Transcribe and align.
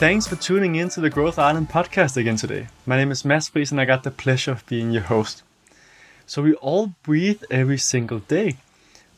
Thanks 0.00 0.26
for 0.26 0.36
tuning 0.36 0.76
in 0.76 0.88
to 0.88 1.00
the 1.02 1.10
Growth 1.10 1.38
Island 1.38 1.68
podcast 1.68 2.16
again 2.16 2.36
today. 2.36 2.68
My 2.86 2.96
name 2.96 3.10
is 3.10 3.22
Mads 3.22 3.50
Friis 3.50 3.70
and 3.70 3.78
I 3.78 3.84
got 3.84 4.02
the 4.02 4.10
pleasure 4.10 4.50
of 4.50 4.64
being 4.64 4.92
your 4.92 5.02
host. 5.02 5.42
So 6.24 6.40
we 6.40 6.54
all 6.54 6.94
breathe 7.02 7.42
every 7.50 7.76
single 7.76 8.20
day, 8.20 8.56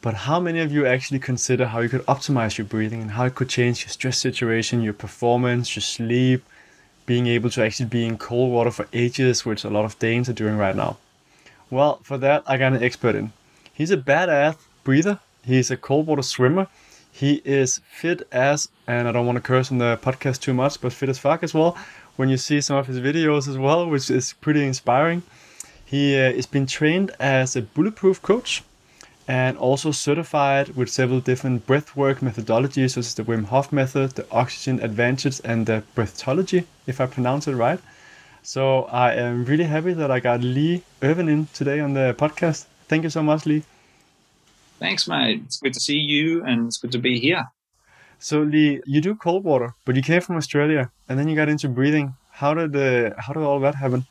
but 0.00 0.14
how 0.26 0.40
many 0.40 0.58
of 0.58 0.72
you 0.72 0.84
actually 0.84 1.20
consider 1.20 1.66
how 1.66 1.78
you 1.82 1.88
could 1.88 2.04
optimize 2.06 2.58
your 2.58 2.64
breathing 2.64 3.00
and 3.00 3.12
how 3.12 3.26
it 3.26 3.36
could 3.36 3.48
change 3.48 3.82
your 3.82 3.90
stress 3.90 4.18
situation, 4.18 4.82
your 4.82 4.92
performance, 4.92 5.76
your 5.76 5.84
sleep, 5.84 6.42
being 7.06 7.28
able 7.28 7.50
to 7.50 7.62
actually 7.62 7.86
be 7.86 8.04
in 8.04 8.18
cold 8.18 8.50
water 8.50 8.72
for 8.72 8.88
ages, 8.92 9.46
which 9.46 9.62
a 9.62 9.70
lot 9.70 9.84
of 9.84 9.96
Danes 10.00 10.28
are 10.28 10.32
doing 10.32 10.56
right 10.56 10.74
now? 10.74 10.96
Well, 11.70 12.00
for 12.02 12.18
that, 12.18 12.42
I 12.44 12.56
got 12.56 12.72
an 12.72 12.82
expert 12.82 13.14
in. 13.14 13.32
He's 13.72 13.92
a 13.92 13.96
badass 13.96 14.56
breather. 14.82 15.20
He's 15.44 15.70
a 15.70 15.76
cold 15.76 16.08
water 16.08 16.22
swimmer 16.22 16.66
he 17.12 17.42
is 17.44 17.80
fit 17.90 18.26
as, 18.32 18.68
and 18.86 19.06
I 19.06 19.12
don't 19.12 19.26
want 19.26 19.36
to 19.36 19.42
curse 19.42 19.70
on 19.70 19.78
the 19.78 19.98
podcast 20.02 20.40
too 20.40 20.54
much, 20.54 20.80
but 20.80 20.94
fit 20.94 21.10
as 21.10 21.18
fuck 21.18 21.42
as 21.42 21.52
well. 21.52 21.76
When 22.16 22.30
you 22.30 22.38
see 22.38 22.60
some 22.60 22.78
of 22.78 22.86
his 22.86 22.98
videos 22.98 23.46
as 23.48 23.58
well, 23.58 23.88
which 23.88 24.10
is 24.10 24.32
pretty 24.40 24.64
inspiring. 24.64 25.22
He 25.84 26.18
uh, 26.18 26.30
is 26.30 26.46
being 26.46 26.66
trained 26.66 27.10
as 27.20 27.54
a 27.54 27.62
bulletproof 27.62 28.22
coach 28.22 28.62
and 29.28 29.58
also 29.58 29.92
certified 29.92 30.74
with 30.74 30.88
several 30.88 31.20
different 31.20 31.66
breathwork 31.66 32.20
methodologies, 32.20 32.92
such 32.92 33.06
as 33.06 33.14
the 33.14 33.24
Wim 33.24 33.44
Hof 33.44 33.70
method, 33.72 34.12
the 34.12 34.26
oxygen 34.30 34.80
advantage, 34.80 35.40
and 35.44 35.66
the 35.66 35.82
Breatheology, 35.94 36.64
if 36.86 37.00
I 37.00 37.06
pronounce 37.06 37.46
it 37.46 37.54
right. 37.54 37.78
So 38.42 38.84
I 38.84 39.14
am 39.14 39.44
really 39.44 39.64
happy 39.64 39.92
that 39.92 40.10
I 40.10 40.18
got 40.18 40.40
Lee 40.40 40.82
Irvin 41.02 41.28
in 41.28 41.46
today 41.52 41.78
on 41.78 41.92
the 41.92 42.14
podcast. 42.18 42.64
Thank 42.88 43.04
you 43.04 43.10
so 43.10 43.22
much, 43.22 43.46
Lee. 43.46 43.62
Thanks, 44.82 45.06
mate. 45.06 45.40
It's 45.44 45.60
good 45.60 45.74
to 45.74 45.78
see 45.78 45.96
you 45.96 46.44
and 46.44 46.66
it's 46.66 46.76
good 46.76 46.90
to 46.90 46.98
be 46.98 47.20
here. 47.20 47.44
So 48.18 48.40
Lee, 48.40 48.80
you 48.84 49.00
do 49.00 49.14
cold 49.14 49.44
water, 49.44 49.74
but 49.84 49.94
you 49.94 50.02
came 50.02 50.20
from 50.20 50.36
Australia 50.36 50.90
and 51.08 51.16
then 51.16 51.28
you 51.28 51.36
got 51.36 51.48
into 51.48 51.68
breathing. 51.68 52.16
How 52.32 52.52
did 52.52 52.72
the 52.72 53.14
how 53.16 53.32
did 53.32 53.44
all 53.44 53.60
that 53.60 53.76
happen? 53.76 54.06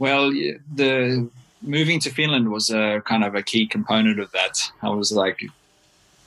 Well, 0.00 0.32
the 0.74 1.30
moving 1.62 2.00
to 2.00 2.10
Finland 2.10 2.50
was 2.50 2.70
a 2.70 3.02
kind 3.04 3.22
of 3.22 3.36
a 3.36 3.42
key 3.42 3.68
component 3.68 4.18
of 4.18 4.32
that. 4.32 4.58
I 4.82 4.88
was 4.88 5.12
like, 5.12 5.38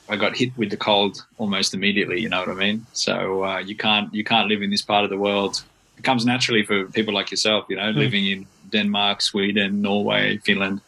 I 0.08 0.16
got 0.16 0.34
hit 0.34 0.56
with 0.56 0.70
the 0.70 0.78
cold 0.78 1.26
almost 1.36 1.74
immediately. 1.74 2.22
You 2.22 2.30
know 2.30 2.40
what 2.40 2.48
I 2.48 2.54
mean? 2.54 2.86
So 2.94 3.44
uh, 3.44 3.58
you 3.58 3.76
can't 3.76 4.08
you 4.14 4.24
can't 4.24 4.48
live 4.48 4.62
in 4.62 4.70
this 4.70 4.82
part 4.82 5.04
of 5.04 5.10
the 5.10 5.18
world. 5.18 5.62
It 5.98 6.04
comes 6.04 6.24
naturally 6.24 6.64
for 6.64 6.86
people 6.86 7.12
like 7.12 7.30
yourself. 7.30 7.66
You 7.68 7.76
know, 7.76 7.92
mm. 7.92 7.96
living 7.96 8.24
in 8.26 8.46
Denmark, 8.70 9.20
Sweden, 9.20 9.82
Norway, 9.82 10.38
Finland. 10.38 10.80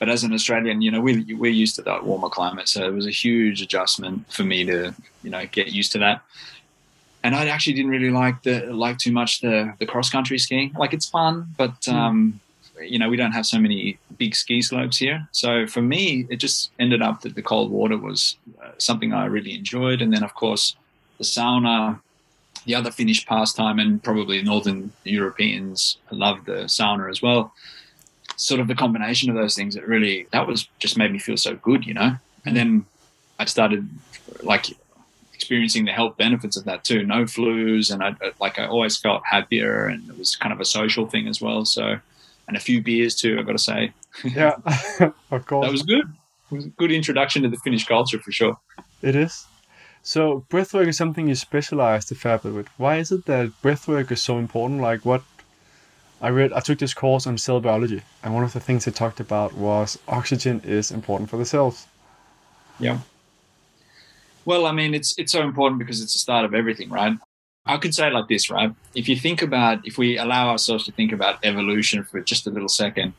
But 0.00 0.08
as 0.08 0.24
an 0.24 0.32
Australian, 0.32 0.80
you 0.80 0.90
know, 0.90 1.00
we, 1.02 1.34
we're 1.34 1.52
used 1.52 1.76
to 1.76 1.82
that 1.82 2.04
warmer 2.04 2.30
climate. 2.30 2.68
So 2.68 2.84
it 2.86 2.94
was 2.94 3.06
a 3.06 3.10
huge 3.10 3.60
adjustment 3.60 4.32
for 4.32 4.44
me 4.44 4.64
to, 4.64 4.94
you 5.22 5.30
know, 5.30 5.44
get 5.52 5.68
used 5.68 5.92
to 5.92 5.98
that. 5.98 6.22
And 7.22 7.36
I 7.36 7.46
actually 7.48 7.74
didn't 7.74 7.90
really 7.90 8.10
like 8.10 8.42
the 8.42 8.60
like 8.72 8.96
too 8.96 9.12
much 9.12 9.42
the 9.42 9.74
the 9.78 9.84
cross 9.84 10.08
country 10.08 10.38
skiing. 10.38 10.72
Like 10.72 10.94
it's 10.94 11.04
fun, 11.04 11.54
but 11.58 11.84
hmm. 11.84 11.94
um, 11.94 12.40
you 12.80 12.98
know 12.98 13.10
we 13.10 13.18
don't 13.18 13.32
have 13.32 13.44
so 13.44 13.58
many 13.58 13.98
big 14.16 14.34
ski 14.34 14.62
slopes 14.62 14.96
here. 14.96 15.28
So 15.32 15.66
for 15.66 15.82
me, 15.82 16.26
it 16.30 16.36
just 16.36 16.70
ended 16.78 17.02
up 17.02 17.20
that 17.20 17.34
the 17.34 17.42
cold 17.42 17.70
water 17.70 17.98
was 17.98 18.38
uh, 18.64 18.70
something 18.78 19.12
I 19.12 19.26
really 19.26 19.54
enjoyed. 19.54 20.00
And 20.00 20.14
then 20.14 20.24
of 20.24 20.32
course 20.32 20.76
the 21.18 21.24
sauna, 21.24 22.00
the 22.64 22.74
other 22.74 22.90
Finnish 22.90 23.26
pastime, 23.26 23.78
and 23.78 24.02
probably 24.02 24.42
Northern 24.42 24.90
Europeans 25.04 25.98
love 26.10 26.46
the 26.46 26.64
sauna 26.76 27.10
as 27.10 27.20
well 27.20 27.52
sort 28.40 28.58
of 28.58 28.68
the 28.68 28.74
combination 28.74 29.28
of 29.28 29.36
those 29.36 29.54
things 29.54 29.74
that 29.74 29.86
really 29.86 30.26
that 30.32 30.46
was 30.46 30.66
just 30.78 30.96
made 30.96 31.12
me 31.12 31.18
feel 31.18 31.36
so 31.36 31.56
good, 31.56 31.86
you 31.86 31.92
know. 31.94 32.16
And 32.46 32.56
then 32.56 32.86
I 33.38 33.44
started 33.44 33.88
like 34.42 34.66
experiencing 35.34 35.84
the 35.84 35.92
health 35.92 36.16
benefits 36.16 36.56
of 36.56 36.64
that 36.64 36.82
too. 36.82 37.04
No 37.04 37.24
flus, 37.24 37.92
and 37.92 38.02
I 38.02 38.14
like 38.40 38.58
I 38.58 38.66
always 38.66 38.96
felt 38.96 39.22
happier, 39.30 39.86
and 39.86 40.08
it 40.08 40.16
was 40.18 40.36
kind 40.36 40.52
of 40.52 40.60
a 40.60 40.64
social 40.64 41.06
thing 41.06 41.28
as 41.28 41.40
well. 41.40 41.64
So, 41.66 41.98
and 42.48 42.56
a 42.56 42.60
few 42.60 42.82
beers 42.82 43.14
too. 43.14 43.38
I've 43.38 43.46
got 43.46 43.52
to 43.52 43.58
say. 43.58 43.92
Yeah, 44.24 44.56
of 45.30 45.46
course. 45.46 45.66
that 45.66 45.72
was 45.72 45.82
good. 45.82 46.06
It 46.50 46.54
was 46.54 46.64
a 46.64 46.70
good 46.70 46.90
introduction 46.90 47.42
to 47.42 47.48
the 47.48 47.58
Finnish 47.58 47.86
culture 47.86 48.18
for 48.18 48.32
sure. 48.32 48.58
It 49.02 49.14
is. 49.14 49.46
So 50.02 50.46
breathwork 50.48 50.88
is 50.88 50.96
something 50.96 51.28
you 51.28 51.34
specialize 51.34 52.10
a 52.10 52.14
fair 52.14 52.38
bit 52.38 52.54
with. 52.54 52.68
Why 52.78 52.96
is 52.96 53.12
it 53.12 53.26
that 53.26 53.52
breathwork 53.62 54.10
is 54.10 54.22
so 54.22 54.38
important? 54.38 54.80
Like, 54.80 55.04
what 55.04 55.22
I 56.20 56.28
read 56.28 56.52
I 56.52 56.60
took 56.60 56.78
this 56.78 56.94
course 56.94 57.26
on 57.26 57.38
cell 57.38 57.60
biology, 57.60 58.02
and 58.22 58.34
one 58.34 58.44
of 58.44 58.52
the 58.52 58.60
things 58.60 58.86
it 58.86 58.94
talked 58.94 59.20
about 59.20 59.54
was 59.54 59.98
oxygen 60.08 60.60
is 60.64 60.90
important 60.90 61.30
for 61.30 61.36
the 61.36 61.46
cells. 61.46 61.86
Yeah. 62.78 62.98
Well, 64.44 64.66
I 64.66 64.72
mean, 64.72 64.94
it's 64.94 65.18
it's 65.18 65.32
so 65.32 65.42
important 65.42 65.78
because 65.78 66.02
it's 66.02 66.12
the 66.12 66.18
start 66.18 66.44
of 66.44 66.54
everything, 66.54 66.90
right? 66.90 67.16
I 67.66 67.76
could 67.76 67.94
say 67.94 68.08
it 68.08 68.12
like 68.12 68.28
this, 68.28 68.50
right? 68.50 68.72
If 68.94 69.08
you 69.08 69.16
think 69.16 69.42
about, 69.42 69.86
if 69.86 69.98
we 69.98 70.16
allow 70.18 70.48
ourselves 70.48 70.84
to 70.86 70.92
think 70.92 71.12
about 71.12 71.38
evolution 71.44 72.04
for 72.04 72.20
just 72.20 72.46
a 72.46 72.50
little 72.50 72.70
second, 72.70 73.12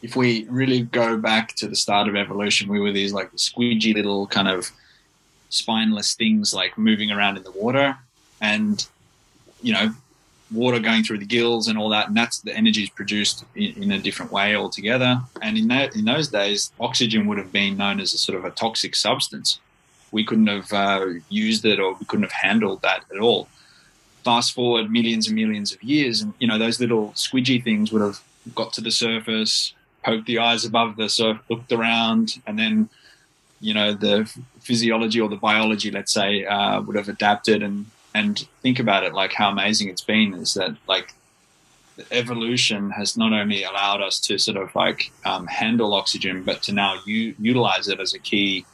if 0.00 0.16
we 0.16 0.44
really 0.48 0.80
go 0.80 1.16
back 1.16 1.54
to 1.56 1.68
the 1.68 1.76
start 1.76 2.08
of 2.08 2.16
evolution, 2.16 2.68
we 2.68 2.80
were 2.80 2.90
these 2.90 3.12
like 3.12 3.30
squidgy 3.32 3.94
little 3.94 4.26
kind 4.26 4.48
of 4.48 4.70
spineless 5.50 6.14
things 6.14 6.54
like 6.54 6.76
moving 6.78 7.10
around 7.10 7.36
in 7.36 7.42
the 7.44 7.52
water. 7.52 7.96
And, 8.40 8.84
you 9.62 9.72
know, 9.74 9.94
water 10.52 10.78
going 10.78 11.04
through 11.04 11.18
the 11.18 11.26
gills 11.26 11.68
and 11.68 11.78
all 11.78 11.88
that, 11.90 12.08
and 12.08 12.16
that's 12.16 12.40
the 12.40 12.54
energy 12.54 12.82
is 12.82 12.90
produced 12.90 13.44
in, 13.54 13.82
in, 13.82 13.92
a 13.92 13.98
different 13.98 14.32
way 14.32 14.54
altogether. 14.54 15.20
And 15.40 15.56
in 15.56 15.68
that 15.68 15.94
in 15.96 16.04
those 16.04 16.28
days, 16.28 16.72
oxygen 16.80 17.26
would 17.26 17.38
have 17.38 17.52
been 17.52 17.76
known 17.76 18.00
as 18.00 18.12
a 18.14 18.18
sort 18.18 18.38
of 18.38 18.44
a 18.44 18.50
toxic 18.50 18.94
substance. 18.94 19.60
We 20.10 20.24
couldn't 20.24 20.48
have 20.48 20.72
uh, 20.72 21.06
used 21.28 21.64
it, 21.64 21.80
or 21.80 21.94
we 21.94 22.04
couldn't 22.06 22.24
have 22.24 22.32
handled 22.32 22.82
that 22.82 23.04
at 23.12 23.20
all. 23.20 23.48
Fast 24.24 24.52
forward 24.52 24.90
millions 24.90 25.26
and 25.26 25.36
millions 25.36 25.72
of 25.72 25.82
years, 25.82 26.20
and 26.20 26.34
you 26.38 26.46
know 26.46 26.58
those 26.58 26.80
little 26.80 27.08
squidgy 27.10 27.62
things 27.62 27.92
would 27.92 28.02
have 28.02 28.20
got 28.54 28.72
to 28.74 28.80
the 28.80 28.90
surface, 28.90 29.74
poked 30.04 30.26
the 30.26 30.38
eyes 30.38 30.64
above 30.64 30.96
the 30.96 31.08
surf, 31.08 31.38
looked 31.48 31.72
around, 31.72 32.40
and 32.46 32.58
then 32.58 32.88
you 33.60 33.74
know 33.74 33.94
the 33.94 34.30
physiology 34.60 35.20
or 35.20 35.28
the 35.28 35.36
biology, 35.36 35.90
let's 35.90 36.12
say, 36.12 36.44
uh, 36.44 36.80
would 36.82 36.96
have 36.96 37.08
adapted 37.08 37.62
and 37.62 37.86
and 38.14 38.46
think 38.62 38.78
about 38.78 39.04
it 39.04 39.14
like 39.14 39.32
how 39.32 39.50
amazing 39.50 39.88
it's 39.88 40.02
been 40.02 40.34
is 40.34 40.54
that 40.54 40.76
like 40.86 41.14
evolution 42.10 42.90
has 42.90 43.16
not 43.16 43.32
only 43.32 43.64
allowed 43.64 44.00
us 44.00 44.18
to 44.18 44.38
sort 44.38 44.56
of 44.56 44.74
like 44.74 45.12
um, 45.24 45.46
handle 45.46 45.94
oxygen 45.94 46.42
but 46.42 46.62
to 46.62 46.72
now 46.72 46.98
u- 47.06 47.34
utilize 47.38 47.88
it 47.88 48.00
as 48.00 48.14
a 48.14 48.18
key 48.18 48.64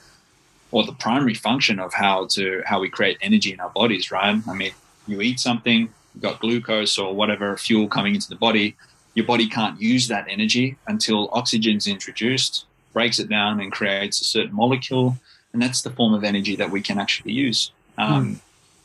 or 0.70 0.84
the 0.84 0.92
primary 0.92 1.34
function 1.34 1.78
of 1.78 1.92
how 1.92 2.26
to 2.26 2.62
how 2.64 2.80
we 2.80 2.88
create 2.88 3.18
energy 3.20 3.52
in 3.52 3.60
our 3.60 3.70
bodies 3.70 4.10
right? 4.10 4.40
I 4.46 4.54
mean 4.54 4.72
you 5.06 5.20
eat 5.20 5.40
something 5.40 5.92
you've 6.14 6.22
got 6.22 6.40
glucose 6.40 6.98
or 6.98 7.14
whatever 7.14 7.56
fuel 7.56 7.88
coming 7.88 8.14
into 8.14 8.28
the 8.28 8.36
body 8.36 8.76
your 9.14 9.26
body 9.26 9.48
can't 9.48 9.80
use 9.80 10.06
that 10.08 10.26
energy 10.28 10.76
until 10.86 11.28
oxygen's 11.32 11.86
introduced 11.86 12.66
breaks 12.92 13.18
it 13.18 13.28
down 13.28 13.60
and 13.60 13.72
creates 13.72 14.20
a 14.20 14.24
certain 14.24 14.54
molecule 14.54 15.16
and 15.52 15.62
that's 15.62 15.82
the 15.82 15.90
form 15.90 16.14
of 16.14 16.24
energy 16.24 16.56
that 16.56 16.70
we 16.70 16.80
can 16.80 16.98
actually 16.98 17.32
use. 17.32 17.72
Um, 17.96 18.36
mm 18.36 18.40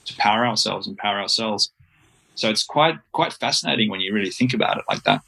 to 0.06 0.16
power 0.18 0.46
ourselves 0.46 0.88
and 0.88 0.98
power 0.98 1.20
ourselves. 1.20 1.72
So 2.36 2.50
it's 2.50 2.64
quite 2.64 2.98
quite 3.12 3.34
fascinating 3.34 3.90
when 3.90 4.02
you 4.02 4.14
really 4.14 4.32
think 4.32 4.54
about 4.54 4.78
it 4.78 4.86
like 4.90 5.04
that. 5.04 5.22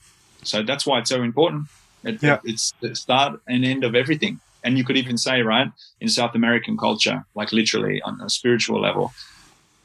So 0.43 0.63
that's 0.63 0.85
why 0.85 0.99
it's 0.99 1.09
so 1.09 1.23
important. 1.23 1.67
It, 2.03 2.21
yeah. 2.21 2.39
It's 2.43 2.73
the 2.81 2.95
start 2.95 3.41
and 3.47 3.65
end 3.65 3.83
of 3.83 3.95
everything. 3.95 4.39
And 4.63 4.77
you 4.77 4.83
could 4.83 4.97
even 4.97 5.17
say, 5.17 5.41
right, 5.41 5.71
in 6.01 6.07
South 6.09 6.33
American 6.35 6.77
culture, 6.77 7.25
like 7.35 7.51
literally 7.51 8.01
on 8.01 8.19
a 8.21 8.29
spiritual 8.29 8.81
level, 8.81 9.13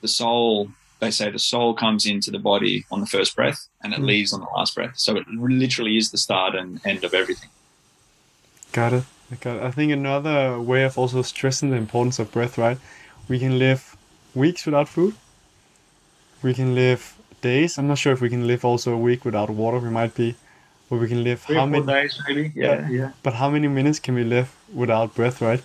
the 0.00 0.09
soul, 0.09 0.70
they 1.00 1.11
say 1.11 1.31
the 1.31 1.38
soul 1.38 1.75
comes 1.75 2.06
into 2.06 2.31
the 2.31 2.38
body 2.38 2.87
on 2.91 3.00
the 3.00 3.06
first 3.06 3.37
breath 3.37 3.69
and 3.82 3.93
it 3.93 4.00
mm. 4.00 4.06
leaves 4.06 4.32
on 4.32 4.41
the 4.41 4.47
last 4.56 4.75
breath. 4.75 4.99
So 4.99 5.17
it 5.17 5.29
literally 5.29 5.97
is 5.97 6.11
the 6.11 6.19
start 6.19 6.55
and 6.55 6.81
end 6.87 7.05
of 7.05 7.12
everything. 7.14 7.50
Got 8.73 8.93
it. 8.94 9.05
Got 9.41 9.56
it. 9.56 9.62
I 9.62 9.70
think 9.70 9.93
another 9.93 10.61
way 10.61 10.85
of 10.85 10.99
also 10.99 11.23
stressing 11.23 11.70
the 11.70 11.76
importance 11.76 12.19
of 12.19 12.32
breath, 12.32 12.56
right? 12.56 12.79
We 13.29 13.38
can 13.38 13.59
live 13.59 13.89
weeks 14.35 14.67
without 14.67 14.88
food. 14.88 15.15
We 16.43 16.55
can 16.55 16.75
live 16.75 17.17
days. 17.41 17.79
I'm 17.79 17.88
not 17.88 17.99
sure 17.99 18.12
if 18.12 18.21
we 18.21 18.29
can 18.31 18.47
live 18.47 18.65
also 18.65 18.93
a 18.93 18.99
week 18.99 19.25
without 19.25 19.50
water. 19.50 19.79
We 19.79 19.91
might 19.91 20.15
be, 20.15 20.35
but 20.88 20.99
we 21.00 21.09
can 21.09 21.23
live 21.25 21.43
Three 21.43 21.56
how 21.56 21.67
many 21.67 21.87
days 21.87 22.21
really? 22.29 22.53
Yeah, 22.55 22.67
yeah, 22.67 22.88
yeah. 22.91 23.11
But 23.23 23.35
how 23.35 23.50
many 23.50 23.69
minutes 23.69 23.99
can 23.99 24.15
we 24.15 24.25
live 24.25 24.55
without 24.73 25.15
breath, 25.15 25.41
right? 25.41 25.62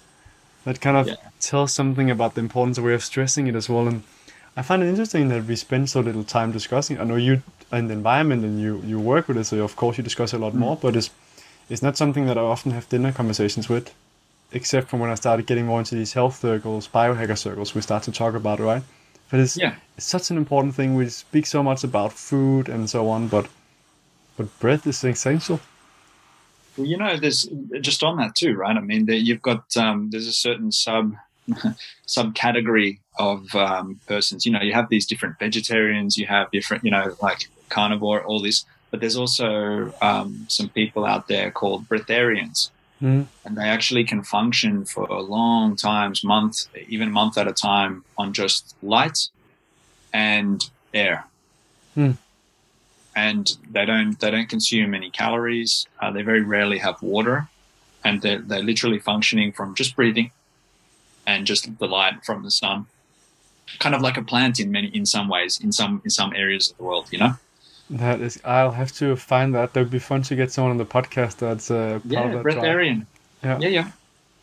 That 0.66 0.82
kind 0.82 0.98
of 0.98 1.08
yeah. 1.08 1.16
tells 1.40 1.74
something 1.74 2.10
about 2.10 2.34
the 2.34 2.42
importance 2.42 2.78
of 2.78 2.84
way 2.86 2.94
of 2.94 3.04
stressing 3.04 3.48
it 3.48 3.56
as 3.56 3.70
well. 3.70 3.88
And 3.88 4.04
I 4.58 4.62
find 4.64 4.82
it 4.84 4.88
interesting 4.88 5.30
that 5.30 5.46
we 5.46 5.56
spend 5.56 5.90
so 5.90 6.00
little 6.02 6.24
time 6.24 6.52
discussing. 6.52 7.00
I 7.00 7.04
know 7.04 7.16
you 7.18 7.44
in 7.72 7.88
the 7.88 7.94
environment 7.94 8.44
and 8.44 8.60
you 8.60 8.82
you 8.86 9.00
work 9.00 9.28
with 9.28 9.38
it, 9.38 9.46
so 9.46 9.64
of 9.64 9.76
course 9.76 9.98
you 9.98 10.04
discuss 10.04 10.34
a 10.34 10.38
lot 10.38 10.54
Mm. 10.54 10.60
more. 10.60 10.76
But 10.76 10.96
it's 10.96 11.10
it's 11.70 11.82
not 11.82 11.98
something 11.98 12.26
that 12.28 12.38
I 12.38 12.42
often 12.42 12.72
have 12.72 12.88
dinner 12.90 13.12
conversations 13.12 13.70
with, 13.70 13.94
except 14.52 14.90
from 14.90 15.00
when 15.00 15.10
I 15.10 15.16
started 15.16 15.46
getting 15.46 15.66
more 15.66 15.80
into 15.80 15.96
these 15.96 16.14
health 16.14 16.40
circles, 16.40 16.88
biohacker 16.88 17.38
circles. 17.38 17.76
We 17.76 17.82
start 17.82 18.04
to 18.04 18.12
talk 18.12 18.36
about 18.36 18.60
it, 18.60 18.64
right? 18.64 18.84
But 19.30 19.40
it's 19.40 19.58
Yeah. 19.58 19.76
it's 19.98 20.06
such 20.06 20.32
an 20.32 20.38
important 20.38 20.76
thing. 20.76 20.96
We 20.96 21.10
speak 21.10 21.46
so 21.46 21.64
much 21.64 21.84
about 21.84 22.14
food 22.14 22.70
and 22.70 22.90
so 22.90 23.10
on, 23.10 23.28
but 23.28 23.48
but 24.38 24.60
breath 24.60 24.86
is 24.88 25.04
essential. 25.04 25.60
Well, 26.78 26.88
you 26.88 26.98
know, 26.98 27.18
there's 27.18 27.48
just 27.82 28.04
on 28.04 28.18
that 28.18 28.36
too, 28.36 28.54
right? 28.54 28.76
I 28.76 28.82
mean, 28.82 29.06
there, 29.06 29.16
you've 29.16 29.42
got 29.42 29.76
um, 29.78 30.10
there's 30.12 30.28
a 30.28 30.34
certain 30.34 30.72
sub 30.72 31.14
subcategory 32.08 33.00
of 33.18 33.54
um, 33.56 34.00
persons. 34.08 34.46
You 34.46 34.52
know, 34.52 34.62
you 34.62 34.74
have 34.74 34.90
these 34.90 35.06
different 35.06 35.40
vegetarians, 35.40 36.18
you 36.18 36.26
have 36.28 36.52
different, 36.52 36.84
you 36.84 36.92
know, 36.92 37.16
like 37.22 37.40
carnivore, 37.70 38.24
all 38.24 38.42
this. 38.42 38.66
But 38.92 39.00
there's 39.00 39.18
also 39.18 39.94
um, 40.02 40.46
some 40.50 40.70
people 40.70 41.06
out 41.06 41.28
there 41.28 41.52
called 41.52 41.88
breatharians, 41.88 42.70
Mm. 43.06 43.28
and 43.46 43.56
they 43.56 43.66
actually 43.66 44.04
can 44.04 44.24
function 44.24 44.84
for 44.84 45.06
long 45.22 45.76
times, 45.76 46.24
month, 46.24 46.66
even 46.88 47.12
month 47.12 47.38
at 47.38 47.48
a 47.48 47.54
time, 47.54 48.04
on 48.18 48.34
just 48.34 48.76
light 48.82 49.30
and 50.12 50.68
air. 50.92 51.26
Hmm. 51.94 52.14
And 53.16 53.56
they 53.70 53.86
don't 53.86 54.20
they 54.20 54.32
don't 54.32 54.50
consume 54.50 54.96
any 54.96 55.12
calories. 55.12 55.86
Uh, 56.02 56.10
they 56.10 56.24
very 56.24 56.42
rarely 56.42 56.80
have 56.80 57.00
water, 57.04 57.48
and 58.04 58.24
they're 58.24 58.40
they're 58.40 58.64
literally 58.64 58.98
functioning 58.98 59.52
from 59.52 59.76
just 59.76 59.96
breathing, 59.96 60.32
and 61.28 61.46
just 61.46 61.78
the 61.78 61.88
light 61.88 62.26
from 62.26 62.42
the 62.42 62.50
sun. 62.50 62.88
Kind 63.78 63.94
of 63.94 64.02
like 64.02 64.18
a 64.18 64.24
plant 64.24 64.60
in 64.60 64.72
many 64.72 64.88
in 64.88 65.06
some 65.06 65.30
ways 65.30 65.60
in 65.62 65.72
some 65.72 66.02
in 66.04 66.10
some 66.10 66.34
areas 66.36 66.72
of 66.72 66.78
the 66.78 66.84
world, 66.84 67.08
you 67.12 67.20
know. 67.20 67.36
That 67.90 68.20
is, 68.22 68.40
I'll 68.44 68.72
have 68.72 68.92
to 68.94 69.16
find 69.16 69.54
that. 69.54 69.74
That 69.74 69.82
would 69.82 69.92
be 69.92 70.00
fun 70.00 70.24
to 70.24 70.36
get 70.36 70.52
someone 70.52 70.72
on 70.72 70.78
the 70.78 70.86
podcast 70.86 71.38
that's 71.38 71.70
uh, 71.70 72.00
Yeah, 72.04 72.28
that 72.28 72.42
tribe. 72.42 72.46
breatharian. 72.46 73.06
Yeah. 73.44 73.60
yeah, 73.60 73.68
yeah. 73.70 73.92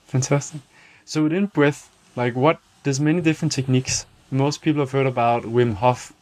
Fantastic. 0.07 0.61
So 1.05 1.25
within 1.25 1.47
breath, 1.47 1.91
like 2.15 2.37
what? 2.37 2.61
There's 2.85 3.01
many 3.01 3.21
different 3.21 3.53
techniques. 3.53 4.07
Most 4.31 4.63
people 4.63 4.81
have 4.83 4.93
heard 4.93 5.07
about 5.07 5.43
Wim 5.43 5.75
Hof 5.75 6.13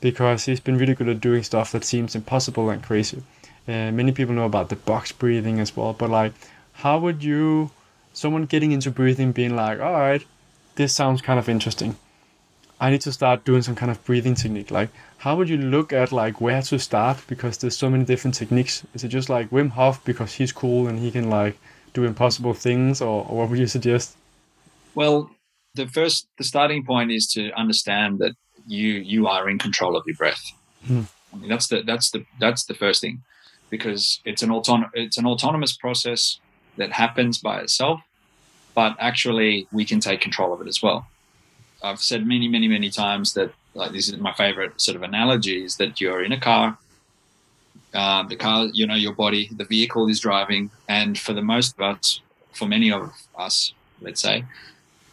because 0.00 0.44
he's 0.44 0.60
been 0.60 0.76
really 0.78 0.94
good 0.94 1.08
at 1.08 1.20
doing 1.20 1.42
stuff 1.42 1.72
that 1.72 1.84
seems 1.84 2.14
impossible 2.14 2.70
and 2.70 2.82
crazy. 2.82 3.22
Uh, 3.66 3.90
many 3.90 4.12
people 4.12 4.34
know 4.34 4.44
about 4.44 4.68
the 4.68 4.76
box 4.76 5.12
breathing 5.12 5.60
as 5.60 5.76
well. 5.76 5.92
But 5.92 6.10
like, 6.10 6.32
how 6.74 6.98
would 6.98 7.22
you, 7.22 7.70
someone 8.12 8.44
getting 8.46 8.72
into 8.72 8.90
breathing, 8.90 9.32
being 9.32 9.56
like, 9.56 9.80
all 9.80 9.92
right, 9.92 10.24
this 10.76 10.94
sounds 10.94 11.22
kind 11.22 11.38
of 11.38 11.48
interesting. 11.48 11.96
I 12.80 12.90
need 12.90 13.00
to 13.02 13.12
start 13.12 13.44
doing 13.44 13.62
some 13.62 13.74
kind 13.76 13.90
of 13.90 14.04
breathing 14.04 14.34
technique. 14.34 14.70
Like, 14.70 14.90
how 15.24 15.34
would 15.34 15.48
you 15.48 15.56
look 15.56 15.90
at 15.90 16.12
like 16.12 16.38
where 16.38 16.60
to 16.60 16.78
start? 16.78 17.16
Because 17.28 17.56
there's 17.56 17.78
so 17.78 17.88
many 17.88 18.04
different 18.04 18.34
techniques. 18.34 18.84
Is 18.92 19.04
it 19.04 19.08
just 19.08 19.30
like 19.30 19.48
Wim 19.48 19.70
Hof 19.70 20.04
because 20.04 20.34
he's 20.34 20.52
cool 20.52 20.86
and 20.86 20.98
he 20.98 21.10
can 21.10 21.30
like 21.30 21.56
do 21.94 22.04
impossible 22.04 22.52
things, 22.52 23.00
or, 23.00 23.24
or 23.26 23.38
what 23.38 23.48
would 23.48 23.58
you 23.58 23.66
suggest? 23.66 24.16
Well, 24.94 25.30
the 25.74 25.86
first, 25.86 26.28
the 26.36 26.44
starting 26.44 26.84
point 26.84 27.10
is 27.10 27.26
to 27.28 27.50
understand 27.52 28.18
that 28.18 28.32
you 28.66 28.88
you 29.12 29.26
are 29.26 29.48
in 29.48 29.58
control 29.58 29.96
of 29.96 30.04
your 30.06 30.16
breath. 30.16 30.44
Hmm. 30.86 31.04
I 31.32 31.36
mean, 31.38 31.48
that's 31.48 31.68
the 31.68 31.82
that's 31.82 32.10
the 32.10 32.26
that's 32.38 32.64
the 32.66 32.74
first 32.74 33.00
thing, 33.00 33.22
because 33.70 34.20
it's 34.26 34.42
an 34.42 34.50
auton 34.50 34.90
it's 34.92 35.16
an 35.16 35.26
autonomous 35.26 35.74
process 35.74 36.38
that 36.76 36.92
happens 36.92 37.38
by 37.38 37.60
itself, 37.60 38.00
but 38.74 38.94
actually 38.98 39.66
we 39.72 39.86
can 39.86 40.00
take 40.00 40.20
control 40.20 40.52
of 40.52 40.60
it 40.60 40.68
as 40.68 40.82
well. 40.82 41.06
I've 41.82 42.00
said 42.00 42.26
many 42.26 42.46
many 42.46 42.68
many 42.68 42.90
times 42.90 43.32
that 43.32 43.50
like 43.74 43.92
this 43.92 44.08
is 44.08 44.16
my 44.18 44.32
favorite 44.32 44.80
sort 44.80 44.96
of 44.96 45.02
analogy 45.02 45.64
is 45.64 45.76
that 45.76 46.00
you're 46.00 46.22
in 46.22 46.32
a 46.32 46.40
car. 46.40 46.78
Uh, 47.92 48.22
the 48.24 48.36
car, 48.36 48.66
you 48.72 48.86
know, 48.86 48.94
your 48.94 49.12
body, 49.12 49.50
the 49.56 49.64
vehicle 49.64 50.08
is 50.08 50.18
driving, 50.20 50.70
and 50.88 51.18
for 51.18 51.32
the 51.32 51.42
most 51.42 51.74
of 51.78 51.96
us, 51.96 52.20
for 52.52 52.66
many 52.66 52.90
of 52.90 53.12
us, 53.36 53.72
let's 54.00 54.20
say, 54.20 54.44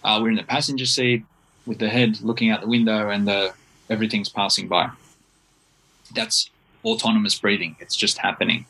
uh, 0.04 0.20
we're 0.22 0.30
in 0.30 0.36
the 0.36 0.44
passenger 0.44 0.86
seat 0.86 1.24
with 1.66 1.80
the 1.80 1.90
head 1.90 2.22
looking 2.22 2.50
out 2.50 2.62
the 2.62 2.68
window 2.68 3.10
and 3.10 3.28
the 3.28 3.54
everything's 3.90 4.30
passing 4.30 4.68
by. 4.68 4.90
That's 6.16 6.50
autonomous 6.84 7.38
breathing. 7.38 7.76
It's 7.80 7.96
just 7.96 8.18
happening. 8.18 8.66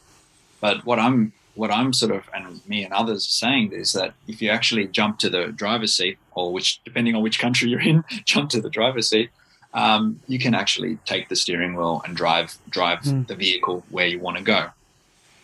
But 0.59 0.85
what 0.85 0.99
I'm 0.99 1.33
what 1.55 1.71
I'm 1.71 1.91
sort 1.93 2.11
of 2.13 2.23
and 2.33 2.65
me 2.67 2.83
and 2.83 2.93
others 2.93 3.25
are 3.27 3.37
saying 3.45 3.73
is 3.73 3.93
that 3.93 4.13
if 4.27 4.41
you 4.41 4.49
actually 4.49 4.87
jump 4.87 5.19
to 5.19 5.29
the 5.29 5.47
driver's 5.47 5.93
seat, 5.95 6.17
or 6.31 6.51
which 6.51 6.81
depending 6.83 7.15
on 7.15 7.21
which 7.21 7.39
country 7.39 7.69
you're 7.69 7.81
in, 7.81 8.03
jump 8.25 8.49
to 8.51 8.61
the 8.61 8.69
driver's 8.69 9.09
seat, 9.09 9.29
um, 9.73 10.19
you 10.27 10.37
can 10.39 10.53
actually 10.53 10.97
take 11.05 11.29
the 11.29 11.35
steering 11.35 11.75
wheel 11.75 12.01
and 12.05 12.15
drive 12.15 12.57
drive 12.69 12.99
Mm. 13.01 13.27
the 13.27 13.35
vehicle 13.35 13.83
where 13.89 14.07
you 14.07 14.19
want 14.19 14.37
to 14.37 14.43
go. 14.43 14.69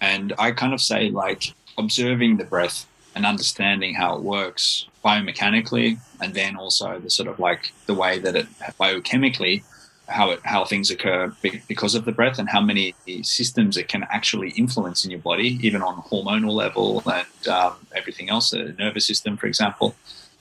And 0.01 0.33
I 0.38 0.51
kind 0.51 0.74
of 0.74 0.81
say 0.81 1.09
like 1.09 1.53
observing 1.77 2.38
the 2.38 2.44
breath 2.44 2.85
and 3.15 3.25
understanding 3.25 3.95
how 3.95 4.15
it 4.15 4.21
works 4.21 4.85
biomechanically, 5.03 5.97
and 6.21 6.33
then 6.33 6.56
also 6.56 7.00
the 7.00 7.09
sort 7.09 7.27
of 7.29 7.39
like 7.39 7.71
the 7.85 7.94
way 7.94 8.19
that 8.19 8.35
it 8.35 8.47
biochemically 8.79 9.63
how 10.09 10.29
it 10.29 10.39
how 10.45 10.63
things 10.63 10.89
occur 10.89 11.33
because 11.68 11.94
of 11.94 12.06
the 12.06 12.12
breath 12.13 12.39
and 12.39 12.47
how 12.50 12.62
many 12.62 12.95
systems 13.24 13.75
it 13.75 13.88
can 13.89 14.03
actually 14.09 14.51
influence 14.51 15.03
in 15.03 15.12
your 15.12 15.19
body, 15.19 15.59
even 15.62 15.81
on 15.81 16.01
hormonal 16.03 16.51
level 16.53 17.03
and 17.06 17.47
um, 17.50 17.75
everything 17.94 18.29
else, 18.29 18.51
the 18.51 18.74
nervous 18.79 19.06
system, 19.06 19.35
for 19.35 19.47
example. 19.47 19.95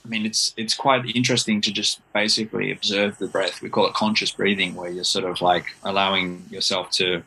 I 0.06 0.08
mean, 0.08 0.24
it's 0.24 0.54
it's 0.56 0.74
quite 0.74 1.04
interesting 1.16 1.60
to 1.62 1.72
just 1.72 2.00
basically 2.12 2.70
observe 2.70 3.18
the 3.18 3.26
breath. 3.26 3.60
We 3.60 3.68
call 3.68 3.88
it 3.88 3.94
conscious 3.94 4.30
breathing, 4.30 4.76
where 4.76 4.90
you're 4.90 5.04
sort 5.04 5.24
of 5.24 5.42
like 5.42 5.66
allowing 5.82 6.44
yourself 6.48 6.90
to 6.92 7.22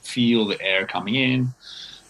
feel 0.00 0.46
the 0.46 0.60
air 0.62 0.86
coming 0.86 1.14
in. 1.14 1.48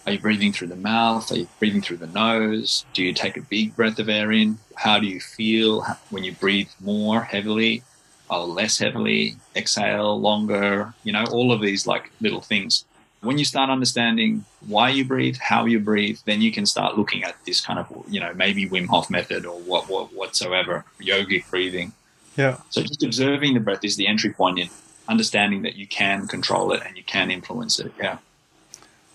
Are 0.05 0.13
you 0.13 0.19
breathing 0.19 0.53
through 0.53 0.69
the 0.69 0.77
mouth? 0.77 1.29
Are 1.31 1.37
you 1.37 1.47
breathing 1.59 1.81
through 1.81 1.97
the 1.97 2.07
nose? 2.07 2.85
Do 2.93 3.03
you 3.03 3.13
take 3.13 3.35
a 3.37 3.41
big 3.41 3.75
breath 3.75 3.99
of 3.99 4.07
air 4.07 4.31
in? 4.31 4.57
How 4.75 4.97
do 4.97 5.05
you 5.05 5.19
feel 5.19 5.83
when 6.09 6.23
you 6.23 6.31
breathe 6.31 6.69
more 6.79 7.21
heavily 7.21 7.83
or 8.29 8.39
less 8.45 8.79
heavily? 8.79 9.35
Exhale 9.55 10.19
longer, 10.19 10.93
you 11.03 11.11
know, 11.11 11.25
all 11.31 11.51
of 11.51 11.61
these 11.61 11.85
like 11.85 12.11
little 12.21 12.41
things. 12.41 12.85
When 13.21 13.37
you 13.37 13.45
start 13.45 13.69
understanding 13.69 14.45
why 14.67 14.89
you 14.89 15.05
breathe, 15.05 15.37
how 15.37 15.65
you 15.65 15.79
breathe, 15.79 16.19
then 16.25 16.41
you 16.41 16.51
can 16.51 16.65
start 16.65 16.97
looking 16.97 17.23
at 17.23 17.35
this 17.45 17.61
kind 17.61 17.77
of, 17.77 17.87
you 18.09 18.19
know, 18.19 18.33
maybe 18.33 18.67
Wim 18.67 18.87
Hof 18.87 19.09
method 19.11 19.45
or 19.45 19.59
what, 19.59 19.87
what 19.89 20.13
whatsoever, 20.13 20.85
yogic 20.99 21.49
breathing. 21.49 21.93
Yeah. 22.35 22.57
So 22.71 22.81
just 22.81 23.03
observing 23.03 23.53
the 23.53 23.59
breath 23.59 23.83
is 23.83 23.95
the 23.95 24.07
entry 24.07 24.31
point 24.33 24.57
in 24.57 24.69
understanding 25.07 25.61
that 25.63 25.75
you 25.75 25.85
can 25.85 26.27
control 26.27 26.71
it 26.71 26.81
and 26.85 26.97
you 26.97 27.03
can 27.03 27.29
influence 27.29 27.79
it. 27.79 27.93
Yeah. 27.99 28.17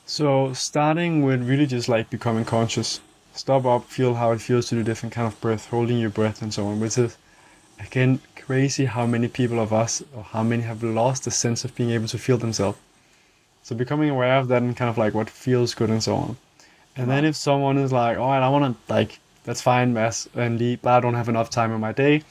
So 0.04 0.52
starting 0.52 1.22
with 1.22 1.48
really 1.48 1.66
just 1.66 1.88
like 1.88 2.08
becoming 2.08 2.44
conscious, 2.44 3.00
stop 3.34 3.64
up, 3.64 3.86
feel 3.86 4.14
how 4.14 4.30
it 4.30 4.40
feels 4.40 4.68
to 4.68 4.76
do 4.76 4.84
different 4.84 5.12
kind 5.12 5.26
of 5.26 5.40
breath, 5.40 5.68
holding 5.68 5.98
your 5.98 6.10
breath 6.10 6.42
and 6.42 6.54
so 6.54 6.68
on, 6.68 6.78
which 6.78 6.96
is 6.96 7.16
again 7.80 8.20
crazy 8.36 8.84
how 8.84 9.04
many 9.04 9.26
people 9.26 9.58
of 9.58 9.72
us 9.72 10.02
or 10.14 10.22
how 10.22 10.44
many 10.44 10.62
have 10.62 10.84
lost 10.84 11.24
the 11.24 11.32
sense 11.32 11.64
of 11.64 11.74
being 11.74 11.90
able 11.90 12.06
to 12.06 12.18
feel 12.18 12.38
themselves. 12.38 12.78
So 13.66 13.74
becoming 13.74 14.10
aware 14.10 14.36
of 14.38 14.46
that 14.46 14.62
and 14.62 14.76
kind 14.76 14.88
of 14.88 14.96
like 14.96 15.12
what 15.12 15.28
feels 15.28 15.74
good 15.74 15.90
and 15.90 16.00
so 16.00 16.14
on. 16.14 16.36
And 16.94 17.10
then 17.10 17.24
if 17.24 17.34
someone 17.34 17.78
is 17.78 17.90
like, 17.90 18.16
oh, 18.16 18.22
I 18.22 18.48
want 18.48 18.64
to 18.64 18.92
like, 18.94 19.18
that's 19.42 19.60
fine, 19.60 19.92
Mads 19.92 20.28
and 20.36 20.56
leave, 20.56 20.82
but 20.82 20.92
I 20.92 21.00
don't 21.00 21.14
have 21.14 21.28
enough 21.28 21.50
time 21.50 21.72
in 21.72 21.80
my 21.80 21.90
day. 21.90 22.22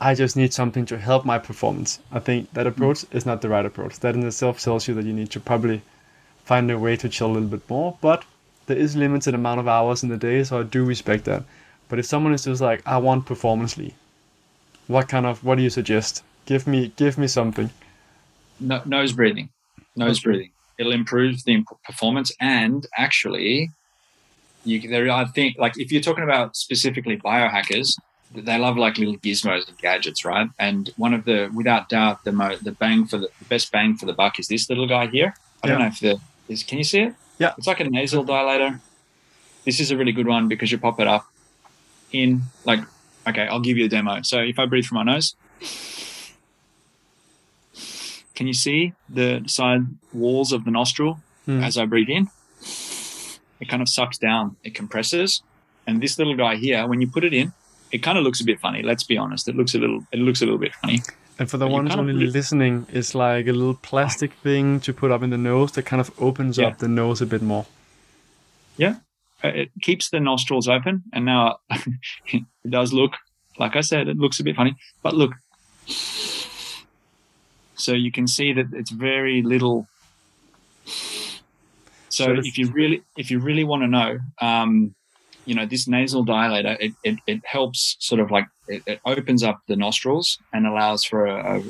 I 0.00 0.14
just 0.14 0.34
need 0.34 0.54
something 0.54 0.86
to 0.86 0.96
help 0.96 1.26
my 1.26 1.38
performance. 1.38 1.98
I 2.10 2.20
think 2.20 2.50
that 2.54 2.64
mm. 2.64 2.70
approach 2.70 3.04
is 3.12 3.26
not 3.26 3.42
the 3.42 3.50
right 3.50 3.66
approach. 3.66 4.00
That 4.00 4.14
in 4.14 4.26
itself 4.26 4.60
tells 4.62 4.88
you 4.88 4.94
that 4.94 5.04
you 5.04 5.12
need 5.12 5.30
to 5.32 5.40
probably 5.40 5.82
find 6.46 6.70
a 6.70 6.78
way 6.78 6.96
to 6.96 7.08
chill 7.10 7.26
a 7.26 7.34
little 7.34 7.50
bit 7.50 7.68
more. 7.68 7.98
But 8.00 8.24
there 8.64 8.78
is 8.78 8.96
limited 8.96 9.34
amount 9.34 9.60
of 9.60 9.68
hours 9.68 10.02
in 10.02 10.08
the 10.08 10.16
day, 10.16 10.42
so 10.42 10.60
I 10.60 10.62
do 10.62 10.86
respect 10.86 11.26
that. 11.26 11.44
But 11.90 11.98
if 11.98 12.06
someone 12.06 12.32
is 12.32 12.44
just 12.44 12.62
like, 12.62 12.80
I 12.86 12.96
want 12.96 13.26
performance 13.26 13.76
leave, 13.76 13.92
what 14.86 15.06
kind 15.06 15.26
of 15.26 15.44
what 15.44 15.56
do 15.56 15.62
you 15.62 15.70
suggest? 15.70 16.22
Give 16.46 16.66
me 16.66 16.92
give 16.96 17.18
me 17.18 17.26
something. 17.26 17.68
no, 18.58 18.80
nose 18.86 19.12
breathing, 19.12 19.50
nose 19.94 20.20
breathing. 20.20 20.52
It'll 20.78 20.92
improve 20.92 21.44
the 21.44 21.64
performance 21.84 22.32
and 22.40 22.86
actually, 22.96 23.70
you 24.64 24.88
there. 24.88 25.10
I 25.10 25.24
think 25.26 25.58
like 25.58 25.78
if 25.78 25.90
you're 25.90 26.02
talking 26.02 26.24
about 26.24 26.56
specifically 26.56 27.16
biohackers, 27.16 27.98
they 28.32 28.58
love 28.58 28.76
like 28.76 28.98
little 28.98 29.16
gizmos 29.16 29.66
and 29.68 29.78
gadgets, 29.78 30.24
right? 30.24 30.48
And 30.58 30.90
one 30.96 31.14
of 31.14 31.24
the, 31.24 31.50
without 31.54 31.88
doubt, 31.88 32.24
the 32.24 32.32
mo- 32.32 32.56
the 32.56 32.72
bang 32.72 33.06
for 33.06 33.18
the, 33.18 33.28
the 33.38 33.44
best 33.46 33.72
bang 33.72 33.96
for 33.96 34.06
the 34.06 34.12
buck 34.12 34.38
is 34.38 34.48
this 34.48 34.68
little 34.68 34.86
guy 34.86 35.06
here. 35.06 35.34
I 35.62 35.68
don't 35.68 35.80
know 35.80 35.86
if 35.86 36.00
the 36.00 36.20
is. 36.48 36.62
Can 36.62 36.78
you 36.78 36.84
see 36.84 37.00
it? 37.00 37.14
Yeah. 37.38 37.54
It's 37.58 37.66
like 37.66 37.80
a 37.80 37.84
nasal 37.84 38.24
dilator. 38.24 38.80
This 39.64 39.80
is 39.80 39.90
a 39.90 39.96
really 39.96 40.12
good 40.12 40.26
one 40.26 40.48
because 40.48 40.70
you 40.70 40.78
pop 40.78 41.00
it 41.00 41.06
up 41.08 41.26
in 42.12 42.42
like. 42.64 42.80
Okay, 43.26 43.46
I'll 43.46 43.60
give 43.60 43.76
you 43.76 43.84
a 43.84 43.88
demo. 43.88 44.22
So 44.22 44.38
if 44.38 44.58
I 44.58 44.66
breathe 44.66 44.86
from 44.86 44.96
my 44.96 45.02
nose. 45.02 45.34
Can 48.38 48.46
you 48.46 48.54
see 48.54 48.92
the 49.18 49.42
side 49.46 49.82
walls 50.12 50.52
of 50.52 50.60
the 50.64 50.70
nostril 50.70 51.18
Hmm. 51.46 51.62
as 51.64 51.76
I 51.76 51.86
breathe 51.86 52.08
in? 52.18 52.28
It 53.60 53.68
kind 53.68 53.82
of 53.82 53.88
sucks 53.88 54.16
down, 54.18 54.44
it 54.62 54.74
compresses. 54.80 55.42
And 55.88 56.00
this 56.00 56.18
little 56.18 56.36
guy 56.36 56.54
here, 56.56 56.86
when 56.86 57.00
you 57.00 57.08
put 57.16 57.24
it 57.24 57.34
in, 57.34 57.52
it 57.90 57.98
kind 58.06 58.16
of 58.18 58.22
looks 58.24 58.40
a 58.40 58.44
bit 58.44 58.60
funny. 58.60 58.82
Let's 58.82 59.02
be 59.02 59.16
honest. 59.18 59.48
It 59.48 59.56
looks 59.56 59.74
a 59.74 59.78
little, 59.78 60.00
it 60.12 60.20
looks 60.20 60.40
a 60.42 60.44
little 60.44 60.58
bit 60.66 60.74
funny. 60.80 61.00
And 61.38 61.50
for 61.50 61.56
the 61.58 61.66
But 61.66 61.72
ones 61.72 61.88
kind 61.88 62.00
of 62.00 62.08
only 62.14 62.26
listening, 62.26 62.86
it's 62.92 63.12
like 63.14 63.46
a 63.48 63.52
little 63.52 63.74
plastic 63.90 64.32
thing 64.44 64.78
to 64.80 64.92
put 64.92 65.10
up 65.10 65.22
in 65.24 65.30
the 65.30 65.38
nose 65.38 65.72
that 65.72 65.84
kind 65.90 66.00
of 66.00 66.10
opens 66.18 66.58
Yeah. 66.58 66.66
up 66.68 66.78
the 66.78 66.88
nose 66.88 67.20
a 67.22 67.26
bit 67.26 67.42
more. 67.42 67.66
Yeah, 68.76 68.96
it 69.42 69.70
keeps 69.82 70.10
the 70.10 70.20
nostrils 70.20 70.68
open 70.68 71.02
and 71.12 71.24
now 71.24 71.58
it 72.36 72.42
does 72.68 72.92
look 72.92 73.12
like 73.58 73.74
i 73.76 73.80
said 73.80 74.06
it 74.08 74.16
looks 74.18 74.38
a 74.40 74.44
bit 74.44 74.54
funny 74.56 74.74
but 75.02 75.14
look 75.14 75.32
so 77.78 77.92
you 77.92 78.10
can 78.12 78.26
see 78.26 78.52
that 78.52 78.66
it's 78.72 78.90
very 78.90 79.42
little 79.42 79.88
so, 82.10 82.34
if 82.42 82.58
you 82.58 82.70
really 82.72 83.02
if 83.16 83.30
you 83.30 83.38
really 83.38 83.64
want 83.64 83.82
to 83.82 83.88
know 83.88 84.18
um, 84.40 84.94
you 85.44 85.54
know 85.54 85.66
this 85.66 85.86
nasal 85.86 86.24
dilator 86.24 86.76
it, 86.80 86.92
it, 87.04 87.18
it 87.26 87.40
helps 87.44 87.96
sort 88.00 88.20
of 88.20 88.30
like 88.30 88.46
it, 88.66 88.82
it 88.86 89.00
opens 89.04 89.42
up 89.42 89.60
the 89.68 89.76
nostrils 89.76 90.38
and 90.52 90.66
allows 90.66 91.04
for 91.04 91.26
a, 91.26 91.58
a 91.58 91.62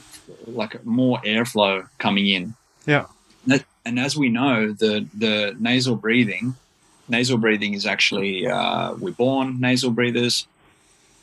like 0.47 0.85
more 0.85 1.21
airflow 1.25 1.85
coming 1.99 2.27
in 2.27 2.55
Yeah. 2.87 3.07
that, 3.47 3.65
and 3.85 3.99
as 3.99 4.17
we 4.17 4.29
know, 4.29 4.73
the 4.73 5.09
the 5.17 5.55
nasal 5.59 5.97
breathing, 5.97 6.55
nasal 7.09 7.39
breathing 7.39 7.75
is 7.75 7.87
actually 7.87 8.47
uh, 8.47 8.95
we're 8.99 9.13
born 9.15 9.61
nasal 9.61 9.91
breathers. 9.91 10.47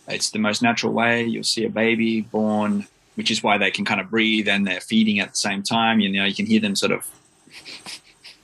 It's 0.07 0.31
the 0.31 0.39
most 0.39 0.61
natural 0.61 0.93
way. 0.93 1.23
You'll 1.23 1.43
see 1.43 1.65
a 1.65 1.69
baby 1.69 2.21
born, 2.21 2.87
which 3.15 3.31
is 3.31 3.41
why 3.41 3.57
they 3.57 3.71
can 3.71 3.85
kind 3.85 3.99
of 3.99 4.09
breathe 4.09 4.47
and 4.47 4.65
they're 4.65 4.81
feeding 4.81 5.19
at 5.19 5.31
the 5.31 5.37
same 5.37 5.63
time. 5.63 5.99
You 5.99 6.09
know, 6.09 6.25
you 6.25 6.35
can 6.35 6.45
hear 6.45 6.59
them 6.59 6.75
sort 6.75 6.91
of 6.91 7.09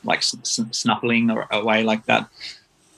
like 0.03 0.23
snuffling 0.23 1.29
away 1.51 1.83
like 1.83 2.05
that. 2.05 2.29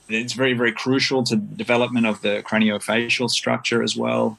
It's 0.08 0.32
very 0.32 0.54
very 0.54 0.72
crucial 0.72 1.22
to 1.24 1.36
development 1.36 2.06
of 2.06 2.20
the 2.22 2.42
craniofacial 2.46 3.30
structure 3.30 3.82
as 3.82 3.96
well. 3.96 4.38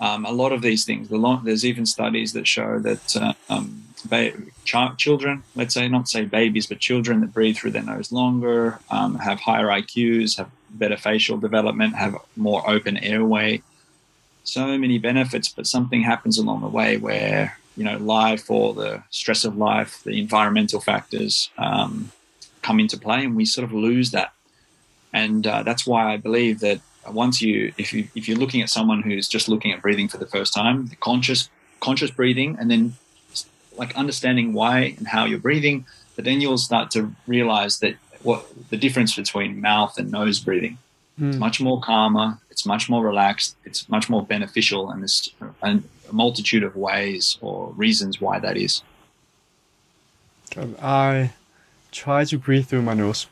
Um, 0.00 0.26
a 0.26 0.32
lot 0.32 0.52
of 0.52 0.62
these 0.62 0.84
things. 0.84 1.08
The 1.08 1.16
long, 1.16 1.44
there's 1.44 1.64
even 1.64 1.86
studies 1.86 2.32
that 2.32 2.48
show 2.48 2.80
that 2.80 3.16
uh, 3.16 3.34
um, 3.48 3.84
ba- 4.04 4.32
ch- 4.64 4.96
children, 4.96 5.44
let's 5.54 5.74
say 5.74 5.86
not 5.88 6.08
say 6.08 6.24
babies, 6.24 6.66
but 6.66 6.80
children 6.80 7.20
that 7.20 7.32
breathe 7.32 7.56
through 7.56 7.70
their 7.70 7.84
nose 7.84 8.10
longer, 8.10 8.80
um, 8.90 9.16
have 9.16 9.38
higher 9.38 9.68
IQs, 9.68 10.38
have 10.38 10.50
better 10.70 10.96
facial 10.96 11.36
development, 11.36 11.94
have 11.94 12.16
more 12.36 12.68
open 12.68 12.96
airway. 12.96 13.62
So 14.44 14.76
many 14.78 14.98
benefits, 14.98 15.48
but 15.48 15.66
something 15.66 16.02
happens 16.02 16.38
along 16.38 16.62
the 16.62 16.68
way 16.68 16.96
where 16.96 17.58
you 17.76 17.84
know 17.84 17.96
life 17.98 18.50
or 18.50 18.74
the 18.74 19.02
stress 19.10 19.44
of 19.44 19.56
life, 19.56 20.02
the 20.04 20.18
environmental 20.18 20.80
factors 20.80 21.50
um, 21.58 22.10
come 22.62 22.80
into 22.80 22.98
play, 22.98 23.24
and 23.24 23.36
we 23.36 23.44
sort 23.44 23.64
of 23.64 23.72
lose 23.72 24.10
that. 24.10 24.32
And 25.12 25.46
uh, 25.46 25.62
that's 25.62 25.86
why 25.86 26.12
I 26.12 26.16
believe 26.16 26.60
that 26.60 26.80
once 27.10 27.42
you, 27.42 27.72
if 27.76 27.92
you, 27.92 28.08
if 28.14 28.28
you're 28.28 28.38
looking 28.38 28.62
at 28.62 28.70
someone 28.70 29.02
who's 29.02 29.28
just 29.28 29.48
looking 29.48 29.72
at 29.72 29.82
breathing 29.82 30.08
for 30.08 30.18
the 30.18 30.26
first 30.26 30.54
time, 30.54 30.86
the 30.86 30.96
conscious, 30.96 31.50
conscious 31.80 32.10
breathing, 32.10 32.56
and 32.58 32.70
then 32.70 32.94
like 33.76 33.94
understanding 33.96 34.52
why 34.52 34.94
and 34.98 35.08
how 35.08 35.24
you're 35.24 35.38
breathing, 35.38 35.86
but 36.14 36.24
then 36.24 36.40
you'll 36.40 36.58
start 36.58 36.90
to 36.92 37.14
realize 37.26 37.78
that 37.80 37.96
what 38.22 38.46
the 38.70 38.76
difference 38.76 39.16
between 39.16 39.60
mouth 39.60 39.98
and 39.98 40.10
nose 40.10 40.38
breathing. 40.38 40.78
It's 41.18 41.36
Hmm. 41.36 41.40
much 41.40 41.60
more 41.60 41.80
calmer. 41.80 42.38
It's 42.50 42.64
much 42.66 42.88
more 42.88 43.04
relaxed. 43.04 43.56
It's 43.64 43.88
much 43.88 44.08
more 44.08 44.24
beneficial, 44.24 44.90
and 44.90 45.02
there's 45.02 45.28
a 45.62 45.78
a 46.08 46.12
multitude 46.12 46.62
of 46.62 46.74
ways 46.76 47.38
or 47.40 47.72
reasons 47.76 48.20
why 48.20 48.38
that 48.38 48.56
is. 48.56 48.82
I 50.82 51.30
try 51.90 52.24
to 52.24 52.38
breathe 52.38 52.66
through 52.66 52.82
my 52.82 52.94
nose 52.94 53.26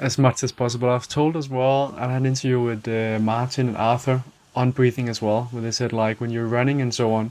as 0.00 0.18
much 0.18 0.42
as 0.42 0.52
possible. 0.52 0.90
I've 0.90 1.08
told 1.08 1.36
as 1.36 1.48
well, 1.48 1.94
I 1.96 2.08
had 2.12 2.20
an 2.22 2.26
interview 2.26 2.60
with 2.60 2.86
uh, 2.86 3.18
Martin 3.20 3.68
and 3.68 3.76
Arthur 3.76 4.22
on 4.54 4.70
breathing 4.72 5.08
as 5.08 5.22
well, 5.22 5.48
where 5.50 5.62
they 5.62 5.70
said, 5.70 5.92
like, 5.92 6.20
when 6.20 6.30
you're 6.30 6.46
running 6.46 6.82
and 6.82 6.92
so 6.94 7.12
on, 7.14 7.30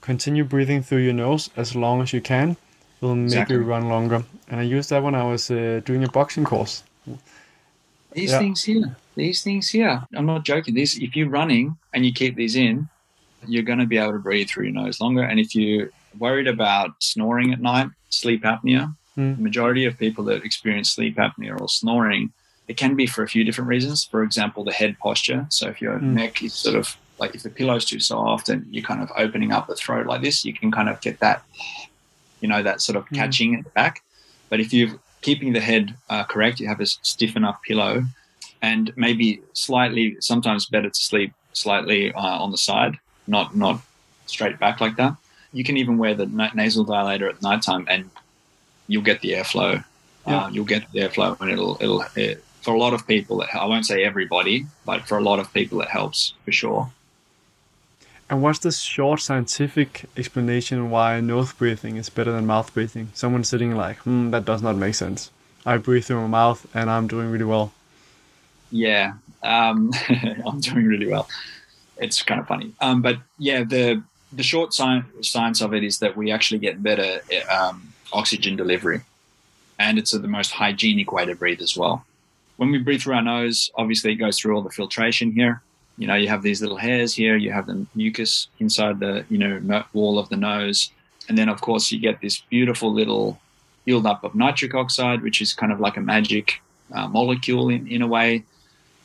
continue 0.00 0.44
breathing 0.44 0.82
through 0.82 1.02
your 1.04 1.12
nose 1.14 1.50
as 1.56 1.74
long 1.74 2.00
as 2.02 2.12
you 2.12 2.20
can. 2.22 2.56
It'll 3.02 3.14
make 3.14 3.26
Exactly. 3.26 3.56
you 3.56 3.62
run 3.62 3.88
longer. 3.88 4.24
And 4.48 4.60
I 4.60 4.62
used 4.62 4.88
that 4.90 5.02
when 5.02 5.14
I 5.14 5.24
was 5.24 5.50
uh, 5.50 5.82
doing 5.84 6.04
a 6.04 6.08
boxing 6.08 6.44
course. 6.44 6.82
These 8.12 8.30
Yeah. 8.30 8.38
things 8.38 8.64
here, 8.64 8.96
these 9.16 9.42
things 9.42 9.68
here. 9.70 10.02
I'm 10.14 10.26
not 10.26 10.44
joking. 10.44 10.74
These, 10.74 10.98
if 10.98 11.16
you're 11.16 11.28
running 11.28 11.76
and 11.92 12.04
you 12.04 12.12
keep 12.12 12.36
these 12.36 12.56
in, 12.56 12.88
you're 13.46 13.62
going 13.62 13.78
to 13.78 13.86
be 13.86 13.98
able 13.98 14.12
to 14.12 14.18
breathe 14.18 14.48
through 14.48 14.64
your 14.64 14.74
nose 14.74 15.00
longer. 15.00 15.22
And 15.22 15.40
if 15.40 15.54
you're 15.54 15.90
worried 16.18 16.46
about 16.48 16.90
snoring 17.00 17.52
at 17.52 17.60
night, 17.60 17.88
sleep 18.10 18.42
apnea, 18.44 18.94
Hmm. 19.16 19.36
the 19.36 19.42
majority 19.42 19.86
of 19.86 19.96
people 19.98 20.24
that 20.24 20.44
experience 20.44 20.90
sleep 20.92 21.16
apnea 21.16 21.58
or 21.58 21.68
snoring, 21.70 22.34
it 22.68 22.76
can 22.76 22.94
be 22.96 23.06
for 23.06 23.22
a 23.22 23.28
few 23.28 23.44
different 23.44 23.68
reasons. 23.68 24.04
For 24.10 24.22
example, 24.22 24.62
the 24.62 24.72
head 24.72 24.96
posture. 24.98 25.46
So 25.50 25.68
if 25.68 25.80
your 25.80 25.98
Hmm. 26.00 26.14
neck 26.14 26.42
is 26.42 26.54
sort 26.54 26.76
of 26.76 26.94
like 27.18 27.34
if 27.34 27.42
the 27.42 27.48
pillow's 27.50 27.86
too 27.86 27.98
soft 27.98 28.50
and 28.50 28.66
you're 28.70 28.84
kind 28.84 29.00
of 29.02 29.10
opening 29.16 29.52
up 29.52 29.68
the 29.68 29.74
throat 29.74 30.06
like 30.06 30.20
this, 30.20 30.44
you 30.44 30.52
can 30.52 30.70
kind 30.70 30.90
of 30.90 31.00
get 31.00 31.18
that, 31.20 31.42
you 32.42 32.48
know, 32.48 32.62
that 32.62 32.82
sort 32.82 32.96
of 32.96 33.06
Hmm. 33.08 33.14
catching 33.14 33.54
at 33.54 33.64
the 33.64 33.70
back. 33.70 34.02
But 34.50 34.60
if 34.60 34.72
you're 34.74 35.00
keeping 35.22 35.54
the 35.54 35.60
head 35.60 35.96
uh, 36.10 36.24
correct, 36.24 36.60
you 36.60 36.68
have 36.68 36.80
a 36.80 36.86
stiff 36.86 37.36
enough 37.36 37.58
pillow, 37.66 38.04
and 38.62 38.92
maybe 38.96 39.40
slightly, 39.52 40.16
sometimes 40.20 40.66
better 40.66 40.90
to 40.90 41.02
sleep 41.02 41.32
slightly 41.52 42.12
uh, 42.12 42.20
on 42.20 42.50
the 42.50 42.58
side, 42.58 42.98
not 43.26 43.56
not 43.56 43.80
straight 44.26 44.58
back 44.58 44.80
like 44.80 44.96
that. 44.96 45.16
You 45.52 45.64
can 45.64 45.76
even 45.76 45.98
wear 45.98 46.14
the 46.14 46.26
na- 46.26 46.50
nasal 46.54 46.84
dilator 46.84 47.28
at 47.28 47.42
nighttime, 47.42 47.86
and 47.88 48.10
you'll 48.88 49.02
get 49.02 49.20
the 49.20 49.32
airflow. 49.32 49.84
Yeah. 50.26 50.44
Uh, 50.44 50.48
you'll 50.50 50.64
get 50.64 50.90
the 50.92 51.00
airflow, 51.00 51.40
and 51.40 51.50
it'll 51.50 51.78
it'll 51.80 52.04
it, 52.16 52.44
for 52.62 52.74
a 52.74 52.78
lot 52.78 52.94
of 52.94 53.06
people. 53.06 53.42
It, 53.42 53.48
I 53.54 53.66
won't 53.66 53.86
say 53.86 54.04
everybody, 54.04 54.66
but 54.84 55.06
for 55.06 55.18
a 55.18 55.22
lot 55.22 55.38
of 55.38 55.52
people, 55.52 55.80
it 55.80 55.88
helps 55.88 56.34
for 56.44 56.52
sure. 56.52 56.90
And 58.28 58.42
what's 58.42 58.58
the 58.58 58.72
short 58.72 59.20
scientific 59.20 60.06
explanation 60.16 60.90
why 60.90 61.20
nose 61.20 61.52
breathing 61.52 61.96
is 61.96 62.10
better 62.10 62.32
than 62.32 62.44
mouth 62.44 62.74
breathing? 62.74 63.10
Someone 63.14 63.44
sitting 63.44 63.76
like, 63.76 63.98
hmm, 63.98 64.30
that 64.30 64.44
does 64.44 64.62
not 64.62 64.74
make 64.74 64.96
sense. 64.96 65.30
I 65.64 65.76
breathe 65.76 66.04
through 66.04 66.22
my 66.22 66.26
mouth 66.26 66.66
and 66.74 66.90
I'm 66.90 67.06
doing 67.06 67.30
really 67.30 67.44
well. 67.44 67.72
Yeah, 68.70 69.14
um, 69.42 69.92
I'm 70.46 70.60
doing 70.60 70.86
really 70.86 71.06
well. 71.06 71.28
It's 71.98 72.22
kind 72.22 72.40
of 72.40 72.46
funny, 72.46 72.72
um, 72.80 73.00
but 73.02 73.18
yeah, 73.38 73.64
the 73.64 74.02
the 74.32 74.42
short 74.42 74.74
science 74.74 75.60
of 75.60 75.72
it 75.72 75.84
is 75.84 75.98
that 76.00 76.16
we 76.16 76.30
actually 76.30 76.58
get 76.58 76.82
better 76.82 77.20
um, 77.50 77.92
oxygen 78.12 78.56
delivery, 78.56 79.00
and 79.78 79.98
it's 79.98 80.12
the 80.12 80.28
most 80.28 80.52
hygienic 80.52 81.12
way 81.12 81.24
to 81.24 81.34
breathe 81.34 81.62
as 81.62 81.76
well. 81.76 82.04
When 82.56 82.70
we 82.70 82.78
breathe 82.78 83.02
through 83.02 83.14
our 83.14 83.22
nose, 83.22 83.70
obviously 83.76 84.12
it 84.12 84.16
goes 84.16 84.38
through 84.38 84.56
all 84.56 84.62
the 84.62 84.70
filtration 84.70 85.32
here. 85.32 85.62
You 85.98 86.06
know, 86.06 86.14
you 86.14 86.28
have 86.28 86.42
these 86.42 86.60
little 86.60 86.76
hairs 86.76 87.14
here, 87.14 87.36
you 87.36 87.52
have 87.52 87.66
the 87.66 87.86
mucus 87.94 88.48
inside 88.58 89.00
the 89.00 89.24
you 89.30 89.38
know 89.38 89.84
wall 89.92 90.18
of 90.18 90.28
the 90.28 90.36
nose, 90.36 90.90
and 91.28 91.38
then 91.38 91.48
of 91.48 91.60
course 91.60 91.90
you 91.90 91.98
get 91.98 92.20
this 92.20 92.42
beautiful 92.50 92.92
little 92.92 93.40
buildup 93.86 94.24
of 94.24 94.34
nitric 94.34 94.74
oxide, 94.74 95.22
which 95.22 95.40
is 95.40 95.54
kind 95.54 95.72
of 95.72 95.80
like 95.80 95.96
a 95.96 96.00
magic 96.00 96.60
uh, 96.92 97.08
molecule 97.08 97.70
in, 97.70 97.86
in 97.86 98.02
a 98.02 98.06
way 98.06 98.44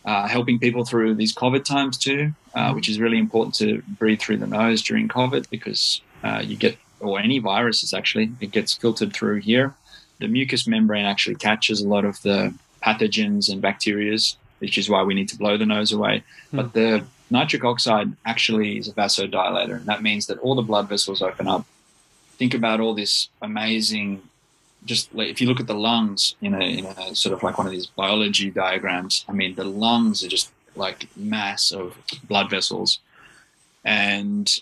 uh, 0.05 0.27
helping 0.27 0.59
people 0.59 0.85
through 0.85 1.15
these 1.15 1.33
COVID 1.33 1.63
times 1.63 1.97
too, 1.97 2.33
uh, 2.55 2.73
which 2.73 2.89
is 2.89 2.99
really 2.99 3.17
important 3.17 3.55
to 3.55 3.81
breathe 3.99 4.19
through 4.19 4.37
the 4.37 4.47
nose 4.47 4.81
during 4.81 5.07
COVID 5.07 5.49
because 5.49 6.01
uh, 6.23 6.41
you 6.43 6.55
get, 6.55 6.77
or 6.99 7.19
any 7.19 7.39
viruses 7.39 7.93
actually, 7.93 8.31
it 8.39 8.51
gets 8.51 8.73
filtered 8.73 9.13
through 9.13 9.39
here. 9.39 9.73
The 10.19 10.27
mucous 10.27 10.67
membrane 10.67 11.05
actually 11.05 11.35
catches 11.35 11.81
a 11.81 11.87
lot 11.87 12.05
of 12.05 12.21
the 12.21 12.53
pathogens 12.83 13.51
and 13.51 13.61
bacterias, 13.61 14.35
which 14.59 14.77
is 14.77 14.89
why 14.89 15.03
we 15.03 15.13
need 15.13 15.29
to 15.29 15.37
blow 15.37 15.57
the 15.57 15.65
nose 15.65 15.91
away. 15.91 16.23
But 16.51 16.73
the 16.73 17.03
nitric 17.29 17.63
oxide 17.63 18.13
actually 18.25 18.77
is 18.77 18.87
a 18.87 18.93
vasodilator, 18.93 19.77
and 19.77 19.85
that 19.85 20.03
means 20.03 20.27
that 20.27 20.39
all 20.39 20.55
the 20.55 20.61
blood 20.61 20.89
vessels 20.89 21.21
open 21.21 21.47
up. 21.47 21.65
Think 22.37 22.53
about 22.53 22.79
all 22.79 22.93
this 22.93 23.29
amazing 23.41 24.21
just 24.85 25.13
like 25.13 25.29
if 25.29 25.39
you 25.41 25.47
look 25.47 25.59
at 25.59 25.67
the 25.67 25.75
lungs 25.75 26.35
in 26.41 26.53
a, 26.53 26.63
in 26.63 26.85
a 26.85 27.15
sort 27.15 27.33
of 27.33 27.43
like 27.43 27.57
one 27.57 27.67
of 27.67 27.71
these 27.71 27.87
biology 27.87 28.49
diagrams, 28.49 29.25
I 29.27 29.33
mean, 29.33 29.55
the 29.55 29.63
lungs 29.63 30.23
are 30.23 30.27
just 30.27 30.51
like 30.75 31.07
mass 31.15 31.71
of 31.71 31.97
blood 32.23 32.49
vessels, 32.49 32.99
and 33.83 34.61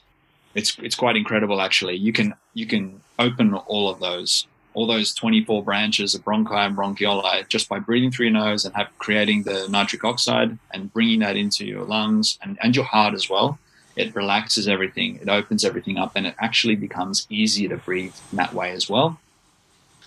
it's 0.55 0.77
it's 0.79 0.95
quite 0.95 1.15
incredible 1.15 1.61
actually. 1.61 1.95
You 1.95 2.13
can 2.13 2.33
you 2.53 2.65
can 2.65 3.01
open 3.17 3.53
all 3.53 3.89
of 3.89 3.99
those. 3.99 4.47
All 4.75 4.85
those 4.85 5.15
24 5.15 5.63
branches 5.63 6.13
of 6.13 6.23
bronchi 6.23 6.53
and 6.53 6.77
bronchioli 6.77 7.47
just 7.49 7.67
by 7.67 7.79
breathing 7.79 8.11
through 8.11 8.27
your 8.27 8.33
nose 8.33 8.65
and 8.65 8.75
have 8.75 8.87
creating 8.99 9.43
the 9.43 9.67
nitric 9.67 10.05
oxide 10.05 10.57
and 10.71 10.93
bringing 10.93 11.19
that 11.21 11.35
into 11.35 11.65
your 11.65 11.83
lungs 11.83 12.37
and, 12.43 12.57
and 12.61 12.75
your 12.75 12.85
heart 12.85 13.15
as 13.15 13.27
well. 13.27 13.57
It 13.95 14.15
relaxes 14.15 14.67
everything. 14.67 15.17
It 15.21 15.27
opens 15.27 15.65
everything 15.65 15.97
up 15.97 16.11
and 16.15 16.27
it 16.27 16.35
actually 16.39 16.75
becomes 16.75 17.25
easier 17.31 17.67
to 17.69 17.77
breathe 17.77 18.13
in 18.31 18.37
that 18.37 18.53
way 18.53 18.71
as 18.71 18.87
well 18.87 19.19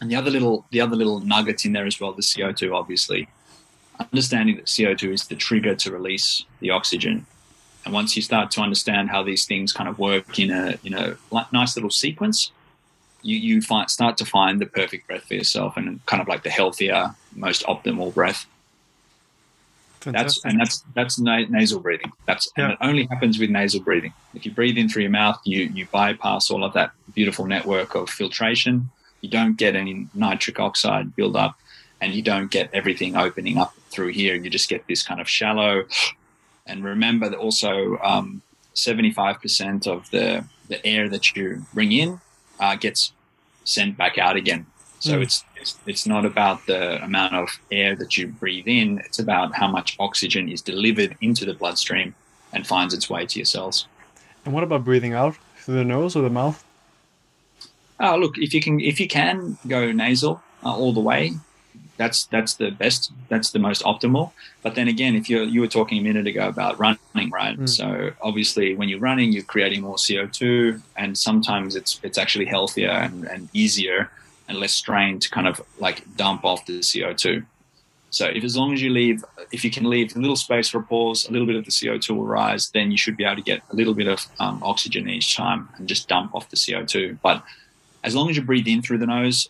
and 0.03 0.11
the 0.11 0.17
other 0.17 0.33
little 0.33 0.67
the 0.71 0.81
other 0.81 0.97
little 0.97 1.21
nuggets 1.21 1.65
in 1.65 1.73
there 1.73 1.87
as 1.87 2.01
well, 2.01 2.13
the 2.13 2.23
CO2 2.23 2.75
obviously. 2.75 3.29
Understanding 4.01 4.57
that 4.57 4.67
CO2 4.67 5.13
is 5.13 5.29
the 5.29 5.37
trigger 5.37 5.77
to 5.77 5.93
release 5.93 6.45
the 6.59 6.71
oxygen. 6.71 7.25
And 7.85 7.95
once 7.95 8.17
you 8.17 8.23
start 8.23 8.51
to 8.53 8.63
understand 8.63 9.11
how 9.11 9.23
these 9.23 9.45
things 9.45 9.73
kind 9.73 9.89
of 9.89 10.01
work 10.01 10.41
in 10.41 10.51
a 10.51 10.77
in 10.83 10.95
a 10.95 11.17
nice 11.53 11.77
little 11.77 11.91
sequence, 11.91 12.51
you 13.23 13.37
you 13.37 13.63
find 13.63 13.89
start 13.89 14.17
to 14.17 14.25
find 14.25 14.61
the 14.61 14.67
perfect 14.67 15.07
breath 15.07 15.23
for 15.23 15.35
yourself 15.35 15.77
and 15.77 16.05
kind 16.07 16.21
of 16.21 16.27
like 16.27 16.43
the 16.43 16.51
healthier, 16.51 17.15
most 17.37 17.63
optimal 17.67 18.13
breath. 18.13 18.47
That's 20.01 20.45
and 20.45 20.59
that's 20.59 20.83
that's 20.97 21.21
na- 21.21 21.47
nasal 21.49 21.79
breathing. 21.79 22.11
That's 22.27 22.51
yeah. 22.57 22.65
and 22.65 22.73
it 22.73 22.79
only 22.81 23.05
happens 23.05 23.39
with 23.39 23.51
nasal 23.51 23.81
breathing. 23.81 24.13
If 24.35 24.45
you 24.47 24.51
breathe 24.51 24.77
in 24.79 24.89
through 24.89 25.03
your 25.03 25.13
mouth, 25.13 25.41
you 25.45 25.71
you 25.73 25.87
bypass 25.93 26.51
all 26.51 26.65
of 26.65 26.73
that 26.73 26.91
beautiful 27.15 27.47
network 27.47 27.95
of 27.95 28.11
filtration. 28.11 28.91
You 29.23 29.31
don't 29.31 29.57
get 29.57 29.75
any 29.75 30.09
nitric 30.15 30.61
oxide 30.61 31.17
buildup, 31.17 31.59
and 32.01 32.13
you 32.13 32.23
don't 32.23 32.51
get 32.51 32.69
everything 32.75 33.17
opening 33.17 33.57
up 33.57 33.75
through 33.89 34.09
here. 34.09 34.35
You 34.35 34.51
just 34.51 34.69
get 34.69 34.87
this 34.87 35.03
kind 35.03 35.21
of 35.21 35.29
shallow. 35.29 35.85
And 36.67 36.85
remember 36.85 37.29
that 37.31 37.39
also 37.39 37.99
um, 38.03 38.43
75% 38.75 39.87
of 39.87 40.11
the 40.11 40.45
the 40.69 40.85
air 40.87 41.09
that 41.09 41.37
you 41.37 41.67
bring 41.75 41.93
in 41.93 42.21
uh, 42.59 42.77
gets 42.77 43.13
sent 43.65 43.97
back 43.97 44.17
out 44.17 44.37
again. 44.37 44.65
So 45.01 45.19
mm. 45.19 45.23
it's, 45.23 45.45
it's 45.57 45.79
it's 45.87 46.07
not 46.07 46.25
about 46.25 46.67
the 46.67 47.03
amount 47.05 47.35
of 47.35 47.49
air 47.71 47.95
that 47.97 48.17
you 48.17 48.29
breathe 48.29 48.69
in. 48.69 48.99
It's 49.01 49.19
about 49.19 49.55
how 49.55 49.69
much 49.69 49.97
oxygen 49.99 50.49
is 50.49 50.63
delivered 50.63 51.17
into 51.21 51.45
the 51.45 51.55
bloodstream 51.55 52.15
and 52.53 52.67
finds 52.67 52.95
its 52.95 53.09
way 53.11 53.27
to 53.27 53.39
your 53.39 53.47
cells. 53.47 53.87
And 54.45 54.55
what 54.55 54.65
about 54.65 54.85
breathing 54.85 55.15
out 55.15 55.37
through 55.59 55.77
the 55.77 55.85
nose 55.85 56.17
or 56.17 56.23
the 56.23 56.31
mouth? 56.31 56.65
Oh, 58.03 58.17
look, 58.17 58.37
if 58.37 58.53
you 58.53 58.61
can 58.61 58.81
if 58.81 59.01
you 59.01 59.09
can 59.09 59.57
go 59.67 59.93
nasal 59.93 60.43
uh, 60.65 60.77
all 60.77 60.93
the 60.93 61.01
way, 61.01 61.33
that's 61.97 62.25
that's 62.25 62.55
the 62.55 62.71
best 62.71 63.13
that's 63.29 63.51
the 63.51 63.59
most 63.59 63.83
optimal. 63.85 64.33
But 64.63 64.75
then 64.75 64.89
again 64.89 65.15
if 65.15 65.31
you 65.31 65.43
you 65.45 65.61
were 65.61 65.69
talking 65.69 65.99
a 65.99 66.03
minute 66.03 66.27
ago 66.27 66.49
about 66.49 66.79
running 66.79 67.31
right? 67.31 67.59
Mm. 67.59 67.69
so 67.69 68.11
obviously 68.21 68.75
when 68.75 68.89
you're 68.89 69.01
running 69.01 69.33
you're 69.33 69.43
creating 69.55 69.83
more 69.83 69.97
co2 69.97 70.81
and 70.97 71.17
sometimes 71.17 71.77
it's 71.77 72.01
it's 72.03 72.19
actually 72.19 72.47
healthier 72.47 72.91
and, 72.91 73.25
and 73.25 73.49
easier 73.53 74.11
and 74.49 74.59
less 74.59 74.73
strain 74.73 75.19
to 75.19 75.29
kind 75.31 75.47
of 75.47 75.61
like 75.79 75.99
dump 76.17 76.45
off 76.45 76.67
the 76.67 76.79
co2 76.81 77.45
so 78.11 78.27
if 78.27 78.43
as 78.45 78.57
long 78.57 78.73
as 78.73 78.83
you 78.83 78.91
leave 78.91 79.25
if 79.53 79.65
you 79.65 79.71
can 79.71 79.89
leave 79.89 80.15
a 80.17 80.19
little 80.19 80.37
space 80.37 80.69
for 80.69 80.79
a 80.79 80.83
pause 80.83 81.29
a 81.29 81.33
little 81.33 81.47
bit 81.47 81.57
of 81.57 81.65
the 81.65 81.71
co2 81.71 82.11
will 82.11 82.25
rise 82.25 82.71
then 82.71 82.91
you 82.91 82.97
should 82.97 83.17
be 83.17 83.25
able 83.25 83.37
to 83.37 83.43
get 83.43 83.63
a 83.71 83.77
little 83.77 83.95
bit 83.95 84.09
of 84.09 84.27
um, 84.41 84.61
oxygen 84.63 85.09
each 85.09 85.37
time 85.37 85.69
and 85.77 85.89
just 85.89 86.09
dump 86.09 86.35
off 86.35 86.49
the 86.51 86.57
co2 86.57 87.19
but 87.23 87.43
as 88.03 88.15
long 88.15 88.31
as 88.31 88.37
you 88.37 88.43
breathe 88.43 88.67
in 88.67 88.83
through 88.83 88.99
the 88.99 89.07
nose 89.07 89.49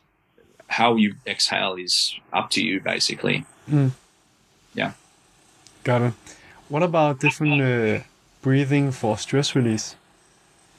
how 0.68 0.97
you 0.97 1.14
exhale 1.26 1.75
is 1.75 2.14
up 2.32 2.50
to 2.50 2.64
you, 2.64 2.80
basically. 2.80 3.44
Mm. 3.71 3.92
Yeah. 4.75 4.92
Got 5.85 6.02
it. 6.02 6.14
What 6.68 6.82
about 6.82 7.21
different 7.21 7.61
uh, 7.61 8.04
breathing 8.40 8.90
for 8.90 9.18
stress 9.18 9.54
release? 9.54 9.97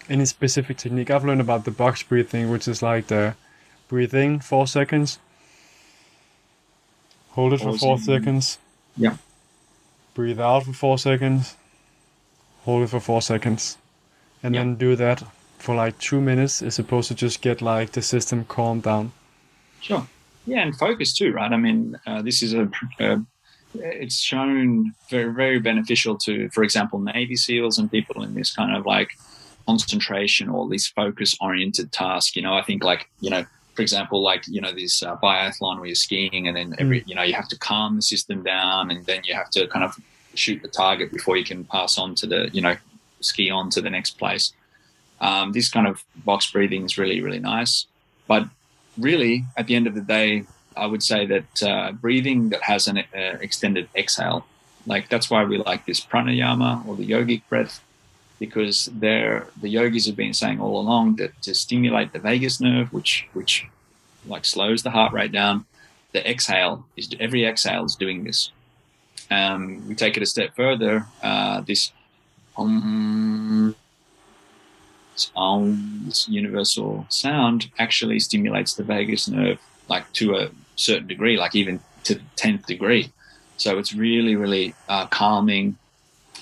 Any 0.09 0.25
specific 0.25 0.77
technique? 0.77 1.11
I've 1.11 1.23
learned 1.23 1.41
about 1.41 1.65
the 1.65 1.71
box 1.71 2.01
breathing, 2.01 2.49
which 2.49 2.67
is 2.67 2.81
like 2.81 3.07
the 3.07 3.35
breathing 3.87 4.39
four 4.39 4.65
seconds, 4.65 5.19
hold 7.29 7.53
it 7.53 7.61
for 7.61 7.77
four 7.77 7.99
seconds. 7.99 8.57
Yeah. 8.97 9.17
Breathe 10.15 10.39
out 10.39 10.63
for 10.63 10.73
four 10.73 10.97
seconds, 10.97 11.55
hold 12.63 12.83
it 12.83 12.87
for 12.87 12.99
four 12.99 13.21
seconds, 13.21 13.77
and 14.41 14.55
then 14.55 14.75
do 14.75 14.95
that 14.95 15.23
for 15.63 15.75
like 15.75 15.97
two 15.97 16.19
minutes. 16.19 16.61
Is 16.61 16.75
supposed 16.75 17.07
to 17.07 17.15
just 17.15 17.41
get 17.41 17.61
like 17.61 17.91
the 17.93 18.01
system 18.01 18.43
calmed 18.45 18.83
down. 18.83 19.13
Sure. 19.79 20.05
Yeah, 20.45 20.59
and 20.59 20.77
focus 20.77 21.13
too, 21.13 21.31
right? 21.31 21.51
I 21.51 21.57
mean, 21.57 21.97
uh, 22.05 22.21
this 22.21 22.43
is 22.43 22.53
a, 22.53 22.69
a, 22.99 23.23
it's 23.73 24.19
shown 24.19 24.93
very 25.09 25.33
very 25.33 25.59
beneficial 25.59 26.17
to, 26.25 26.49
for 26.49 26.63
example, 26.63 26.99
Navy 26.99 27.37
SEALs 27.37 27.77
and 27.77 27.89
people 27.89 28.23
in 28.23 28.33
this 28.33 28.53
kind 28.53 28.75
of 28.75 28.85
like 28.85 29.11
concentration 29.65 30.49
or 30.49 30.67
this 30.67 30.87
focus 30.87 31.37
oriented 31.39 31.93
task. 31.93 32.35
You 32.35 32.41
know, 32.41 32.55
I 32.55 32.61
think 32.61 32.83
like 32.83 33.09
you 33.21 33.29
know, 33.29 33.45
for 33.73 33.81
example, 33.81 34.21
like 34.21 34.43
you 34.47 34.59
know, 34.59 34.73
this 34.73 35.01
uh, 35.01 35.15
biathlon 35.23 35.77
where 35.77 35.85
you're 35.85 35.95
skiing 35.95 36.47
and 36.49 36.57
then 36.57 36.75
every 36.77 37.01
mm. 37.01 37.07
you 37.07 37.15
know 37.15 37.23
you 37.23 37.35
have 37.35 37.47
to 37.47 37.57
calm 37.57 37.95
the 37.95 38.01
system 38.01 38.43
down 38.43 38.91
and 38.91 39.05
then 39.05 39.21
you 39.23 39.33
have 39.33 39.49
to 39.51 39.65
kind 39.67 39.85
of 39.85 39.97
shoot 40.35 40.61
the 40.61 40.67
target 40.67 41.13
before 41.13 41.37
you 41.37 41.45
can 41.45 41.63
pass 41.63 41.97
on 41.97 42.15
to 42.15 42.27
the 42.27 42.49
you 42.51 42.61
know 42.61 42.75
ski 43.21 43.49
on 43.49 43.69
to 43.69 43.79
the 43.79 43.89
next 43.89 44.17
place. 44.17 44.51
Um, 45.21 45.53
this 45.53 45.69
kind 45.69 45.87
of 45.87 46.03
box 46.25 46.51
breathing 46.51 46.83
is 46.85 46.97
really 46.97 47.21
really 47.21 47.39
nice, 47.39 47.85
but 48.27 48.47
really, 48.97 49.45
at 49.57 49.67
the 49.67 49.75
end 49.75 49.87
of 49.87 49.95
the 49.95 50.01
day, 50.01 50.45
I 50.75 50.85
would 50.85 51.03
say 51.03 51.25
that 51.25 51.63
uh, 51.63 51.91
breathing 51.93 52.49
that 52.49 52.63
has 52.63 52.87
an 52.87 52.97
uh, 52.97 53.37
extended 53.41 53.87
exhale, 53.95 54.45
like 54.85 55.09
that's 55.09 55.29
why 55.29 55.43
we 55.43 55.57
like 55.57 55.85
this 55.85 56.01
pranayama 56.01 56.85
or 56.87 56.95
the 56.95 57.07
yogic 57.07 57.41
breath, 57.49 57.81
because 58.39 58.89
there 58.91 59.47
the 59.61 59.69
yogis 59.69 60.05
have 60.07 60.15
been 60.15 60.33
saying 60.33 60.59
all 60.59 60.79
along 60.79 61.15
that 61.17 61.39
to 61.43 61.53
stimulate 61.53 62.11
the 62.11 62.19
vagus 62.19 62.59
nerve, 62.59 62.91
which 62.91 63.27
which 63.33 63.65
like 64.25 64.45
slows 64.45 64.83
the 64.83 64.91
heart 64.91 65.13
rate 65.13 65.31
down, 65.31 65.65
the 66.11 66.29
exhale 66.29 66.85
is 66.95 67.09
every 67.19 67.45
exhale 67.45 67.85
is 67.85 67.95
doing 67.95 68.23
this. 68.23 68.51
Um, 69.31 69.87
we 69.87 69.95
take 69.95 70.17
it 70.17 70.23
a 70.23 70.25
step 70.25 70.55
further. 70.55 71.05
Uh, 71.21 71.61
this 71.61 71.91
um, 72.57 73.75
sound, 75.15 76.25
universal 76.27 77.05
sound 77.09 77.69
actually 77.79 78.19
stimulates 78.19 78.73
the 78.73 78.83
vagus 78.83 79.27
nerve 79.27 79.59
like 79.89 80.11
to 80.13 80.35
a 80.35 80.49
certain 80.75 81.07
degree, 81.07 81.37
like 81.37 81.55
even 81.55 81.79
to 82.05 82.15
the 82.15 82.23
10th 82.37 82.65
degree. 82.65 83.11
So 83.57 83.77
it's 83.77 83.93
really, 83.93 84.35
really 84.35 84.73
uh, 84.89 85.07
calming. 85.07 85.77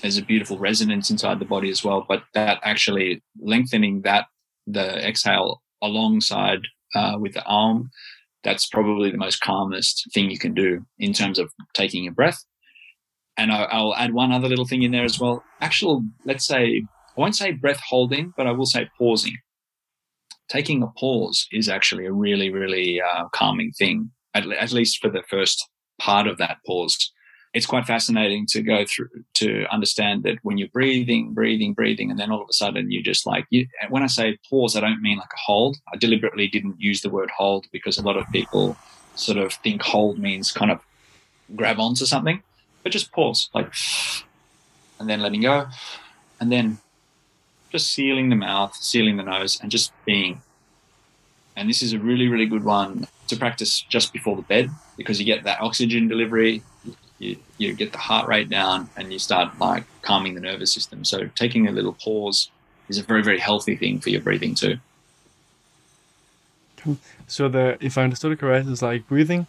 There's 0.00 0.18
a 0.18 0.22
beautiful 0.22 0.58
resonance 0.58 1.10
inside 1.10 1.38
the 1.38 1.44
body 1.44 1.70
as 1.70 1.84
well, 1.84 2.04
but 2.08 2.22
that 2.34 2.58
actually 2.62 3.22
lengthening 3.40 4.02
that, 4.02 4.26
the 4.66 5.06
exhale 5.06 5.60
alongside 5.82 6.60
uh, 6.94 7.16
with 7.18 7.34
the 7.34 7.44
om, 7.44 7.90
that's 8.44 8.66
probably 8.66 9.10
the 9.10 9.18
most 9.18 9.40
calmest 9.40 10.08
thing 10.12 10.30
you 10.30 10.38
can 10.38 10.54
do 10.54 10.84
in 10.98 11.12
terms 11.12 11.38
of 11.38 11.50
taking 11.74 12.06
a 12.06 12.12
breath. 12.12 12.38
And 13.36 13.50
I'll 13.50 13.94
add 13.94 14.12
one 14.12 14.30
other 14.30 14.48
little 14.48 14.66
thing 14.66 14.82
in 14.82 14.92
there 14.92 15.04
as 15.04 15.18
well. 15.18 15.42
Actual, 15.60 16.04
let's 16.24 16.46
say 16.46 16.84
I 17.16 17.20
won't 17.20 17.36
say 17.36 17.52
breath 17.52 17.80
holding, 17.80 18.32
but 18.36 18.46
I 18.46 18.52
will 18.52 18.66
say 18.66 18.88
pausing. 18.98 19.36
Taking 20.48 20.82
a 20.82 20.88
pause 20.88 21.46
is 21.52 21.68
actually 21.68 22.06
a 22.06 22.12
really, 22.12 22.50
really 22.50 23.00
uh, 23.00 23.28
calming 23.32 23.72
thing, 23.72 24.10
at, 24.34 24.50
at 24.50 24.72
least 24.72 25.00
for 25.00 25.10
the 25.10 25.22
first 25.28 25.68
part 25.98 26.26
of 26.26 26.38
that 26.38 26.58
pause. 26.66 27.12
It's 27.54 27.66
quite 27.66 27.84
fascinating 27.84 28.46
to 28.46 28.62
go 28.62 28.86
through 28.86 29.08
to 29.34 29.66
understand 29.70 30.22
that 30.22 30.38
when 30.42 30.56
you're 30.56 30.68
breathing, 30.68 31.34
breathing, 31.34 31.74
breathing, 31.74 32.10
and 32.10 32.18
then 32.18 32.30
all 32.30 32.40
of 32.40 32.48
a 32.48 32.54
sudden 32.54 32.90
you 32.90 33.02
just 33.02 33.26
like, 33.26 33.46
you, 33.50 33.66
when 33.90 34.02
I 34.02 34.06
say 34.06 34.38
pause, 34.48 34.74
I 34.74 34.80
don't 34.80 35.02
mean 35.02 35.18
like 35.18 35.32
a 35.32 35.40
hold. 35.44 35.76
I 35.92 35.98
deliberately 35.98 36.48
didn't 36.48 36.80
use 36.80 37.02
the 37.02 37.10
word 37.10 37.30
hold 37.30 37.66
because 37.70 37.98
a 37.98 38.02
lot 38.02 38.16
of 38.16 38.24
people 38.32 38.76
sort 39.16 39.36
of 39.36 39.52
think 39.52 39.82
hold 39.82 40.18
means 40.18 40.50
kind 40.50 40.70
of 40.70 40.80
grab 41.54 41.78
onto 41.78 42.06
something, 42.06 42.42
but 42.82 42.92
just 42.92 43.12
pause, 43.12 43.50
like, 43.54 43.70
and 44.98 45.10
then 45.10 45.20
letting 45.20 45.42
go, 45.42 45.68
and 46.40 46.50
then 46.50 46.78
just 47.72 47.92
sealing 47.92 48.28
the 48.28 48.36
mouth, 48.36 48.76
sealing 48.76 49.16
the 49.16 49.24
nose, 49.24 49.58
and 49.60 49.70
just 49.70 49.92
being. 50.04 50.42
And 51.56 51.68
this 51.68 51.82
is 51.82 51.92
a 51.92 51.98
really, 51.98 52.28
really 52.28 52.46
good 52.46 52.64
one 52.64 53.08
to 53.28 53.36
practice 53.36 53.80
just 53.80 54.12
before 54.12 54.36
the 54.36 54.42
bed 54.42 54.70
because 54.96 55.18
you 55.18 55.26
get 55.26 55.44
that 55.44 55.60
oxygen 55.60 56.06
delivery, 56.06 56.62
you, 57.18 57.36
you 57.58 57.72
get 57.74 57.92
the 57.92 57.98
heart 57.98 58.28
rate 58.28 58.48
down, 58.48 58.88
and 58.96 59.12
you 59.12 59.18
start 59.18 59.58
like 59.58 59.84
calming 60.02 60.34
the 60.34 60.40
nervous 60.40 60.72
system. 60.72 61.04
So 61.04 61.28
taking 61.34 61.66
a 61.66 61.72
little 61.72 61.94
pause 61.94 62.50
is 62.88 62.98
a 62.98 63.02
very, 63.02 63.22
very 63.22 63.38
healthy 63.38 63.76
thing 63.76 64.00
for 64.00 64.10
your 64.10 64.20
breathing 64.20 64.54
too. 64.54 64.78
So 67.26 67.48
the 67.48 67.78
if 67.80 67.96
I 67.96 68.02
understood 68.02 68.32
it 68.32 68.38
correct, 68.38 68.68
it's 68.68 68.82
like 68.82 69.06
breathing. 69.06 69.46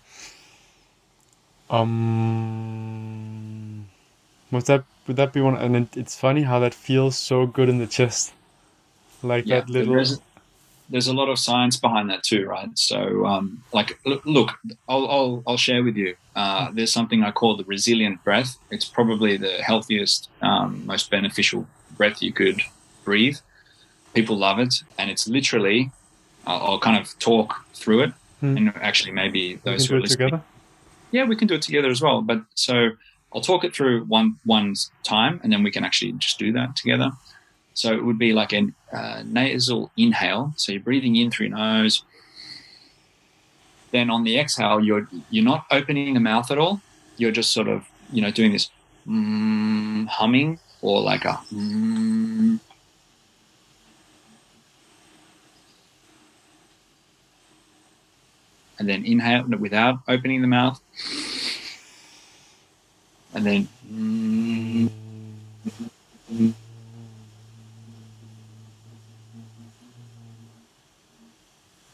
Um, 1.69 2.93
was 4.51 4.65
that 4.65 4.83
would 5.07 5.15
that 5.17 5.33
be 5.33 5.41
one? 5.41 5.57
And 5.57 5.75
it, 5.75 5.97
it's 5.97 6.15
funny 6.15 6.43
how 6.43 6.59
that 6.59 6.73
feels 6.73 7.17
so 7.17 7.45
good 7.45 7.69
in 7.69 7.77
the 7.77 7.87
chest, 7.87 8.33
like 9.21 9.45
yeah, 9.45 9.61
that 9.61 9.69
little. 9.69 9.95
There's, 9.95 10.19
there's 10.89 11.07
a 11.07 11.13
lot 11.13 11.29
of 11.29 11.39
science 11.39 11.77
behind 11.77 12.09
that 12.09 12.23
too, 12.23 12.45
right? 12.45 12.69
So, 12.77 13.25
um, 13.25 13.63
like, 13.73 13.99
look, 14.05 14.51
I'll, 14.87 15.07
I'll, 15.09 15.43
I'll 15.47 15.57
share 15.57 15.83
with 15.83 15.95
you. 15.95 16.15
Uh, 16.35 16.69
there's 16.71 16.91
something 16.91 17.23
I 17.23 17.31
call 17.31 17.55
the 17.57 17.63
resilient 17.63 18.23
breath. 18.23 18.57
It's 18.69 18.85
probably 18.85 19.37
the 19.37 19.63
healthiest, 19.63 20.29
um, 20.41 20.85
most 20.85 21.09
beneficial 21.09 21.67
breath 21.97 22.21
you 22.21 22.33
could 22.33 22.61
breathe. 23.03 23.37
People 24.13 24.37
love 24.37 24.59
it, 24.59 24.83
and 24.97 25.09
it's 25.09 25.27
literally. 25.27 25.91
I'll, 26.45 26.61
I'll 26.73 26.79
kind 26.79 27.01
of 27.01 27.17
talk 27.19 27.65
through 27.73 28.03
it, 28.03 28.13
hmm. 28.41 28.57
and 28.57 28.73
actually, 28.75 29.11
maybe 29.11 29.55
those 29.63 29.85
who 29.85 29.95
are 29.95 30.01
listening. 30.01 30.29
Together? 30.29 30.43
Yeah, 31.11 31.25
we 31.25 31.35
can 31.35 31.47
do 31.47 31.55
it 31.55 31.61
together 31.61 31.89
as 31.89 32.01
well. 32.01 32.21
But 32.21 32.41
so 32.55 32.91
I'll 33.33 33.41
talk 33.41 33.63
it 33.63 33.75
through 33.75 34.05
one 34.05 34.37
one 34.45 34.75
time, 35.03 35.39
and 35.43 35.51
then 35.51 35.63
we 35.63 35.71
can 35.71 35.83
actually 35.83 36.13
just 36.13 36.37
do 36.37 36.51
that 36.53 36.75
together. 36.75 37.11
So 37.73 37.93
it 37.93 38.03
would 38.03 38.19
be 38.19 38.33
like 38.33 38.53
a 38.53 38.67
uh, 38.91 39.23
nasal 39.25 39.91
inhale. 39.97 40.53
So 40.57 40.71
you're 40.71 40.81
breathing 40.81 41.15
in 41.15 41.31
through 41.31 41.47
your 41.47 41.57
nose. 41.57 42.03
Then 43.91 44.09
on 44.09 44.23
the 44.23 44.37
exhale, 44.37 44.79
you're 44.79 45.07
you're 45.29 45.43
not 45.43 45.65
opening 45.71 46.13
the 46.13 46.19
mouth 46.19 46.51
at 46.51 46.57
all. 46.57 46.81
You're 47.17 47.31
just 47.31 47.51
sort 47.51 47.67
of 47.67 47.85
you 48.11 48.21
know 48.21 48.31
doing 48.31 48.51
this 48.51 48.69
mm, 49.07 50.07
humming 50.07 50.59
or 50.81 51.01
like 51.01 51.25
a. 51.25 51.39
Mm. 51.51 52.59
and 58.79 58.89
then 58.89 59.05
inhale 59.05 59.45
without 59.59 59.99
opening 60.07 60.41
the 60.41 60.47
mouth 60.47 60.81
and 63.33 63.45
then. 63.45 63.67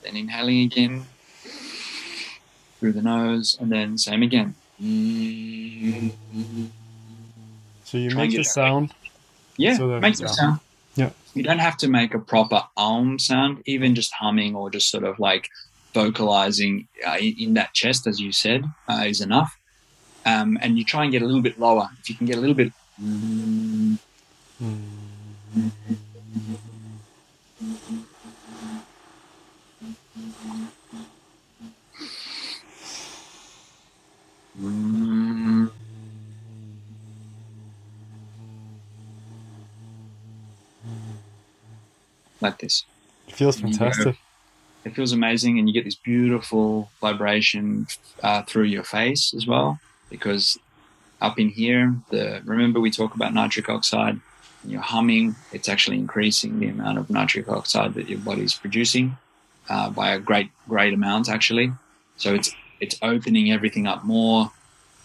Then 0.04 0.15
inhaling 0.15 0.62
again 0.62 1.06
through 2.80 2.93
the 2.93 3.02
nose, 3.02 3.58
and 3.60 3.71
then 3.71 3.97
same 3.97 4.23
again. 4.23 4.56
So 7.84 7.97
you 7.97 8.10
Try 8.12 8.21
make 8.28 8.36
the 8.36 8.43
sound. 8.43 8.93
Yeah, 9.58 9.75
So 9.75 9.89
that- 9.89 10.02
make 10.02 10.15
the 10.15 10.23
yeah. 10.25 10.32
sound. 10.32 10.60
Yeah. 10.95 11.10
You 11.34 11.43
don't 11.43 11.60
have 11.60 11.78
to 11.78 11.88
make 11.89 12.13
a 12.13 12.19
proper 12.19 12.63
om 12.78 13.19
sound, 13.19 13.62
even 13.65 13.95
just 13.95 14.13
humming 14.13 14.56
or 14.56 14.69
just 14.69 14.89
sort 14.89 15.04
of 15.04 15.19
like 15.19 15.49
vocalizing 15.93 16.88
uh, 17.06 17.17
in, 17.19 17.36
in 17.39 17.54
that 17.56 17.73
chest, 17.73 18.08
as 18.08 18.19
you 18.19 18.32
said, 18.32 18.63
uh, 18.88 19.04
is 19.06 19.21
enough. 19.21 19.58
Um, 20.30 20.60
and 20.62 20.78
you 20.78 20.84
try 20.84 21.04
and 21.04 21.12
get 21.12 21.22
a 21.22 21.26
little 21.26 21.42
bit 21.42 21.60
lower. 21.60 21.89
If 22.00 22.10
you 22.10 22.15
can 22.15 22.28
get 22.28 22.38
a 22.38 22.39
little 22.39 22.56
bit. 22.56 22.72
Like 42.42 42.60
this. 42.60 42.86
It 43.28 43.36
feels 43.36 43.60
fantastic. 43.60 44.18
it 44.86 44.96
feels 44.96 45.12
amazing 45.12 45.58
and 45.58 45.68
you 45.68 45.74
get 45.74 45.86
this 45.86 45.96
beautiful 45.96 46.92
vibration 47.02 47.88
uh, 48.22 48.44
through 48.44 48.63
your 48.63 48.84
face 48.84 49.34
as 49.34 49.48
well 49.48 49.80
because 50.10 50.58
up 51.22 51.39
in 51.39 51.50
here 51.50 51.95
the 52.10 52.41
remember 52.45 52.80
we 52.80 52.91
talk 52.91 53.15
about 53.15 53.34
nitric 53.34 53.69
oxide? 53.69 54.19
You're 54.65 54.82
humming 54.82 55.36
it's 55.52 55.69
actually 55.69 55.98
increasing 55.98 56.60
the 56.60 56.67
amount 56.67 56.98
of 56.98 57.10
nitric 57.10 57.50
oxide 57.50 57.93
that 57.93 58.10
your 58.10 58.19
body's 58.19 58.54
producing 58.54 59.17
uh, 59.69 59.89
by 59.89 60.12
a 60.12 60.19
great 60.19 60.52
great 60.67 60.93
amount 60.93 61.30
actually. 61.30 61.72
So 62.17 62.34
it's 62.34 62.52
it's 62.80 62.98
opening 63.02 63.52
everything 63.52 63.88
up 63.88 64.04
more. 64.04 64.52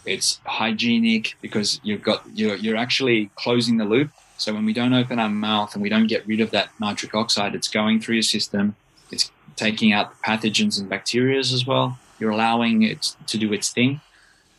It's 0.05 0.39
hygienic 0.45 1.35
because 1.41 1.79
you've 1.83 2.03
got 2.03 2.23
you're, 2.33 2.55
you're 2.55 2.77
actually 2.77 3.31
closing 3.35 3.77
the 3.77 3.85
loop. 3.85 4.11
So 4.37 4.53
when 4.53 4.65
we 4.65 4.73
don't 4.73 4.93
open 4.93 5.17
our 5.19 5.29
mouth 5.29 5.73
and 5.73 5.81
we 5.81 5.89
don't 5.89 6.07
get 6.07 6.27
rid 6.27 6.41
of 6.41 6.51
that 6.51 6.69
nitric 6.79 7.15
oxide 7.15 7.55
it's 7.55 7.69
going 7.69 8.01
through 8.01 8.15
your 8.15 8.23
system 8.23 8.75
it's 9.11 9.31
taking 9.55 9.93
out 9.93 10.21
pathogens 10.21 10.79
and 10.79 10.89
bacteria 10.89 11.39
as 11.39 11.65
well. 11.65 11.97
You're 12.19 12.31
allowing 12.31 12.83
it 12.83 13.15
to 13.27 13.37
do 13.37 13.53
its 13.53 13.69
thing, 13.69 14.01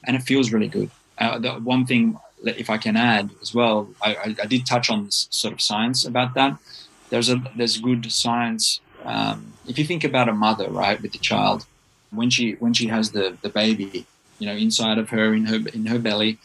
and 0.06 0.16
it 0.16 0.22
feels 0.22 0.52
really 0.52 0.68
good. 0.68 0.90
Uh, 1.18 1.38
the 1.38 1.52
one 1.52 1.86
thing, 1.86 2.18
if 2.44 2.70
I 2.70 2.78
can 2.78 2.96
add 2.96 3.30
as 3.40 3.54
well, 3.54 3.88
I, 4.02 4.36
I, 4.42 4.46
did 4.46 4.66
touch 4.66 4.90
on 4.90 5.06
this 5.06 5.28
sort 5.30 5.54
of 5.54 5.60
science 5.60 6.04
about 6.04 6.34
that. 6.34 6.58
There's 7.08 7.30
a 7.30 7.42
there's 7.56 7.78
good 7.78 8.10
science. 8.12 8.80
Um, 9.04 9.52
if 9.66 9.78
you 9.78 9.84
think 9.84 10.04
about 10.04 10.28
a 10.28 10.32
mother, 10.32 10.68
right, 10.68 11.00
with 11.00 11.12
the 11.12 11.18
child, 11.18 11.64
when 12.10 12.30
she 12.30 12.52
when 12.54 12.74
she 12.74 12.88
has 12.88 13.12
the 13.12 13.36
the 13.42 13.48
baby, 13.48 14.06
you 14.38 14.46
know, 14.46 14.54
inside 14.54 14.98
of 14.98 15.10
her 15.10 15.32
in 15.34 15.46
her 15.46 15.60
in 15.72 15.86
her 15.86 15.98
belly, 15.98 16.38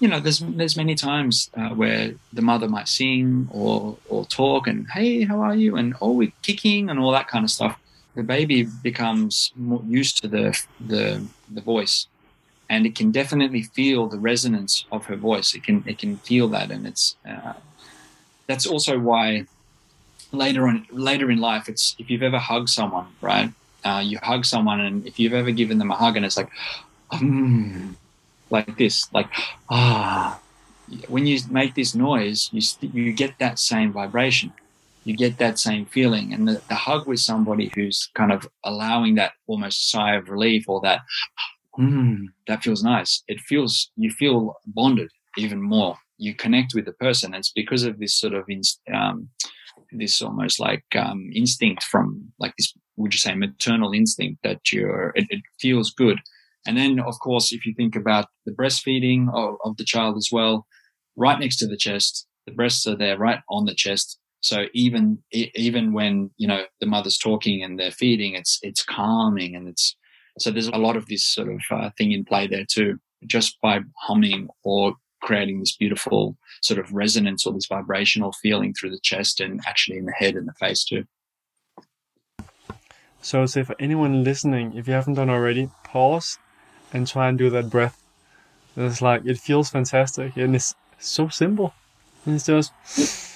you 0.00 0.08
know, 0.08 0.20
there's 0.20 0.40
there's 0.40 0.76
many 0.76 0.94
times 0.94 1.50
uh, 1.56 1.70
where 1.70 2.14
the 2.32 2.42
mother 2.42 2.68
might 2.68 2.88
sing 2.88 3.48
or 3.50 3.96
or 4.08 4.24
talk 4.26 4.66
and 4.66 4.86
hey, 4.90 5.24
how 5.24 5.40
are 5.40 5.54
you? 5.54 5.76
And 5.76 5.94
oh, 6.00 6.12
we're 6.12 6.32
kicking 6.42 6.90
and 6.90 6.98
all 6.98 7.12
that 7.12 7.28
kind 7.28 7.44
of 7.44 7.50
stuff. 7.50 7.78
The 8.14 8.22
baby 8.22 8.66
becomes 8.82 9.52
more 9.56 9.82
used 9.86 10.18
to 10.22 10.28
the 10.28 10.58
the 10.80 11.22
the 11.50 11.60
voice, 11.60 12.06
and 12.68 12.86
it 12.86 12.94
can 12.94 13.10
definitely 13.10 13.62
feel 13.62 14.08
the 14.08 14.18
resonance 14.18 14.84
of 14.90 15.06
her 15.06 15.16
voice. 15.16 15.54
It 15.54 15.64
can 15.64 15.84
it 15.86 15.98
can 15.98 16.16
feel 16.18 16.48
that, 16.48 16.70
and 16.70 16.86
it's 16.86 17.16
uh, 17.28 17.54
that's 18.46 18.66
also 18.66 18.98
why 18.98 19.46
later 20.32 20.66
on 20.66 20.86
later 20.90 21.30
in 21.30 21.38
life, 21.38 21.68
it's 21.68 21.94
if 21.98 22.10
you've 22.10 22.22
ever 22.22 22.38
hugged 22.38 22.68
someone, 22.68 23.06
right? 23.20 23.52
Uh, 23.84 24.02
you 24.04 24.18
hug 24.22 24.44
someone, 24.44 24.80
and 24.80 25.06
if 25.06 25.18
you've 25.18 25.34
ever 25.34 25.52
given 25.52 25.78
them 25.78 25.90
a 25.90 25.96
hug, 25.96 26.16
and 26.16 26.24
it's 26.24 26.36
like, 26.36 26.50
mm, 27.12 27.94
like 28.50 28.76
this, 28.76 29.12
like 29.12 29.28
ah. 29.70 30.40
When 31.08 31.26
you 31.26 31.40
make 31.50 31.74
this 31.74 31.96
noise, 31.96 32.48
you 32.52 32.62
you 32.92 33.12
get 33.12 33.38
that 33.40 33.58
same 33.58 33.90
vibration, 33.92 34.52
you 35.02 35.16
get 35.16 35.38
that 35.38 35.58
same 35.58 35.84
feeling, 35.86 36.32
and 36.32 36.46
the, 36.46 36.62
the 36.68 36.76
hug 36.76 37.08
with 37.08 37.18
somebody 37.18 37.72
who's 37.74 38.08
kind 38.14 38.30
of 38.30 38.48
allowing 38.62 39.16
that 39.16 39.32
almost 39.48 39.90
sigh 39.90 40.14
of 40.14 40.28
relief 40.28 40.68
or 40.68 40.80
that, 40.82 41.00
mm, 41.78 42.26
that 42.46 42.62
feels 42.62 42.82
nice. 42.82 43.22
It 43.28 43.40
feels 43.40 43.90
you 43.96 44.10
feel 44.10 44.54
bonded 44.66 45.10
even 45.36 45.62
more. 45.62 45.96
You 46.18 46.34
connect 46.34 46.72
with 46.74 46.86
the 46.86 46.92
person. 46.92 47.34
It's 47.34 47.52
because 47.52 47.84
of 47.84 47.98
this 47.98 48.18
sort 48.18 48.34
of 48.34 48.44
inst- 48.48 48.80
um, 48.92 49.28
this 49.92 50.22
almost 50.22 50.58
like 50.58 50.84
um, 50.96 51.30
instinct 51.34 51.82
from 51.84 52.32
like 52.38 52.54
this. 52.56 52.72
Would 52.96 53.12
you 53.12 53.18
say 53.18 53.34
maternal 53.34 53.92
instinct 53.92 54.42
that 54.42 54.72
you're? 54.72 55.12
It, 55.14 55.26
it 55.30 55.42
feels 55.60 55.90
good. 55.90 56.18
And 56.66 56.76
then, 56.76 56.98
of 56.98 57.18
course, 57.20 57.52
if 57.52 57.64
you 57.64 57.74
think 57.74 57.94
about 57.94 58.26
the 58.44 58.52
breastfeeding 58.52 59.28
of, 59.32 59.56
of 59.64 59.76
the 59.76 59.84
child 59.84 60.16
as 60.16 60.30
well, 60.32 60.66
right 61.14 61.38
next 61.38 61.58
to 61.58 61.66
the 61.66 61.76
chest, 61.76 62.26
the 62.46 62.52
breasts 62.52 62.86
are 62.86 62.96
there 62.96 63.18
right 63.18 63.40
on 63.48 63.66
the 63.66 63.74
chest. 63.74 64.18
So 64.40 64.66
even 64.74 65.18
even 65.32 65.92
when 65.92 66.30
you 66.36 66.46
know 66.46 66.64
the 66.80 66.86
mother's 66.86 67.18
talking 67.18 67.62
and 67.62 67.78
they're 67.78 67.90
feeding, 67.90 68.34
it's 68.34 68.58
it's 68.62 68.84
calming 68.84 69.56
and 69.56 69.68
it's 69.68 69.96
so 70.38 70.50
there's 70.50 70.68
a 70.68 70.76
lot 70.76 70.96
of 70.96 71.06
this 71.06 71.24
sort 71.24 71.48
of 71.48 71.60
uh, 71.70 71.90
thing 71.96 72.12
in 72.12 72.24
play 72.24 72.46
there 72.46 72.64
too, 72.64 72.98
just 73.26 73.60
by 73.60 73.80
humming 73.96 74.48
or 74.64 74.94
creating 75.22 75.60
this 75.60 75.74
beautiful 75.76 76.36
sort 76.62 76.78
of 76.78 76.92
resonance 76.92 77.46
or 77.46 77.52
this 77.52 77.66
vibrational 77.66 78.32
feeling 78.32 78.74
through 78.74 78.90
the 78.90 79.00
chest 79.02 79.40
and 79.40 79.60
actually 79.66 79.96
in 79.96 80.04
the 80.04 80.12
head 80.12 80.34
and 80.34 80.46
the 80.46 80.52
face 80.54 80.84
too. 80.84 81.04
So, 83.22 83.44
say 83.46 83.64
for 83.64 83.74
anyone 83.80 84.22
listening, 84.22 84.74
if 84.76 84.86
you 84.86 84.94
haven't 84.94 85.14
done 85.14 85.30
already, 85.30 85.70
pause 85.82 86.38
and 86.92 87.08
try 87.08 87.28
and 87.28 87.36
do 87.36 87.50
that 87.50 87.70
breath. 87.70 88.00
It's 88.76 89.02
like 89.02 89.24
it 89.24 89.38
feels 89.38 89.70
fantastic 89.70 90.36
and 90.36 90.54
it's 90.54 90.74
so 90.98 91.28
simple. 91.28 91.74
And 92.24 92.36
it's 92.36 92.46
just 92.46 92.72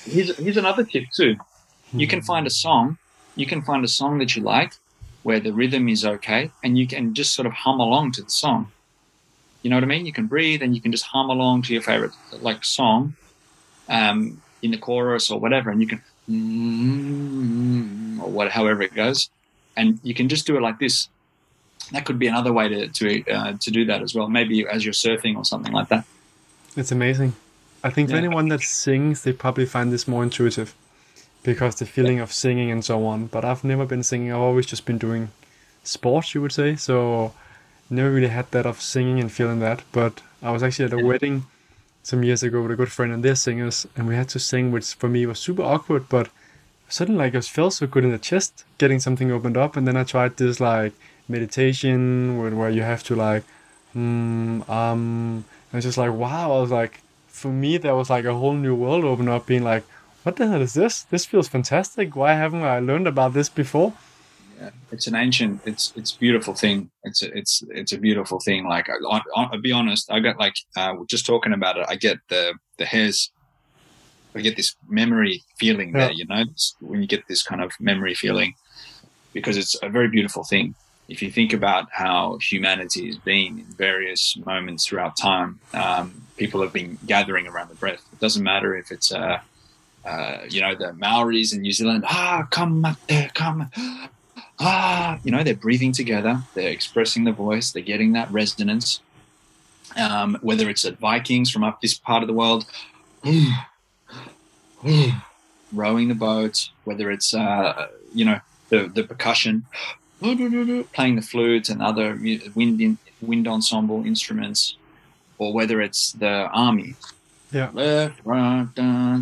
here's 0.05 0.37
here's 0.37 0.57
another 0.57 0.85
tip 0.85 1.05
too. 1.15 1.37
You 1.93 2.07
can 2.07 2.23
find 2.23 2.47
a 2.47 2.51
song, 2.51 2.99
you 3.35 3.47
can 3.47 3.63
find 3.63 3.85
a 3.85 3.89
song 3.89 4.19
that 4.19 4.37
you 4.37 4.43
like, 4.43 4.75
where 5.23 5.41
the 5.41 5.53
rhythm 5.53 5.89
is 5.89 6.05
okay, 6.05 6.51
and 6.65 6.79
you 6.79 6.87
can 6.87 7.15
just 7.15 7.35
sort 7.35 7.47
of 7.47 7.53
hum 7.53 7.81
along 7.81 8.13
to 8.13 8.23
the 8.23 8.31
song. 8.31 8.71
You 9.63 9.71
know 9.71 9.77
what 9.77 9.85
I 9.85 9.89
mean? 9.89 10.07
You 10.07 10.13
can 10.13 10.27
breathe 10.27 10.63
and 10.63 10.75
you 10.75 10.81
can 10.81 10.91
just 10.91 11.05
hum 11.05 11.29
along 11.29 11.63
to 11.63 11.73
your 11.75 11.83
favorite 11.83 12.13
like 12.41 12.65
song, 12.65 13.15
um, 13.89 14.41
in 14.63 14.71
the 14.71 14.79
chorus 14.79 15.31
or 15.31 15.39
whatever, 15.39 15.71
and 15.71 15.81
you 15.81 15.87
can 15.87 16.03
or 18.21 18.31
what, 18.31 18.51
however 18.53 18.83
it 18.83 18.95
goes, 18.95 19.31
and 19.77 19.99
you 20.03 20.15
can 20.15 20.29
just 20.29 20.47
do 20.47 20.57
it 20.57 20.63
like 20.63 20.79
this. 20.79 21.09
That 21.93 22.05
could 22.05 22.19
be 22.19 22.29
another 22.29 22.53
way 22.53 22.69
to 22.69 22.89
to 22.89 23.31
uh, 23.31 23.53
to 23.59 23.71
do 23.71 23.85
that 23.87 24.03
as 24.03 24.15
well. 24.15 24.29
Maybe 24.29 24.67
as 24.67 24.85
you're 24.85 24.95
surfing 24.95 25.37
or 25.37 25.45
something 25.45 25.73
like 25.73 25.89
that. 25.89 26.05
It's 26.77 26.93
amazing. 26.93 27.35
I 27.83 27.91
think 27.91 28.11
for 28.11 28.17
anyone 28.17 28.49
that 28.49 28.61
sings, 28.61 29.23
they 29.23 29.33
probably 29.33 29.67
find 29.67 29.91
this 29.93 30.07
more 30.07 30.23
intuitive 30.23 30.75
because 31.42 31.76
the 31.76 31.87
feeling 31.87 32.20
of 32.20 32.33
singing 32.33 32.70
and 32.70 32.85
so 32.85 33.07
on. 33.07 33.26
But 33.26 33.44
I've 33.44 33.64
never 33.64 33.87
been 33.87 34.03
singing. 34.03 34.33
I've 34.33 34.40
always 34.40 34.66
just 34.66 34.85
been 34.87 34.98
doing 34.98 35.31
sports, 35.85 36.35
you 36.35 36.42
would 36.42 36.53
say. 36.53 36.76
So 36.76 37.33
never 37.88 38.11
really 38.11 38.29
had 38.29 38.50
that 38.53 38.66
of 38.66 38.81
singing 38.81 39.20
and 39.20 39.33
feeling 39.33 39.61
that. 39.61 39.83
But 39.92 40.22
I 40.42 40.50
was 40.53 40.62
actually 40.62 40.87
at 40.87 40.92
a 40.92 41.05
wedding 41.05 41.46
some 42.03 42.22
years 42.22 42.42
ago 42.42 42.62
with 42.62 42.72
a 42.72 42.76
good 42.76 42.92
friend, 42.92 43.12
and 43.12 43.22
they're 43.22 43.35
singers, 43.35 43.87
and 43.96 44.07
we 44.09 44.14
had 44.14 44.29
to 44.31 44.38
sing, 44.38 44.72
which 44.72 44.94
for 44.94 45.09
me 45.09 45.26
was 45.26 45.38
super 45.38 45.62
awkward. 45.62 46.09
But 46.09 46.29
suddenly, 46.88 47.24
like, 47.24 47.35
it 47.35 47.44
felt 47.44 47.74
so 47.74 47.87
good 47.87 48.05
in 48.05 48.12
the 48.12 48.18
chest, 48.18 48.64
getting 48.79 49.00
something 49.00 49.31
opened 49.31 49.57
up. 49.57 49.76
And 49.76 49.87
then 49.87 49.96
I 49.96 50.05
tried 50.05 50.37
this 50.37 50.61
like 50.61 50.92
meditation 51.29 52.38
where, 52.38 52.50
where 52.50 52.70
you 52.70 52.83
have 52.83 53.03
to 53.05 53.14
like, 53.14 53.44
mm, 53.94 54.68
um, 54.68 55.44
and 55.72 55.79
it's 55.79 55.87
just 55.87 55.98
like 55.98 56.12
wow. 56.12 56.57
I 56.57 56.61
was 56.61 56.70
like, 56.70 57.00
for 57.29 57.48
me, 57.48 57.79
there 57.79 57.94
was 57.94 58.11
like 58.11 58.24
a 58.24 58.35
whole 58.35 58.55
new 58.55 58.74
world 58.74 59.05
opened 59.05 59.29
up, 59.29 59.46
being 59.46 59.64
like, 59.64 59.85
what 60.23 60.37
the 60.37 60.49
hell 60.49 60.61
is 60.61 60.75
this? 60.75 61.03
This 61.03 61.25
feels 61.25 61.49
fantastic. 61.49 62.15
Why 62.15 62.35
haven't 62.35 62.63
I 62.63 62.79
learned 62.81 63.07
about 63.07 63.33
this 63.33 63.49
before? 63.49 63.93
Yeah, 64.61 64.71
it's 64.93 65.07
an 65.07 65.15
ancient. 65.15 65.63
It's 65.65 65.93
it's 65.97 66.13
beautiful 66.13 66.55
thing. 66.55 66.91
It's 67.05 67.23
a, 67.23 67.37
it's 67.37 67.63
it's 67.71 67.93
a 67.93 67.99
beautiful 67.99 68.41
thing. 68.41 68.67
Like 68.67 68.89
I, 68.91 68.95
I, 69.11 69.21
I'll 69.37 69.61
be 69.61 69.73
honest, 69.73 70.11
I 70.13 70.21
got 70.21 70.39
like 70.39 70.55
uh, 70.77 70.95
just 71.09 71.25
talking 71.25 71.53
about 71.53 71.79
it. 71.79 71.87
I 71.89 71.97
get 71.97 72.19
the 72.29 72.55
the 72.77 72.85
hairs. 72.85 73.31
I 74.35 74.41
get 74.43 74.57
this 74.57 74.77
memory 74.89 75.43
feeling 75.59 75.93
there. 75.93 76.13
You 76.13 76.27
know, 76.27 76.43
It's 76.43 76.77
when 76.81 77.01
you 77.01 77.09
get 77.09 77.27
this 77.27 77.43
kind 77.43 77.63
of 77.63 77.73
memory 77.81 78.15
feeling, 78.15 78.55
because 79.33 79.57
it's 79.57 79.77
a 79.83 79.89
very 79.89 80.09
beautiful 80.09 80.45
thing. 80.45 80.75
If 81.09 81.21
you 81.23 81.31
think 81.33 81.53
about 81.53 81.89
how 81.91 82.39
humanity 82.41 83.07
has 83.07 83.17
been 83.17 83.59
in 83.61 83.65
various 83.77 84.37
moments 84.47 84.87
throughout 84.87 85.17
time, 85.17 85.59
um, 85.75 86.23
people 86.37 86.63
have 86.63 86.73
been 86.73 86.99
gathering 87.07 87.49
around 87.49 87.71
the 87.71 87.75
breath. 87.75 88.03
It 88.13 88.21
doesn't 88.21 88.45
matter 88.45 88.77
if 88.77 88.93
it's 88.93 89.11
uh, 89.11 89.41
uh, 90.05 90.39
you 90.49 90.61
know 90.61 90.75
the 90.75 90.93
Maoris 90.95 91.53
in 91.53 91.63
New 91.63 91.73
Zealand. 91.73 92.05
Ah, 92.07 92.47
come 92.51 92.85
up 92.85 92.99
there, 93.09 93.31
come 93.35 93.71
ah, 94.63 95.19
you 95.25 95.33
know, 95.33 95.43
they're 95.43 95.55
breathing 95.55 95.91
together, 95.91 96.43
they're 96.55 96.69
expressing 96.71 97.25
the 97.25 97.33
voice, 97.33 97.73
they're 97.73 97.83
getting 97.83 98.13
that 98.13 98.31
resonance. 98.31 99.01
um, 99.97 100.39
whether 100.43 100.69
it's 100.69 100.85
at 100.85 100.99
Vikings 100.99 101.51
from 101.51 101.65
up 101.65 101.81
this 101.81 101.95
part 101.95 102.23
of 102.23 102.27
the 102.29 102.35
world, 102.35 102.65
rowing 105.73 106.09
the 106.09 106.15
boat, 106.15 106.69
whether 106.85 107.11
it's 107.11 107.35
uh, 107.35 107.89
you 108.15 108.25
know 108.25 108.41
the 108.69 108.91
the 108.95 109.05
percussion, 109.05 109.65
playing 110.93 111.17
the 111.17 111.23
flute 111.23 111.69
and 111.69 111.83
other 111.83 112.19
wind 112.55 112.81
in, 112.81 112.99
wind 113.21 113.49
ensemble 113.49 114.05
instruments, 114.05 114.77
or 115.39 115.53
whether 115.53 115.81
it's 115.81 116.13
the 116.13 116.49
army. 116.53 116.95
Yeah. 117.53 117.71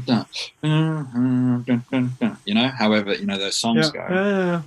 Dun, 0.00 1.84
dun, 2.20 2.38
you 2.44 2.54
know, 2.54 2.68
however, 2.68 3.14
you 3.14 3.26
know, 3.26 3.38
those 3.38 3.56
songs 3.56 3.90
Yeah. 3.94 4.08
go 4.08 4.14
Yeah, 4.14 4.62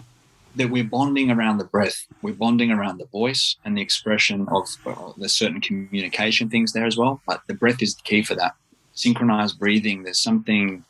that 0.56 0.70
we're 0.70 0.84
bonding 0.84 1.32
around 1.32 1.58
the 1.58 1.64
breath, 1.64 2.08
we're 2.22 2.34
bonding 2.34 2.72
around 2.72 2.98
the 3.00 3.06
voice 3.06 3.56
and 3.64 3.78
the 3.78 3.82
expression 3.82 4.48
of 4.50 4.68
uh, 4.86 5.14
there's 5.18 5.34
certain 5.34 5.62
communication 5.62 6.50
things 6.50 6.74
there 6.74 6.86
as 6.86 6.98
well. 6.98 7.22
But 7.26 7.42
the 7.48 7.54
breath 7.54 7.82
is 7.82 7.96
the 7.96 8.02
key 8.04 8.24
for 8.24 8.36
that. 8.36 8.54
Synchronized 8.94 9.58
breathing. 9.60 10.04
There's 10.04 10.20
something, 10.20 10.84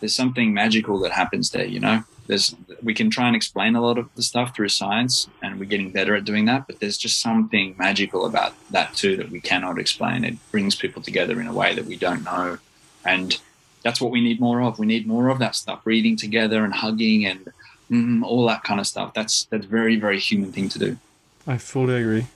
there's 0.00 0.14
something 0.14 0.54
magical 0.54 0.98
that 1.00 1.12
happens 1.12 1.50
there. 1.50 1.66
You 1.66 1.80
know, 1.80 2.02
there's 2.26 2.54
we 2.82 2.94
can 2.94 3.10
try 3.10 3.26
and 3.26 3.36
explain 3.36 3.76
a 3.76 3.82
lot 3.82 3.98
of 3.98 4.08
the 4.14 4.22
stuff 4.22 4.54
through 4.54 4.70
science, 4.70 5.28
and 5.42 5.58
we're 5.58 5.66
getting 5.66 5.90
better 5.90 6.14
at 6.14 6.24
doing 6.24 6.46
that. 6.46 6.66
But 6.66 6.80
there's 6.80 6.96
just 6.96 7.20
something 7.20 7.74
magical 7.78 8.24
about 8.24 8.54
that 8.70 8.94
too 8.94 9.16
that 9.16 9.30
we 9.30 9.40
cannot 9.40 9.78
explain. 9.78 10.24
It 10.24 10.36
brings 10.50 10.74
people 10.76 11.02
together 11.02 11.40
in 11.40 11.46
a 11.46 11.52
way 11.52 11.74
that 11.74 11.84
we 11.84 11.96
don't 11.96 12.24
know, 12.24 12.58
and 13.04 13.38
that's 13.82 14.00
what 14.00 14.10
we 14.10 14.20
need 14.20 14.40
more 14.40 14.62
of. 14.62 14.78
We 14.78 14.86
need 14.86 15.06
more 15.06 15.28
of 15.28 15.38
that 15.38 15.54
stuff, 15.54 15.84
breathing 15.84 16.16
together 16.16 16.64
and 16.64 16.74
hugging 16.74 17.24
and 17.24 17.52
mm, 17.90 18.22
all 18.22 18.46
that 18.46 18.64
kind 18.64 18.80
of 18.80 18.86
stuff. 18.86 19.14
That's 19.14 19.44
that's 19.44 19.66
very 19.66 19.96
very 19.96 20.18
human 20.18 20.52
thing 20.52 20.68
to 20.70 20.78
do. 20.78 20.96
I 21.46 21.58
fully 21.58 21.94
agree. 21.94 22.26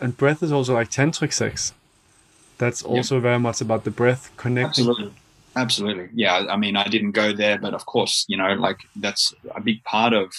And 0.00 0.16
breath 0.16 0.42
is 0.42 0.52
also 0.52 0.74
like 0.74 0.90
tantric 0.90 1.32
sex. 1.32 1.72
That's 2.58 2.82
also 2.82 3.20
very 3.20 3.38
much 3.38 3.60
about 3.60 3.84
the 3.84 3.90
breath 3.90 4.30
connecting. 4.36 4.88
Absolutely, 4.88 5.12
absolutely. 5.56 6.08
Yeah, 6.14 6.46
I 6.48 6.56
mean, 6.56 6.76
I 6.76 6.84
didn't 6.88 7.12
go 7.12 7.32
there, 7.32 7.58
but 7.58 7.74
of 7.74 7.86
course, 7.86 8.24
you 8.28 8.36
know, 8.36 8.54
like 8.54 8.78
that's 8.96 9.32
a 9.54 9.60
big 9.60 9.82
part 9.84 10.12
of 10.12 10.32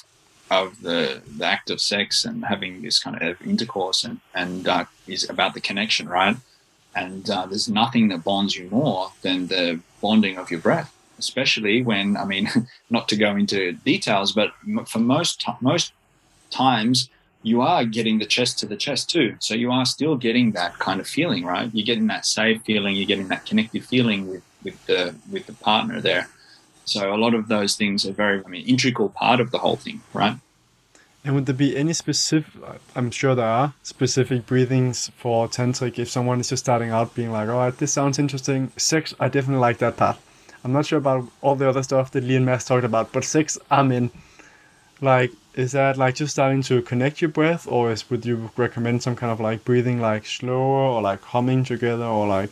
of 0.51 0.81
the 0.81 1.21
the 1.37 1.45
act 1.45 1.69
of 1.69 1.79
sex 1.79 2.25
and 2.25 2.43
having 2.45 2.81
this 2.81 2.99
kind 2.99 3.21
of 3.21 3.41
intercourse 3.41 4.03
and 4.03 4.19
and 4.33 4.67
uh, 4.67 4.85
is 5.07 5.29
about 5.29 5.53
the 5.53 5.61
connection, 5.61 6.07
right? 6.09 6.35
And 6.99 7.29
uh, 7.29 7.45
there's 7.45 7.69
nothing 7.69 8.09
that 8.09 8.23
bonds 8.23 8.55
you 8.55 8.69
more 8.69 9.12
than 9.21 9.47
the 9.47 9.79
bonding 10.01 10.38
of 10.38 10.51
your 10.51 10.59
breath, 10.59 10.93
especially 11.17 11.81
when 11.81 12.17
I 12.17 12.25
mean, 12.25 12.49
not 12.89 13.07
to 13.09 13.15
go 13.15 13.35
into 13.35 13.73
details, 13.91 14.31
but 14.31 14.49
for 14.85 14.99
most 14.99 15.45
most 15.62 15.93
times 16.49 17.09
you 17.41 17.62
are 17.62 17.85
getting 17.85 18.19
the 18.19 18.25
chest 18.25 18.59
to 18.59 18.65
the 18.65 18.75
chest 18.75 19.09
too. 19.09 19.35
So 19.39 19.53
you 19.53 19.71
are 19.71 19.85
still 19.85 20.17
getting 20.17 20.51
that 20.51 20.77
kind 20.79 20.99
of 20.99 21.07
feeling, 21.07 21.45
right? 21.45 21.69
You're 21.73 21.85
getting 21.85 22.07
that 22.07 22.25
safe 22.25 22.62
feeling. 22.63 22.95
You're 22.95 23.07
getting 23.13 23.29
that 23.29 23.45
connected 23.45 23.85
feeling 23.85 24.27
with 24.27 24.43
with 24.63 24.85
the 24.88 25.15
with 25.31 25.45
the 25.45 25.53
partner 25.53 26.01
there. 26.01 26.27
So 26.85 27.13
a 27.13 27.17
lot 27.17 27.33
of 27.35 27.47
those 27.47 27.75
things 27.75 28.05
are 28.07 28.12
very, 28.12 28.43
I 28.43 28.47
mean, 28.47 28.65
integral 28.65 29.09
part 29.09 29.39
of 29.39 29.51
the 29.51 29.59
whole 29.59 29.75
thing, 29.75 30.01
right? 30.12 30.35
And 31.23 31.36
would 31.36 31.45
there 31.45 31.55
be 31.55 31.75
any 31.75 31.93
specific? 31.93 32.51
I'm 32.95 33.12
sure 33.12 33.36
there 33.36 33.45
are 33.45 33.73
specific 33.84 34.45
breathings 34.47 35.12
for 35.17 35.47
tantric. 35.47 35.99
If 35.99 36.10
someone 36.10 36.39
is 36.39 36.49
just 36.49 36.63
starting 36.63 36.91
out, 36.91 37.13
being 37.13 37.32
like, 37.32 37.49
"All 37.49 37.58
right, 37.58 37.77
this 37.77 37.91
sounds 37.93 38.17
interesting." 38.19 38.71
Sex, 38.77 39.13
I 39.19 39.27
definitely 39.27 39.60
like 39.62 39.79
that 39.79 39.97
part. 39.97 40.17
I'm 40.63 40.73
not 40.73 40.86
sure 40.86 40.97
about 40.97 41.27
all 41.41 41.55
the 41.55 41.69
other 41.69 41.84
stuff 41.84 42.12
that 42.12 42.23
Lee 42.23 42.36
and 42.36 42.45
Mads 42.45 42.65
talked 42.65 42.86
about, 42.86 43.12
but 43.12 43.23
sex, 43.23 43.58
I'm 43.69 43.91
in. 43.91 44.12
Like, 45.01 45.32
is 45.55 45.71
that 45.73 45.97
like 45.97 46.15
just 46.15 46.32
starting 46.34 46.62
to 46.63 46.82
connect 46.82 47.21
your 47.21 47.29
breath, 47.29 47.67
or 47.67 47.91
is 47.91 48.10
would 48.10 48.25
you 48.25 48.51
recommend 48.58 49.03
some 49.03 49.15
kind 49.15 49.32
of 49.32 49.39
like 49.39 49.65
breathing 49.65 49.99
like 50.01 50.25
slower 50.25 50.95
or 50.95 51.01
like 51.01 51.21
humming 51.21 51.63
together 51.65 52.05
or 52.05 52.27
like? 52.27 52.49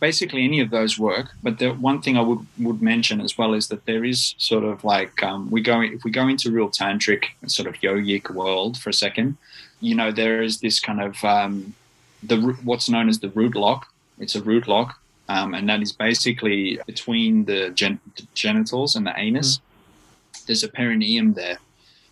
Basically 0.00 0.44
any 0.44 0.60
of 0.60 0.70
those 0.70 0.98
work. 0.98 1.30
But 1.42 1.58
the 1.58 1.70
one 1.70 2.00
thing 2.02 2.16
I 2.16 2.22
would 2.22 2.46
would 2.58 2.82
mention 2.82 3.20
as 3.20 3.36
well 3.36 3.54
is 3.54 3.68
that 3.68 3.84
there 3.86 4.04
is 4.04 4.34
sort 4.38 4.64
of 4.64 4.84
like 4.84 5.22
um, 5.22 5.50
we 5.50 5.60
go 5.60 5.80
if 5.80 6.04
we 6.04 6.10
go 6.10 6.28
into 6.28 6.50
real 6.50 6.70
tantric 6.70 7.24
sort 7.46 7.68
of 7.68 7.74
yogic 7.76 8.30
world 8.30 8.78
for 8.78 8.90
a 8.90 8.94
second, 8.94 9.36
you 9.80 9.94
know, 9.94 10.10
there 10.10 10.42
is 10.42 10.60
this 10.60 10.80
kind 10.80 11.00
of 11.00 11.22
um, 11.24 11.74
the 12.22 12.36
what's 12.64 12.88
known 12.88 13.08
as 13.08 13.20
the 13.20 13.30
root 13.30 13.54
lock. 13.54 13.86
It's 14.18 14.34
a 14.34 14.42
root 14.42 14.66
lock, 14.66 14.98
um, 15.28 15.54
and 15.54 15.68
that 15.68 15.80
is 15.80 15.92
basically 15.92 16.80
between 16.86 17.44
the, 17.44 17.70
gen- 17.70 18.00
the 18.16 18.26
genitals 18.34 18.96
and 18.96 19.06
the 19.06 19.16
anus. 19.16 19.60
There's 20.46 20.64
a 20.64 20.68
perineum 20.68 21.34
there, 21.34 21.58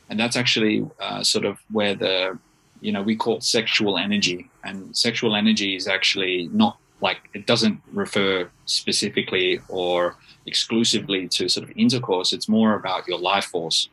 and 0.08 0.20
that's 0.20 0.36
actually 0.36 0.88
uh, 1.00 1.24
sort 1.24 1.44
of 1.44 1.58
where 1.72 1.94
the 1.94 2.38
you 2.80 2.92
know 2.92 3.02
we 3.02 3.16
call 3.16 3.38
it 3.38 3.44
sexual 3.44 3.98
energy, 3.98 4.48
and 4.62 4.96
sexual 4.96 5.34
energy 5.34 5.74
is 5.74 5.88
actually 5.88 6.48
not 6.52 6.78
like 7.00 7.18
it 7.34 7.46
doesn't 7.46 7.80
refer 7.92 8.48
specifically 8.64 9.60
or 9.68 10.16
exclusively 10.46 11.28
to 11.28 11.48
sort 11.48 11.68
of 11.68 11.76
intercourse. 11.76 12.32
It's 12.32 12.48
more 12.48 12.74
about 12.74 13.06
your 13.06 13.18
life 13.18 13.46
force 13.46 13.88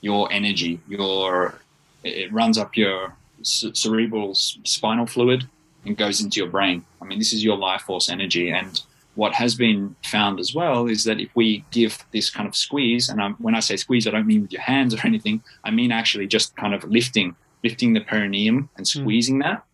your 0.00 0.32
energy 0.32 0.80
your 0.88 1.58
it 2.02 2.32
runs 2.32 2.56
up 2.56 2.76
your 2.76 3.14
cerebral 3.42 4.34
spinal 4.34 5.06
fluid 5.06 5.48
and 5.86 5.96
goes 5.96 6.20
into 6.20 6.40
your 6.40 6.48
brain. 6.48 6.84
I 7.00 7.04
mean 7.04 7.18
this 7.18 7.32
is 7.32 7.44
your 7.44 7.56
life 7.56 7.82
force 7.82 8.08
energy. 8.08 8.50
And 8.50 8.80
what 9.14 9.34
has 9.34 9.54
been 9.54 9.96
found 10.04 10.38
as 10.40 10.54
well 10.54 10.86
is 10.86 11.04
that 11.04 11.20
if 11.20 11.30
we 11.34 11.64
give 11.70 12.04
this 12.12 12.30
kind 12.30 12.48
of 12.48 12.54
squeeze 12.56 13.08
and 13.08 13.20
I'm, 13.20 13.34
when 13.34 13.54
i 13.54 13.60
say 13.60 13.76
squeeze 13.76 14.06
i 14.06 14.10
don't 14.10 14.26
mean 14.26 14.42
with 14.42 14.52
your 14.52 14.62
hands 14.62 14.94
or 14.94 15.06
anything. 15.06 15.42
I 15.64 15.70
mean 15.70 15.92
actually 15.92 16.26
just 16.26 16.56
kind 16.56 16.74
of 16.74 16.84
lifting 16.84 17.36
lifting 17.62 17.92
the 17.92 18.00
perineum 18.00 18.70
and 18.76 18.86
hmm. 18.86 19.00
squeezing 19.00 19.38
that 19.40 19.64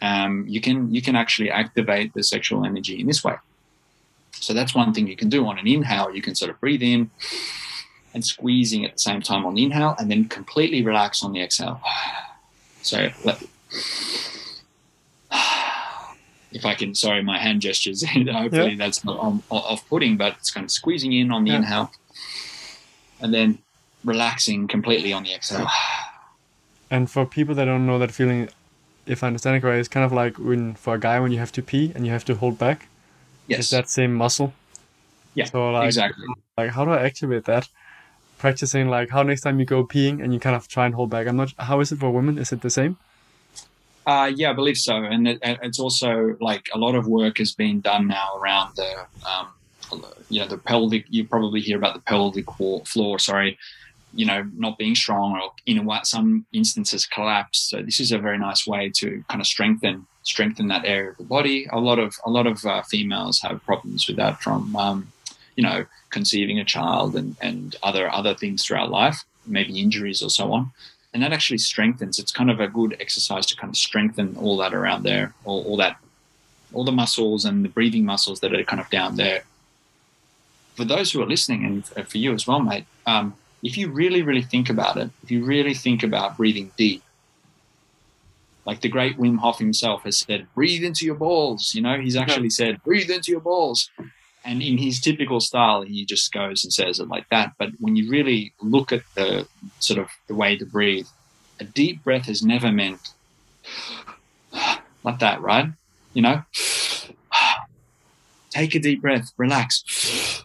um, 0.00 0.44
you 0.48 0.60
can 0.60 0.94
you 0.94 1.02
can 1.02 1.16
actually 1.16 1.50
activate 1.50 2.14
the 2.14 2.22
sexual 2.22 2.64
energy 2.64 3.00
in 3.00 3.06
this 3.06 3.22
way. 3.24 3.34
So 4.32 4.54
that's 4.54 4.74
one 4.74 4.92
thing 4.94 5.06
you 5.08 5.16
can 5.16 5.28
do 5.28 5.46
on 5.46 5.58
an 5.58 5.66
inhale. 5.66 6.14
You 6.14 6.22
can 6.22 6.34
sort 6.34 6.50
of 6.50 6.60
breathe 6.60 6.82
in 6.82 7.10
and 8.14 8.24
squeezing 8.24 8.84
at 8.84 8.92
the 8.94 8.98
same 8.98 9.20
time 9.20 9.44
on 9.44 9.54
the 9.54 9.62
inhale, 9.64 9.94
and 9.98 10.10
then 10.10 10.26
completely 10.28 10.82
relax 10.82 11.22
on 11.22 11.32
the 11.32 11.42
exhale. 11.42 11.80
So 12.82 13.10
let, 13.24 13.42
if 16.52 16.64
I 16.64 16.74
can, 16.74 16.94
sorry, 16.94 17.22
my 17.22 17.38
hand 17.38 17.60
gestures. 17.60 18.02
hopefully 18.08 18.70
Yeah. 18.70 18.76
that's 18.76 19.04
not 19.04 19.18
on- 19.18 19.42
off-putting, 19.50 20.16
but 20.16 20.34
it's 20.38 20.50
kind 20.50 20.64
of 20.64 20.70
squeezing 20.70 21.12
in 21.12 21.30
on 21.30 21.44
the 21.44 21.50
Yeah. 21.50 21.56
inhale, 21.58 21.92
and 23.20 23.34
then 23.34 23.58
relaxing 24.04 24.68
completely 24.68 25.12
on 25.12 25.24
the 25.24 25.34
exhale. 25.34 25.68
And 26.90 27.10
for 27.10 27.26
people 27.26 27.54
that 27.56 27.66
don't 27.66 27.86
know 27.86 27.98
that 27.98 28.12
feeling, 28.12 28.48
if 29.08 29.22
I 29.24 29.28
understand 29.28 29.56
it 29.56 29.60
correctly, 29.60 29.80
it's 29.80 29.88
kind 29.88 30.04
of 30.04 30.12
like 30.12 30.38
when 30.38 30.74
for 30.74 30.94
a 30.94 31.00
guy 31.00 31.18
when 31.20 31.32
you 31.32 31.38
have 31.38 31.52
to 31.52 31.62
pee 31.62 31.92
and 31.94 32.06
you 32.06 32.12
have 32.12 32.24
to 32.26 32.34
hold 32.34 32.58
back. 32.58 32.88
Yes, 33.46 33.60
It's 33.60 33.70
that 33.70 33.88
same 33.88 34.14
muscle. 34.14 34.52
yeah, 35.34 35.46
So 35.46 35.70
like, 35.70 35.86
exactly. 35.86 36.26
like 36.56 36.70
how 36.70 36.84
do 36.84 36.92
I 36.92 37.02
activate 37.02 37.44
that? 37.46 37.68
Practicing 38.38 38.88
like 38.88 39.10
how 39.10 39.22
next 39.22 39.42
time 39.42 39.58
you 39.58 39.66
go 39.66 39.84
peeing 39.84 40.22
and 40.22 40.32
you 40.32 40.40
kind 40.40 40.54
of 40.56 40.68
try 40.68 40.86
and 40.86 40.94
hold 40.94 41.10
back. 41.10 41.26
I'm 41.26 41.36
not. 41.36 41.52
How 41.58 41.80
is 41.80 41.92
it 41.92 41.98
for 41.98 42.10
women? 42.10 42.38
Is 42.38 42.52
it 42.52 42.60
the 42.60 42.70
same? 42.70 42.96
Uh, 44.06 44.30
yeah, 44.34 44.50
I 44.50 44.52
believe 44.54 44.78
so, 44.78 44.96
and 44.96 45.28
it, 45.28 45.38
it's 45.42 45.78
also 45.78 46.34
like 46.40 46.68
a 46.72 46.78
lot 46.78 46.94
of 46.94 47.06
work 47.06 47.38
has 47.38 47.52
been 47.52 47.80
done 47.82 48.06
now 48.08 48.38
around 48.38 48.74
the, 48.76 49.06
um, 49.28 49.48
you 50.30 50.40
know, 50.40 50.46
the 50.46 50.56
pelvic. 50.56 51.04
You 51.10 51.26
probably 51.26 51.60
hear 51.60 51.76
about 51.76 51.92
the 51.94 52.00
pelvic 52.00 52.46
floor. 52.86 53.18
Sorry, 53.18 53.58
you 54.14 54.26
know, 54.26 54.48
not 54.56 54.78
being 54.78 54.94
strong 54.94 55.38
or 55.38 55.50
in 55.66 55.84
what 55.84 56.06
some 56.06 56.46
instances 56.52 57.06
collapse. 57.06 57.58
So 57.58 57.82
this 57.82 58.00
is 58.00 58.12
a 58.12 58.18
very 58.18 58.38
nice 58.38 58.66
way 58.66 58.90
to 58.96 59.24
kind 59.28 59.40
of 59.40 59.46
strengthen 59.46 60.06
strengthen 60.22 60.68
that 60.68 60.84
area 60.84 61.10
of 61.10 61.16
the 61.16 61.24
body. 61.24 61.66
A 61.72 61.80
lot 61.80 61.98
of 61.98 62.14
a 62.24 62.30
lot 62.30 62.46
of 62.46 62.64
uh, 62.64 62.82
females 62.82 63.40
have 63.42 63.64
problems 63.64 64.06
with 64.06 64.16
that 64.16 64.40
from, 64.40 64.74
um, 64.76 65.12
you 65.56 65.62
know, 65.62 65.86
conceiving 66.10 66.58
a 66.58 66.64
child 66.64 67.16
and 67.16 67.36
and 67.40 67.76
other 67.82 68.12
other 68.12 68.34
things 68.34 68.64
throughout 68.64 68.90
life, 68.90 69.24
maybe 69.46 69.80
injuries 69.80 70.22
or 70.22 70.30
so 70.30 70.52
on 70.52 70.72
and 71.12 71.22
that 71.22 71.32
actually 71.32 71.58
strengthens. 71.58 72.18
It's 72.18 72.32
kind 72.32 72.50
of 72.50 72.60
a 72.60 72.68
good 72.68 72.96
exercise 73.00 73.46
to 73.46 73.56
kind 73.56 73.70
of 73.70 73.76
strengthen 73.76 74.36
all 74.36 74.56
that 74.58 74.74
around 74.74 75.04
there, 75.04 75.34
all, 75.44 75.64
all 75.64 75.76
that, 75.78 75.96
all 76.72 76.84
the 76.84 76.92
muscles 76.92 77.44
and 77.44 77.64
the 77.64 77.68
breathing 77.68 78.04
muscles 78.04 78.40
that 78.40 78.54
are 78.54 78.62
kind 78.64 78.80
of 78.80 78.90
down 78.90 79.16
there. 79.16 79.44
For 80.76 80.84
those 80.84 81.10
who 81.10 81.22
are 81.22 81.26
listening, 81.26 81.64
and 81.64 82.08
for 82.08 82.18
you 82.18 82.32
as 82.34 82.46
well, 82.46 82.60
mate, 82.60 82.84
um, 83.06 83.34
if 83.62 83.76
you 83.76 83.90
really, 83.90 84.22
really 84.22 84.42
think 84.42 84.70
about 84.70 84.96
it, 84.96 85.10
if 85.22 85.30
you 85.30 85.44
really 85.44 85.74
think 85.74 86.02
about 86.02 86.36
breathing 86.36 86.70
deep, 86.76 87.02
like 88.64 88.80
the 88.82 88.88
great 88.88 89.18
Wim 89.18 89.38
Hof 89.38 89.58
himself 89.58 90.02
has 90.02 90.18
said, 90.18 90.46
breathe 90.54 90.84
into 90.84 91.06
your 91.06 91.14
balls. 91.14 91.74
You 91.74 91.82
know, 91.82 91.98
he's 91.98 92.16
actually 92.16 92.50
said, 92.50 92.82
breathe 92.82 93.10
into 93.10 93.30
your 93.30 93.40
balls. 93.40 93.90
And 94.44 94.62
in 94.62 94.78
his 94.78 95.00
typical 95.00 95.40
style, 95.40 95.82
he 95.82 96.04
just 96.04 96.32
goes 96.32 96.64
and 96.64 96.72
says 96.72 97.00
it 97.00 97.08
like 97.08 97.28
that. 97.30 97.52
But 97.58 97.70
when 97.80 97.96
you 97.96 98.10
really 98.10 98.52
look 98.60 98.92
at 98.92 99.02
the 99.14 99.48
sort 99.80 99.98
of 99.98 100.08
the 100.26 100.34
way 100.34 100.56
to 100.56 100.66
breathe, 100.66 101.06
a 101.58 101.64
deep 101.64 102.04
breath 102.04 102.26
has 102.26 102.42
never 102.42 102.70
meant 102.70 103.00
like 105.02 105.18
that, 105.18 105.40
right? 105.40 105.66
You 106.12 106.22
know, 106.22 106.42
take 108.50 108.74
a 108.74 108.78
deep 108.78 109.00
breath, 109.00 109.32
relax. 109.36 110.44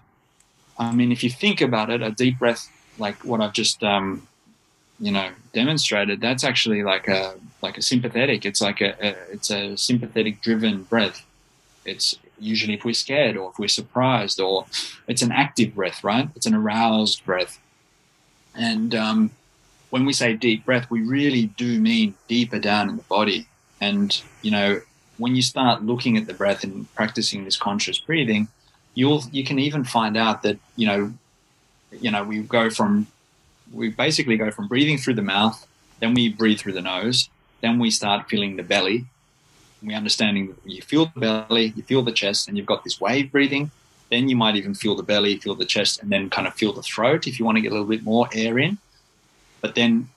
I 0.78 0.92
mean, 0.92 1.12
if 1.12 1.24
you 1.24 1.30
think 1.30 1.62
about 1.62 1.90
it, 1.90 2.02
a 2.02 2.12
deep 2.12 2.40
breath, 2.40 2.70
like 2.98 3.24
what 3.24 3.42
I've 3.42 3.54
just 3.54 3.84
um, 3.84 4.28
you 5.00 5.12
know 5.12 5.30
demonstrated 5.54 6.22
that's 6.22 6.44
actually 6.44 6.84
like 6.84 7.08
a 7.08 7.36
like 7.62 7.78
a 7.78 7.82
sympathetic 7.82 8.46
it's 8.46 8.62
like 8.62 8.82
a, 8.82 8.96
a, 9.06 9.16
it's 9.32 9.50
a 9.50 9.78
sympathetic 9.78 10.42
driven 10.42 10.84
breath. 10.84 11.26
It's 11.86 12.18
usually 12.40 12.74
if 12.76 12.86
we're 12.86 12.94
scared 12.94 13.38
or 13.38 13.52
if 13.52 13.60
we're 13.60 13.68
surprised 13.68 14.40
or 14.40 14.66
it's 15.08 15.22
an 15.22 15.32
active 15.32 15.76
breath 15.76 16.04
right? 16.04 16.30
It's 16.36 16.46
an 16.46 16.56
aroused 16.56 17.26
breath. 17.26 17.60
And 18.56 18.94
um, 18.94 19.32
when 19.90 20.06
we 20.06 20.14
say 20.14 20.34
deep 20.34 20.66
breath 20.66 20.90
we 20.90 21.02
really 21.02 21.48
do 21.48 21.80
mean 21.80 22.16
deeper 22.28 22.60
down 22.60 22.90
in 22.90 22.98
the 22.98 23.04
body. 23.04 23.48
And 23.82 24.22
you 24.42 24.52
know 24.52 24.82
when 25.18 25.36
you 25.36 25.42
start 25.42 25.84
looking 25.84 26.18
at 26.18 26.28
the 26.28 26.34
breath 26.34 26.64
and 26.64 26.94
practicing 26.96 27.46
this 27.46 27.56
conscious 27.56 28.00
breathing 28.00 28.48
you'll 28.96 29.24
you 29.32 29.44
can 29.44 29.60
even 29.60 29.84
find 29.84 30.18
out 30.18 30.44
that 30.44 30.58
you 30.76 30.88
know 30.88 31.14
you 32.02 32.12
know 32.12 32.24
we 32.24 32.40
go 32.40 32.70
from 32.70 33.08
we 33.72 33.90
basically 33.90 34.38
go 34.38 34.52
from 34.52 34.68
breathing 34.68 34.98
through 34.98 35.16
the 35.16 35.22
mouth, 35.22 35.66
then 36.00 36.14
we 36.14 36.30
breathe 36.30 36.60
through 36.60 36.74
the 36.74 36.82
nose, 36.82 37.30
then 37.62 37.80
we 37.80 37.90
start 37.90 38.30
feeling 38.30 38.56
the 38.56 38.64
belly. 38.64 39.06
We 39.82 39.94
understanding 39.94 40.48
that 40.48 40.72
you 40.72 40.82
feel 40.82 41.08
the 41.08 41.20
belly, 41.20 41.74
you 41.76 41.84
feel 41.84 42.04
the 42.04 42.12
chest, 42.12 42.48
and 42.48 42.58
you've 42.58 42.66
got 42.66 42.84
this 42.84 43.02
wave 43.02 43.32
breathing. 43.32 43.72
Then 44.10 44.30
you 44.30 44.36
might 44.36 44.56
even 44.56 44.76
feel 44.76 44.96
the 44.96 45.04
belly, 45.04 45.38
feel 45.38 45.56
the 45.56 45.66
chest, 45.66 46.02
and 46.02 46.12
then 46.12 46.30
kind 46.30 46.48
of 46.48 46.54
feel 46.54 46.72
the 46.72 46.84
throat 46.84 47.28
if 47.28 47.40
you 47.40 47.46
want 47.46 47.58
to 47.58 47.62
get 47.62 47.72
a 47.72 47.76
little 47.76 47.88
bit 47.88 48.04
more 48.04 48.30
air 48.34 48.60
in. 48.60 48.78
But 49.60 49.76
then 49.76 50.10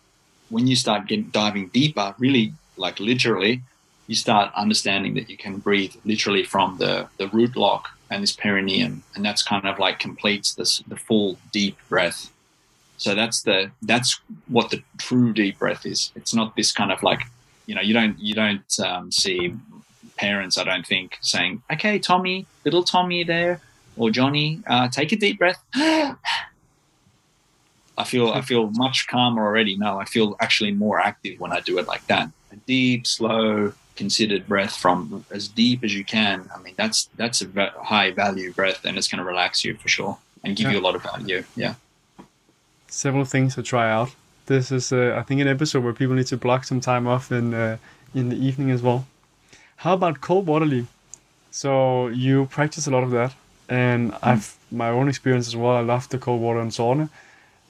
when 0.50 0.66
you 0.66 0.76
start 0.76 1.06
getting 1.06 1.30
diving 1.30 1.68
deeper, 1.68 2.14
really 2.18 2.52
like 2.76 3.00
literally, 3.00 3.62
you 4.06 4.14
start 4.14 4.52
understanding 4.54 5.14
that 5.14 5.30
you 5.30 5.36
can 5.36 5.58
breathe 5.58 5.94
literally 6.04 6.44
from 6.44 6.78
the, 6.78 7.08
the 7.18 7.28
root 7.28 7.56
lock 7.56 7.95
and 8.10 8.22
this 8.22 8.32
perineum. 8.32 9.02
And 9.14 9.24
that's 9.24 9.42
kind 9.42 9.66
of 9.66 9.78
like 9.78 9.98
completes 9.98 10.54
this 10.54 10.78
the 10.86 10.96
full 10.96 11.38
deep 11.52 11.76
breath. 11.88 12.32
So 12.98 13.14
that's 13.14 13.42
the 13.42 13.70
that's 13.82 14.20
what 14.48 14.70
the 14.70 14.82
true 14.98 15.32
deep 15.32 15.58
breath 15.58 15.84
is. 15.84 16.12
It's 16.16 16.34
not 16.34 16.56
this 16.56 16.72
kind 16.72 16.90
of 16.92 17.02
like, 17.02 17.22
you 17.66 17.74
know, 17.74 17.82
you 17.82 17.92
don't 17.94 18.18
you 18.18 18.34
don't 18.34 18.80
um, 18.80 19.12
see 19.12 19.54
parents, 20.16 20.56
I 20.56 20.64
don't 20.64 20.86
think, 20.86 21.18
saying, 21.20 21.62
"Okay, 21.70 21.98
Tommy, 21.98 22.46
little 22.64 22.82
Tommy 22.82 23.22
there, 23.22 23.60
or 23.96 24.10
Johnny, 24.10 24.62
uh, 24.66 24.88
take 24.88 25.12
a 25.12 25.16
deep 25.16 25.38
breath." 25.38 25.62
I 27.98 28.04
feel 28.04 28.30
I 28.30 28.42
feel 28.42 28.70
much 28.70 29.06
calmer 29.08 29.42
already. 29.42 29.76
No, 29.76 29.98
I 29.98 30.04
feel 30.04 30.36
actually 30.40 30.72
more 30.72 31.00
active 31.00 31.40
when 31.40 31.52
I 31.52 31.60
do 31.60 31.78
it 31.78 31.86
like 31.86 32.06
that. 32.06 32.30
A 32.52 32.56
deep, 32.66 33.06
slow, 33.06 33.72
considered 33.96 34.46
breath 34.46 34.76
from 34.76 35.24
as 35.30 35.48
deep 35.48 35.82
as 35.82 35.94
you 35.94 36.04
can. 36.04 36.48
I 36.54 36.60
mean, 36.60 36.74
that's 36.76 37.08
that's 37.16 37.42
a 37.42 37.72
high 37.82 38.12
value 38.12 38.52
breath, 38.52 38.84
and 38.84 38.96
it's 38.96 39.08
going 39.08 39.18
to 39.18 39.24
relax 39.24 39.64
you 39.64 39.74
for 39.74 39.88
sure 39.88 40.18
and 40.44 40.56
give 40.56 40.66
yeah. 40.66 40.74
you 40.74 40.80
a 40.80 40.84
lot 40.84 40.94
of 40.94 41.02
value. 41.02 41.42
Yeah 41.56 41.74
several 42.88 43.24
things 43.24 43.54
to 43.54 43.62
try 43.62 43.90
out. 43.90 44.10
This 44.46 44.70
is, 44.70 44.92
uh, 44.92 45.16
I 45.18 45.22
think, 45.22 45.40
an 45.40 45.48
episode 45.48 45.82
where 45.82 45.92
people 45.92 46.14
need 46.14 46.26
to 46.28 46.36
block 46.36 46.64
some 46.64 46.80
time 46.80 47.06
off 47.06 47.32
in 47.32 47.54
uh, 47.54 47.76
in 48.14 48.28
the 48.28 48.36
evening 48.36 48.70
as 48.70 48.82
well. 48.82 49.06
How 49.76 49.94
about 49.94 50.20
cold 50.20 50.46
water? 50.46 50.86
So 51.50 52.08
you 52.08 52.46
practice 52.46 52.86
a 52.86 52.90
lot 52.90 53.02
of 53.02 53.10
that, 53.10 53.34
and 53.68 54.12
mm. 54.12 54.18
I've 54.22 54.56
my 54.70 54.88
own 54.88 55.08
experience 55.08 55.46
as 55.48 55.56
well. 55.56 55.76
I 55.76 55.80
love 55.80 56.08
the 56.08 56.18
cold 56.18 56.40
water 56.40 56.60
and 56.60 56.70
sauna, 56.70 57.08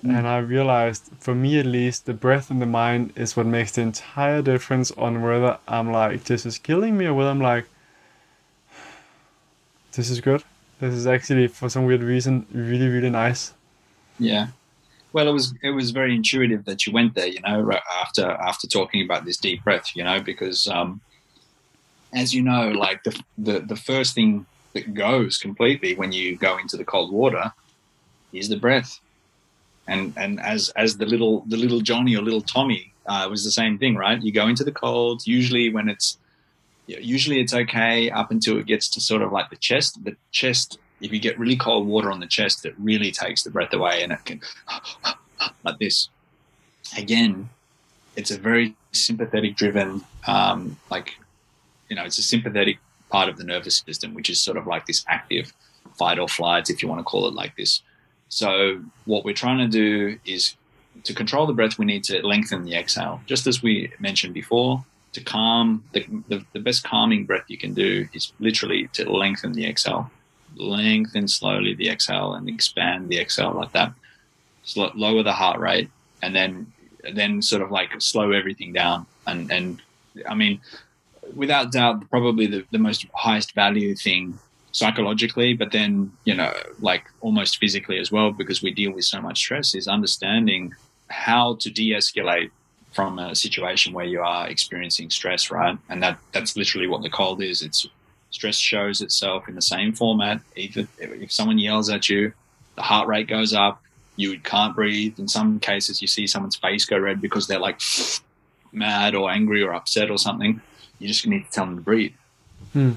mm. 0.09 0.19
and 0.19 0.27
I 0.27 0.39
realized, 0.39 1.11
for 1.19 1.35
me 1.35 1.59
at 1.59 1.67
least, 1.67 2.07
the 2.07 2.15
breath 2.15 2.51
and 2.51 2.61
the 2.61 2.67
mind 2.67 3.13
is 3.17 3.37
what 3.37 3.47
makes 3.47 3.73
the 3.73 3.83
entire 3.83 4.43
difference 4.43 4.91
on 4.93 5.23
whether 5.23 5.59
I'm 5.69 5.93
like 5.93 6.25
this 6.25 6.47
is 6.47 6.59
killing 6.59 6.97
me 6.97 7.07
or 7.07 7.15
whether 7.15 7.31
I'm 7.31 7.41
like 7.41 7.67
this 9.93 10.11
is 10.11 10.21
good. 10.21 10.43
This 10.81 10.95
is 10.95 11.07
actually 11.07 11.49
for 11.49 11.69
some 11.69 11.87
weird 11.87 12.03
reason 12.03 12.47
really 12.53 12.89
really 12.89 13.11
nice. 13.11 13.55
Yeah, 14.19 14.49
well, 15.13 15.29
it 15.29 15.33
was 15.33 15.55
it 15.63 15.71
was 15.71 15.93
very 15.93 16.15
intuitive 16.15 16.67
that 16.67 16.87
you 16.87 16.93
went 16.93 17.15
there. 17.15 17.27
You 17.27 17.41
know, 17.41 17.73
after 18.03 18.31
after 18.31 18.67
talking 18.67 19.03
about 19.03 19.25
this 19.25 19.39
deep 19.39 19.65
breath. 19.65 19.97
You 19.97 20.05
know, 20.05 20.21
because 20.21 20.69
um, 20.69 21.01
as 22.13 22.35
you 22.35 22.43
know, 22.43 22.69
like 22.71 23.03
the, 23.05 23.19
the 23.39 23.61
the 23.61 23.77
first 23.77 24.15
thing 24.15 24.45
that 24.75 24.93
goes 24.93 25.39
completely 25.39 25.95
when 25.95 26.13
you 26.13 26.37
go 26.37 26.59
into 26.59 26.77
the 26.77 26.85
cold 26.85 27.13
water 27.13 27.51
is 28.33 28.51
the 28.51 28.59
breath. 28.59 29.01
And 29.89 30.13
and 30.17 30.41
as 30.41 30.71
as 30.71 30.97
the 30.97 31.07
little 31.07 31.45
the 31.47 31.57
little 31.57 31.81
Johnny 31.81 32.17
or 32.17 32.23
little 32.23 32.41
Tommy 32.41 32.93
uh, 33.07 33.29
was 33.31 33.45
the 33.45 33.51
same 33.51 33.79
thing, 33.79 33.97
right? 33.97 34.21
You 34.21 34.33
go 34.33 34.49
into 34.49 34.65
the 34.65 34.73
cold. 34.73 35.27
Usually 35.27 35.73
when 35.73 35.89
it's 35.89 36.19
usually 36.87 37.41
it's 37.41 37.55
okay 37.55 38.11
up 38.11 38.31
until 38.31 38.59
it 38.59 38.67
gets 38.67 38.89
to 38.91 39.01
sort 39.01 39.23
of 39.23 39.33
like 39.33 39.51
the 39.51 39.57
chest. 39.57 40.03
The 40.05 40.17
chest 40.33 40.79
if 41.01 41.13
you 41.13 41.19
get 41.19 41.39
really 41.39 41.57
cold 41.57 41.87
water 41.87 42.11
on 42.11 42.21
the 42.21 42.27
chest, 42.27 42.65
it 42.65 42.75
really 42.79 43.11
takes 43.11 43.43
the 43.43 43.51
breath 43.51 43.73
away 43.73 44.03
and 44.03 44.13
it 44.13 44.25
can 44.25 44.41
like 45.65 45.79
this. 45.79 46.09
Again, 46.97 47.51
it's 48.17 48.31
a 48.31 48.39
very 48.39 48.75
sympathetic 48.93 49.57
driven, 49.57 50.03
um, 50.27 50.79
like, 50.91 51.15
you 51.89 51.97
know, 51.97 52.05
it's 52.05 52.19
a 52.19 52.23
sympathetic 52.23 52.79
part 53.11 53.29
of 53.29 53.37
the 53.37 53.45
nervous 53.45 53.83
system, 53.87 54.15
which 54.15 54.31
is 54.31 54.41
sort 54.41 54.57
of 54.57 54.67
like 54.67 54.87
this 54.87 55.05
active 55.09 55.53
fight 55.99 56.19
or 56.19 56.29
flight, 56.29 56.71
if 56.71 56.83
you 56.83 56.89
want 56.89 56.99
to 56.99 57.05
call 57.05 57.27
it 57.29 57.35
like 57.35 57.57
this. 57.57 57.83
So, 58.29 58.83
what 59.05 59.25
we're 59.25 59.35
trying 59.35 59.59
to 59.59 59.69
do 59.69 60.19
is 60.25 60.57
to 61.05 61.15
control 61.15 61.47
the 61.47 61.53
breath, 61.53 61.79
we 61.79 61.85
need 61.85 62.05
to 62.05 62.27
lengthen 62.27 62.65
the 62.65 62.75
exhale. 62.75 63.21
Just 63.27 63.47
as 63.47 63.63
we 63.63 63.93
mentioned 63.99 64.35
before, 64.35 64.85
to 65.13 65.23
calm, 65.23 65.85
the, 65.93 66.05
the, 66.29 66.45
the 66.53 66.61
best 66.61 66.85
calming 66.85 67.25
breath 67.25 67.45
you 67.49 67.57
can 67.57 67.73
do 67.75 68.09
is 68.13 68.33
literally 68.41 68.89
to 68.95 69.11
lengthen 69.11 69.53
the 69.53 69.67
exhale 69.67 70.11
lengthen 70.57 71.29
slowly 71.29 71.75
the 71.75 71.89
exhale 71.89 72.35
and 72.35 72.49
expand 72.49 73.09
the 73.09 73.19
exhale 73.19 73.53
like 73.53 73.73
that. 73.73 73.93
Lower 74.75 75.23
the 75.23 75.33
heart 75.33 75.61
rate 75.61 75.91
and 76.23 76.35
then 76.35 76.73
then 77.13 77.41
sort 77.41 77.63
of 77.63 77.71
like 77.71 78.01
slow 78.01 78.33
everything 78.33 78.73
down. 78.73 79.07
And 79.27 79.51
and 79.51 79.83
I 80.29 80.35
mean, 80.35 80.61
without 81.35 81.73
doubt, 81.73 82.09
probably 82.11 82.47
the, 82.47 82.65
the 82.73 82.79
most 82.79 83.07
highest 83.15 83.55
value 83.55 83.95
thing 83.95 84.39
psychologically, 84.77 85.55
but 85.55 85.73
then 85.73 86.13
you 86.25 86.35
know, 86.35 86.53
like 86.81 87.05
almost 87.23 87.59
physically 87.59 87.99
as 87.99 88.13
well, 88.13 88.31
because 88.31 88.63
we 88.63 88.73
deal 88.73 88.93
with 88.93 89.05
so 89.05 89.21
much 89.21 89.39
stress, 89.39 89.75
is 89.75 89.89
understanding 89.89 90.75
how 91.09 91.55
to 91.55 91.71
de-escalate 91.71 92.51
from 92.93 93.19
a 93.19 93.35
situation 93.35 93.93
where 93.93 94.05
you 94.05 94.21
are 94.21 94.49
experiencing 94.49 95.09
stress, 95.11 95.51
right? 95.51 95.79
And 95.89 96.03
that 96.03 96.19
that's 96.33 96.57
literally 96.57 96.89
what 96.89 97.03
the 97.03 97.11
cold 97.11 97.43
is. 97.43 97.63
It's 97.63 97.87
stress 98.31 98.57
shows 98.57 99.01
itself 99.01 99.49
in 99.49 99.55
the 99.55 99.63
same 99.63 99.95
format. 99.95 100.41
Either 100.57 100.87
if 100.99 101.33
someone 101.33 101.59
yells 101.59 101.89
at 101.89 102.11
you, 102.11 102.33
the 102.75 102.83
heart 102.83 103.09
rate 103.09 103.29
goes 103.29 103.55
up, 103.55 103.83
you 104.17 104.39
can't 104.41 104.75
breathe. 104.75 105.19
In 105.19 105.29
some 105.29 105.59
cases, 105.59 106.03
you 106.03 106.09
see 106.09 106.27
someone's 106.27 106.57
face 106.57 106.85
go 106.85 106.99
red 106.99 107.21
because 107.23 107.47
they're 107.47 107.67
like 107.69 107.81
mad 108.73 109.15
or 109.15 109.31
angry 109.31 109.63
or 109.63 109.75
upset 109.75 110.11
or 110.11 110.19
something. 110.19 110.61
You 110.99 111.09
just 111.09 111.27
need 111.27 111.47
to 111.47 111.51
tell 111.51 111.65
them 111.67 111.77
to 111.77 111.83
breathe. 111.83 112.13
Hmm. 112.73 112.93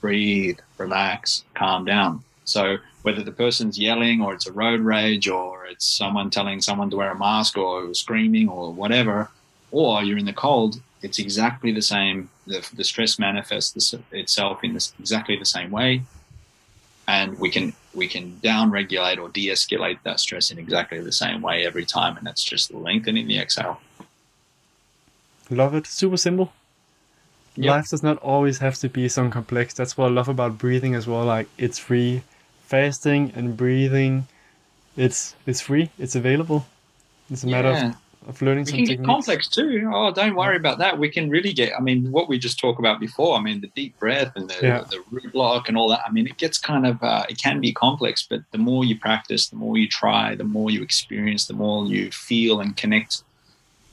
Breathe, 0.00 0.58
relax, 0.78 1.44
calm 1.54 1.84
down. 1.84 2.22
So 2.44 2.78
whether 3.02 3.22
the 3.22 3.32
person's 3.32 3.78
yelling 3.78 4.22
or 4.22 4.34
it's 4.34 4.46
a 4.46 4.52
road 4.52 4.80
rage 4.80 5.28
or 5.28 5.66
it's 5.66 5.86
someone 5.86 6.30
telling 6.30 6.60
someone 6.60 6.90
to 6.90 6.96
wear 6.96 7.10
a 7.10 7.18
mask 7.18 7.58
or 7.58 7.92
screaming 7.94 8.48
or 8.48 8.72
whatever, 8.72 9.30
or 9.70 10.02
you're 10.02 10.18
in 10.18 10.24
the 10.24 10.32
cold, 10.32 10.80
it's 11.02 11.18
exactly 11.18 11.72
the 11.72 11.82
same. 11.82 12.28
The, 12.46 12.66
the 12.74 12.84
stress 12.84 13.18
manifests 13.18 13.94
itself 14.12 14.64
in 14.64 14.74
this, 14.74 14.92
exactly 14.98 15.36
the 15.36 15.44
same 15.44 15.70
way, 15.70 16.02
and 17.06 17.38
we 17.38 17.50
can 17.50 17.74
we 17.94 18.08
can 18.08 18.38
down 18.42 18.70
regulate 18.70 19.18
or 19.18 19.28
de-escalate 19.28 19.98
that 20.04 20.20
stress 20.20 20.50
in 20.50 20.58
exactly 20.58 21.00
the 21.00 21.12
same 21.12 21.42
way 21.42 21.66
every 21.66 21.84
time, 21.84 22.16
and 22.16 22.26
that's 22.26 22.42
just 22.42 22.72
lengthening 22.72 23.26
the 23.26 23.38
exhale. 23.38 23.80
Love 25.50 25.74
it. 25.74 25.86
Super 25.86 26.16
simple. 26.16 26.52
Yep. 27.58 27.70
Life 27.70 27.88
does 27.88 28.04
not 28.04 28.18
always 28.18 28.58
have 28.58 28.76
to 28.76 28.88
be 28.88 29.08
so 29.08 29.28
complex. 29.28 29.74
That's 29.74 29.96
what 29.96 30.06
I 30.06 30.10
love 30.10 30.28
about 30.28 30.58
breathing 30.58 30.94
as 30.94 31.08
well. 31.08 31.24
Like 31.24 31.48
it's 31.58 31.76
free, 31.76 32.22
fasting 32.66 33.32
and 33.34 33.56
breathing. 33.56 34.28
It's 34.96 35.34
it's 35.44 35.60
free. 35.60 35.90
It's 35.98 36.14
available. 36.14 36.66
It's 37.28 37.42
a 37.42 37.48
yeah. 37.48 37.62
matter 37.62 37.68
of 37.68 37.96
of 38.28 38.42
learning 38.42 38.66
we 38.66 38.72
can 38.72 38.84
get 38.84 39.04
complex 39.04 39.48
too. 39.48 39.90
Oh, 39.92 40.12
don't 40.12 40.36
worry 40.36 40.56
about 40.56 40.78
that. 40.78 40.98
We 41.00 41.08
can 41.08 41.30
really 41.30 41.52
get. 41.52 41.72
I 41.76 41.80
mean, 41.80 42.12
what 42.12 42.28
we 42.28 42.38
just 42.38 42.60
talked 42.60 42.78
about 42.78 43.00
before. 43.00 43.36
I 43.36 43.40
mean, 43.40 43.60
the 43.60 43.68
deep 43.68 43.98
breath 43.98 44.32
and 44.36 44.48
the, 44.48 44.58
yeah. 44.62 44.84
the 44.88 45.02
root 45.10 45.34
lock 45.34 45.68
and 45.68 45.76
all 45.76 45.88
that. 45.88 46.02
I 46.06 46.12
mean, 46.12 46.28
it 46.28 46.36
gets 46.36 46.58
kind 46.58 46.86
of. 46.86 47.02
Uh, 47.02 47.24
it 47.28 47.42
can 47.42 47.60
be 47.60 47.72
complex, 47.72 48.24
but 48.28 48.42
the 48.52 48.58
more 48.58 48.84
you 48.84 48.96
practice, 48.96 49.48
the 49.48 49.56
more 49.56 49.78
you 49.78 49.88
try, 49.88 50.36
the 50.36 50.44
more 50.44 50.70
you 50.70 50.80
experience, 50.82 51.46
the 51.46 51.54
more 51.54 51.86
you 51.86 52.12
feel 52.12 52.60
and 52.60 52.76
connect. 52.76 53.24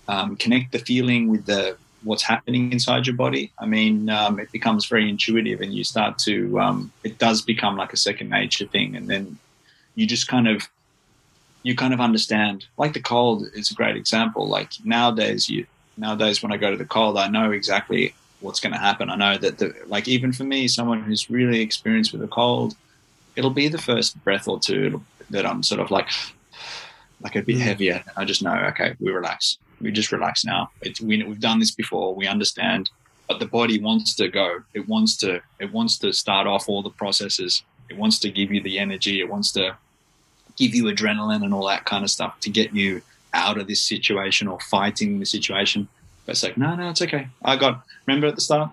Um, 0.07 0.35
connect 0.35 0.71
the 0.71 0.77
feeling 0.77 1.29
with 1.29 1.47
the 1.47 1.77
what's 2.05 2.23
happening 2.23 2.71
inside 2.71 3.05
your 3.07 3.15
body. 3.15 3.51
I 3.59 3.65
mean, 3.65 4.09
um, 4.09 4.39
it 4.39 4.51
becomes 4.51 4.85
very 4.85 5.09
intuitive, 5.09 5.59
and 5.61 5.73
you 5.73 5.83
start 5.83 6.17
to. 6.19 6.59
Um, 6.59 6.91
it 7.03 7.17
does 7.17 7.41
become 7.41 7.75
like 7.75 7.93
a 7.93 7.97
second 7.97 8.29
nature 8.29 8.67
thing, 8.67 8.95
and 8.95 9.09
then 9.09 9.37
you 9.95 10.05
just 10.07 10.27
kind 10.27 10.47
of 10.47 10.61
you 11.63 11.75
kind 11.75 11.93
of 11.93 11.99
understand. 11.99 12.65
Like 12.77 12.93
the 12.93 13.01
cold 13.01 13.47
is 13.53 13.71
a 13.71 13.73
great 13.73 13.97
example. 13.97 14.47
Like 14.47 14.71
nowadays, 14.83 15.49
you 15.49 15.65
nowadays 15.97 16.41
when 16.41 16.53
I 16.53 16.57
go 16.57 16.71
to 16.71 16.77
the 16.77 16.85
cold, 16.85 17.17
I 17.17 17.27
know 17.27 17.51
exactly 17.51 18.13
what's 18.39 18.59
going 18.59 18.73
to 18.73 18.79
happen. 18.79 19.09
I 19.09 19.15
know 19.15 19.37
that 19.37 19.57
the 19.57 19.73
like 19.87 20.07
even 20.07 20.31
for 20.31 20.43
me, 20.43 20.67
someone 20.67 21.01
who's 21.03 21.29
really 21.29 21.61
experienced 21.61 22.13
with 22.13 22.21
a 22.23 22.27
cold, 22.27 22.75
it'll 23.35 23.49
be 23.49 23.67
the 23.67 23.79
first 23.79 24.23
breath 24.23 24.47
or 24.47 24.59
two 24.59 25.03
that 25.31 25.45
I'm 25.45 25.63
sort 25.63 25.81
of 25.81 25.89
like 25.91 26.09
like 27.21 27.35
a 27.35 27.41
bit 27.41 27.57
Mm. 27.57 27.61
heavier. 27.61 28.03
I 28.15 28.25
just 28.25 28.43
know, 28.43 28.53
okay, 28.71 28.95
we 28.99 29.11
relax. 29.11 29.57
We 29.81 29.91
just 29.91 30.11
relax 30.11 30.45
now. 30.45 30.71
It's, 30.81 31.01
we, 31.01 31.21
we've 31.23 31.39
done 31.39 31.59
this 31.59 31.71
before. 31.71 32.15
We 32.15 32.27
understand, 32.27 32.89
but 33.27 33.39
the 33.39 33.45
body 33.45 33.79
wants 33.79 34.15
to 34.15 34.27
go. 34.29 34.61
It 34.73 34.87
wants 34.87 35.17
to. 35.17 35.41
It 35.59 35.71
wants 35.73 35.97
to 35.99 36.13
start 36.13 36.47
off 36.47 36.69
all 36.69 36.81
the 36.81 36.89
processes. 36.89 37.63
It 37.89 37.97
wants 37.97 38.19
to 38.19 38.29
give 38.31 38.51
you 38.51 38.61
the 38.61 38.79
energy. 38.79 39.19
It 39.19 39.29
wants 39.29 39.51
to 39.53 39.75
give 40.55 40.73
you 40.73 40.85
adrenaline 40.85 41.43
and 41.43 41.53
all 41.53 41.67
that 41.67 41.85
kind 41.85 42.03
of 42.03 42.09
stuff 42.09 42.39
to 42.41 42.49
get 42.49 42.73
you 42.73 43.01
out 43.33 43.57
of 43.59 43.67
this 43.67 43.81
situation 43.81 44.47
or 44.47 44.59
fighting 44.61 45.19
the 45.19 45.25
situation. 45.25 45.87
But 46.25 46.31
it's 46.33 46.43
like, 46.43 46.57
no, 46.57 46.73
no, 46.75 46.89
it's 46.89 47.01
okay. 47.01 47.27
I 47.43 47.55
got. 47.57 47.83
Remember 48.07 48.27
at 48.27 48.35
the 48.35 48.41
start, 48.41 48.71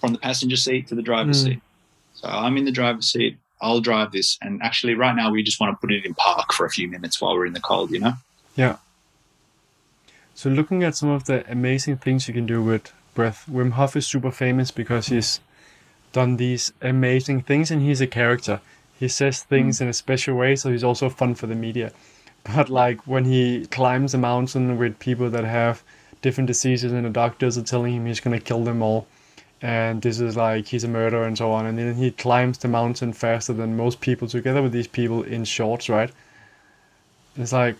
from 0.00 0.12
the 0.12 0.18
passenger 0.18 0.56
seat 0.56 0.86
to 0.88 0.94
the 0.94 1.02
driver's 1.02 1.42
Mm. 1.42 1.44
seat. 1.48 1.60
So 2.14 2.28
I'm 2.28 2.56
in 2.56 2.64
the 2.64 2.70
driver's 2.72 3.10
seat. 3.12 3.36
I'll 3.60 3.80
drive 3.80 4.12
this. 4.12 4.38
And 4.42 4.62
actually, 4.62 4.94
right 4.94 5.16
now, 5.16 5.30
we 5.30 5.42
just 5.42 5.58
want 5.60 5.72
to 5.74 5.80
put 5.80 5.92
it 5.92 6.04
in 6.04 6.14
park 6.14 6.52
for 6.52 6.64
a 6.66 6.70
few 6.70 6.88
minutes 6.88 7.20
while 7.20 7.34
we're 7.34 7.46
in 7.46 7.52
the 7.54 7.60
cold, 7.60 7.90
you 7.90 7.98
know? 8.00 8.12
Yeah. 8.54 8.76
So 10.36 10.50
looking 10.50 10.84
at 10.84 10.94
some 10.94 11.08
of 11.08 11.24
the 11.24 11.50
amazing 11.50 11.96
things 11.96 12.28
you 12.28 12.34
can 12.34 12.44
do 12.44 12.62
with 12.62 12.92
breath, 13.14 13.46
Wim 13.50 13.70
Hof 13.70 13.96
is 13.96 14.06
super 14.06 14.30
famous 14.30 14.70
because 14.70 15.06
he's 15.06 15.40
done 16.12 16.36
these 16.36 16.74
amazing 16.82 17.40
things 17.40 17.70
and 17.70 17.80
he's 17.80 18.02
a 18.02 18.06
character. 18.06 18.60
He 19.00 19.08
says 19.08 19.42
things 19.42 19.78
hmm. 19.78 19.84
in 19.84 19.88
a 19.88 19.94
special 19.94 20.36
way, 20.36 20.54
so 20.54 20.70
he's 20.70 20.84
also 20.84 21.08
fun 21.08 21.36
for 21.36 21.46
the 21.46 21.54
media. 21.54 21.90
But 22.54 22.68
like 22.68 23.06
when 23.06 23.24
he 23.24 23.66
climbs 23.68 24.12
a 24.12 24.18
mountain 24.18 24.76
with 24.76 24.98
people 24.98 25.30
that 25.30 25.44
have 25.44 25.82
different 26.20 26.48
diseases 26.48 26.92
and 26.92 27.06
the 27.06 27.10
doctors 27.10 27.56
are 27.56 27.62
telling 27.62 27.94
him 27.94 28.04
he's 28.04 28.20
gonna 28.20 28.38
kill 28.38 28.62
them 28.62 28.82
all 28.82 29.06
and 29.62 30.02
this 30.02 30.20
is 30.20 30.36
like 30.36 30.66
he's 30.66 30.84
a 30.84 30.88
murderer 30.88 31.24
and 31.24 31.38
so 31.38 31.50
on 31.50 31.64
and 31.64 31.78
then 31.78 31.94
he 31.94 32.10
climbs 32.10 32.58
the 32.58 32.68
mountain 32.68 33.14
faster 33.14 33.54
than 33.54 33.74
most 33.74 34.02
people 34.02 34.28
together 34.28 34.62
with 34.62 34.72
these 34.72 34.86
people 34.86 35.22
in 35.22 35.44
shorts, 35.44 35.88
right? 35.88 36.10
It's 37.36 37.52
like, 37.54 37.76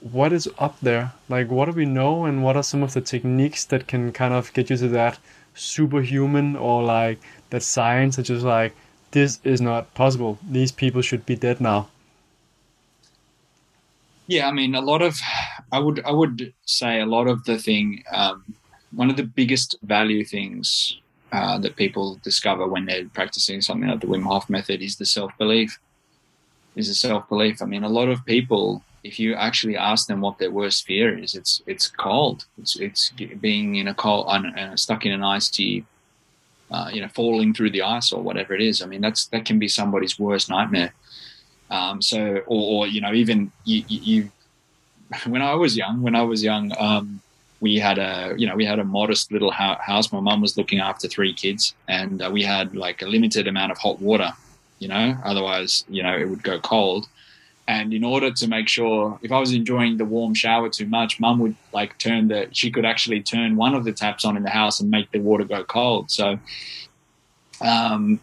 what 0.00 0.32
is 0.32 0.48
up 0.58 0.78
there? 0.80 1.12
Like, 1.28 1.50
what 1.50 1.66
do 1.66 1.72
we 1.72 1.86
know, 1.86 2.24
and 2.24 2.42
what 2.42 2.56
are 2.56 2.62
some 2.62 2.82
of 2.82 2.94
the 2.94 3.00
techniques 3.00 3.64
that 3.66 3.86
can 3.86 4.12
kind 4.12 4.34
of 4.34 4.52
get 4.52 4.70
you 4.70 4.76
to 4.76 4.88
that 4.88 5.18
superhuman 5.54 6.56
or 6.56 6.82
like 6.82 7.20
that 7.50 7.62
science 7.62 8.16
that 8.16 8.24
just 8.24 8.44
like, 8.44 8.74
this 9.10 9.40
is 9.44 9.60
not 9.60 9.92
possible. 9.94 10.38
These 10.48 10.72
people 10.72 11.02
should 11.02 11.24
be 11.26 11.34
dead 11.34 11.60
now. 11.60 11.88
Yeah, 14.26 14.46
I 14.46 14.52
mean, 14.52 14.74
a 14.74 14.82
lot 14.82 15.00
of, 15.00 15.18
I 15.72 15.78
would, 15.78 16.04
I 16.04 16.12
would 16.12 16.52
say 16.66 17.00
a 17.00 17.06
lot 17.06 17.26
of 17.26 17.44
the 17.44 17.58
thing, 17.58 18.04
um, 18.12 18.44
one 18.92 19.08
of 19.08 19.16
the 19.16 19.22
biggest 19.22 19.76
value 19.82 20.24
things 20.24 20.98
uh, 21.32 21.58
that 21.58 21.76
people 21.76 22.20
discover 22.22 22.66
when 22.66 22.84
they're 22.84 23.08
practicing 23.08 23.62
something 23.62 23.88
like 23.88 24.00
the 24.00 24.06
Wim 24.06 24.24
Hof 24.24 24.48
method 24.50 24.82
is 24.82 24.96
the 24.96 25.06
self 25.06 25.32
belief. 25.38 25.78
Is 26.76 26.88
the 26.88 26.94
self 26.94 27.28
belief. 27.28 27.60
I 27.60 27.64
mean, 27.64 27.84
a 27.84 27.88
lot 27.88 28.08
of 28.08 28.24
people, 28.24 28.84
if 29.08 29.18
you 29.18 29.34
actually 29.34 29.76
ask 29.76 30.06
them 30.06 30.20
what 30.20 30.38
their 30.38 30.50
worst 30.50 30.84
fear 30.84 31.08
is, 31.24 31.34
it's 31.34 31.62
it's 31.66 31.86
cold. 31.88 32.44
It's 32.60 32.76
it's 32.86 33.10
being 33.40 33.76
in 33.80 33.88
a 33.88 33.94
cold, 33.94 34.24
uh, 34.28 34.76
stuck 34.76 35.06
in 35.06 35.12
an 35.12 35.24
icy, 35.36 35.84
uh, 36.70 36.90
you 36.92 37.00
know, 37.00 37.08
falling 37.08 37.54
through 37.54 37.70
the 37.70 37.82
ice 37.82 38.12
or 38.12 38.20
whatever 38.22 38.52
it 38.54 38.60
is. 38.60 38.82
I 38.82 38.86
mean, 38.86 39.00
that's 39.00 39.26
that 39.32 39.46
can 39.48 39.58
be 39.58 39.68
somebody's 39.68 40.18
worst 40.18 40.50
nightmare. 40.50 40.92
Um, 41.70 42.02
so, 42.02 42.20
or, 42.46 42.62
or 42.72 42.86
you 42.86 43.00
know, 43.00 43.12
even 43.12 43.50
you, 43.64 43.84
you, 43.88 44.00
you, 44.10 44.20
when 45.32 45.42
I 45.42 45.54
was 45.54 45.76
young, 45.76 46.02
when 46.02 46.14
I 46.14 46.22
was 46.22 46.42
young, 46.44 46.72
um, 46.78 47.20
we 47.60 47.78
had 47.78 47.98
a, 47.98 48.34
you 48.36 48.46
know, 48.46 48.56
we 48.56 48.66
had 48.66 48.78
a 48.78 48.84
modest 48.84 49.32
little 49.32 49.50
ho- 49.50 49.80
house. 49.80 50.12
My 50.12 50.20
mum 50.20 50.42
was 50.42 50.56
looking 50.58 50.80
after 50.80 51.08
three 51.08 51.32
kids, 51.32 51.74
and 51.88 52.22
uh, 52.22 52.30
we 52.30 52.42
had 52.42 52.76
like 52.76 53.00
a 53.00 53.06
limited 53.06 53.48
amount 53.48 53.72
of 53.72 53.78
hot 53.78 54.00
water. 54.00 54.32
You 54.80 54.88
know, 54.88 55.16
otherwise, 55.24 55.84
you 55.88 56.02
know, 56.02 56.16
it 56.16 56.28
would 56.28 56.42
go 56.42 56.60
cold. 56.60 57.08
And 57.68 57.92
in 57.92 58.02
order 58.02 58.30
to 58.30 58.48
make 58.48 58.66
sure, 58.66 59.18
if 59.22 59.30
I 59.30 59.38
was 59.38 59.52
enjoying 59.52 59.98
the 59.98 60.06
warm 60.06 60.32
shower 60.32 60.70
too 60.70 60.86
much, 60.86 61.20
mum 61.20 61.38
would 61.40 61.54
like 61.74 61.98
turn 61.98 62.28
the, 62.28 62.48
she 62.50 62.70
could 62.70 62.86
actually 62.86 63.22
turn 63.22 63.56
one 63.56 63.74
of 63.74 63.84
the 63.84 63.92
taps 63.92 64.24
on 64.24 64.38
in 64.38 64.42
the 64.42 64.48
house 64.48 64.80
and 64.80 64.90
make 64.90 65.12
the 65.12 65.18
water 65.18 65.44
go 65.44 65.64
cold. 65.64 66.10
So, 66.10 66.38
um, 67.60 68.20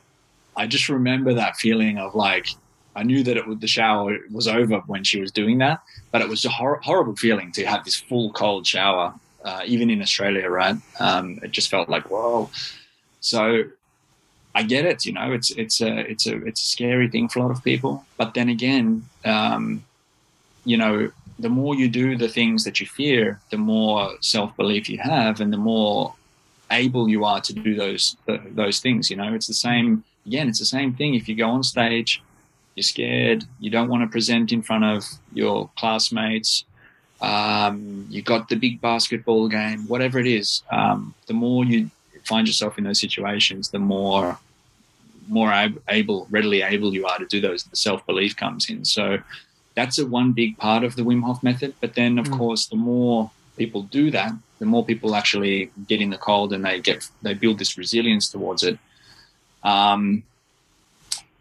I 0.57 0.65
just 0.65 0.89
remember 0.89 1.35
that 1.35 1.57
feeling 1.57 1.99
of 1.99 2.15
like, 2.15 2.47
I 2.95 3.03
knew 3.03 3.21
that 3.23 3.37
it 3.37 3.47
would, 3.47 3.61
the 3.61 3.67
shower 3.67 4.17
was 4.31 4.47
over 4.47 4.79
when 4.87 5.03
she 5.03 5.21
was 5.21 5.31
doing 5.31 5.59
that, 5.59 5.83
but 6.11 6.23
it 6.23 6.27
was 6.27 6.43
a 6.45 6.49
hor- 6.49 6.81
horrible 6.81 7.15
feeling 7.15 7.51
to 7.51 7.65
have 7.65 7.85
this 7.85 7.95
full 7.95 8.31
cold 8.31 8.65
shower, 8.65 9.13
uh, 9.43 9.61
even 9.65 9.91
in 9.91 10.01
Australia, 10.01 10.49
right? 10.49 10.77
Um, 10.99 11.39
it 11.43 11.51
just 11.51 11.69
felt 11.69 11.87
like 11.87 12.09
whoa. 12.09 12.49
So 13.19 13.65
I 14.55 14.63
get 14.63 14.85
it, 14.85 15.05
you 15.05 15.13
know, 15.13 15.31
it's 15.33 15.51
it's 15.51 15.81
a 15.81 15.99
it's 16.11 16.25
a 16.25 16.35
it's 16.45 16.61
a 16.61 16.65
scary 16.65 17.09
thing 17.09 17.27
for 17.27 17.39
a 17.39 17.41
lot 17.43 17.51
of 17.51 17.63
people. 17.63 18.05
But 18.17 18.33
then 18.33 18.49
again, 18.49 19.03
um, 19.25 19.83
you 20.63 20.77
know, 20.77 21.11
the 21.37 21.49
more 21.49 21.75
you 21.75 21.89
do 21.89 22.17
the 22.17 22.29
things 22.29 22.63
that 22.63 22.79
you 22.79 22.87
fear, 22.87 23.39
the 23.51 23.57
more 23.57 24.13
self 24.21 24.55
belief 24.55 24.89
you 24.89 24.97
have, 24.99 25.41
and 25.41 25.51
the 25.51 25.57
more 25.57 26.15
able 26.71 27.07
you 27.09 27.25
are 27.25 27.41
to 27.41 27.53
do 27.53 27.75
those 27.75 28.15
those 28.25 28.79
things. 28.79 29.11
You 29.11 29.17
know, 29.17 29.33
it's 29.33 29.47
the 29.47 29.53
same. 29.53 30.03
Again, 30.25 30.47
it's 30.49 30.59
the 30.59 30.65
same 30.65 30.93
thing. 30.93 31.13
If 31.13 31.29
you 31.29 31.35
go 31.35 31.49
on 31.49 31.61
stage 31.63 32.23
you're 32.75 32.83
scared, 32.83 33.45
you 33.59 33.69
don't 33.69 33.87
want 33.89 34.03
to 34.03 34.07
present 34.07 34.51
in 34.51 34.61
front 34.61 34.83
of 34.83 35.05
your 35.33 35.69
classmates, 35.77 36.65
um, 37.21 38.05
you 38.09 38.21
got 38.21 38.49
the 38.49 38.55
big 38.55 38.81
basketball 38.81 39.47
game, 39.47 39.87
whatever 39.87 40.19
it 40.19 40.27
is, 40.27 40.61
um, 40.71 41.13
the 41.27 41.33
more 41.33 41.63
you 41.63 41.89
find 42.25 42.47
yourself 42.47 42.77
in 42.77 42.83
those 42.83 42.99
situations, 42.99 43.69
the 43.69 43.79
more 43.79 44.37
more 45.27 45.51
able, 45.89 46.27
readily 46.29 46.61
able 46.61 46.93
you 46.93 47.05
are 47.05 47.17
to 47.17 47.25
do 47.25 47.41
those. 47.41 47.63
The 47.63 47.75
self 47.75 48.05
belief 48.05 48.35
comes 48.35 48.69
in. 48.69 48.85
So 48.85 49.19
that's 49.75 49.97
a 49.99 50.05
one 50.05 50.31
big 50.31 50.57
part 50.57 50.83
of 50.83 50.95
the 50.95 51.03
Wim 51.03 51.23
Hof 51.23 51.43
method. 51.43 51.73
But 51.81 51.95
then, 51.95 52.17
of 52.17 52.27
Mm. 52.27 52.37
course, 52.37 52.67
the 52.67 52.75
more 52.75 53.31
people 53.57 53.83
do 53.83 54.11
that, 54.11 54.33
the 54.59 54.65
more 54.65 54.85
people 54.85 55.15
actually 55.15 55.71
get 55.87 56.01
in 56.01 56.09
the 56.09 56.17
cold 56.17 56.53
and 56.53 56.63
they 56.65 56.79
get 56.79 57.09
they 57.21 57.33
build 57.33 57.59
this 57.59 57.77
resilience 57.77 58.29
towards 58.29 58.63
it. 58.63 58.77
Um, 59.63 60.23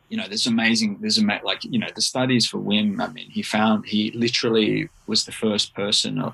you 0.09 0.17
know, 0.17 0.29
there's 0.29 0.47
amazing, 0.47 0.99
there's 1.01 1.19
ama- 1.19 1.41
like, 1.45 1.65
you 1.65 1.79
know, 1.79 1.89
the 1.95 2.03
studies 2.03 2.47
for 2.47 2.59
Wim, 2.59 3.01
I 3.01 3.11
mean, 3.13 3.31
he 3.31 3.43
found, 3.43 3.87
he 3.87 4.11
literally 4.13 4.89
was 5.07 5.25
the 5.25 5.33
first 5.33 5.75
person 5.75 6.19
uh, 6.19 6.33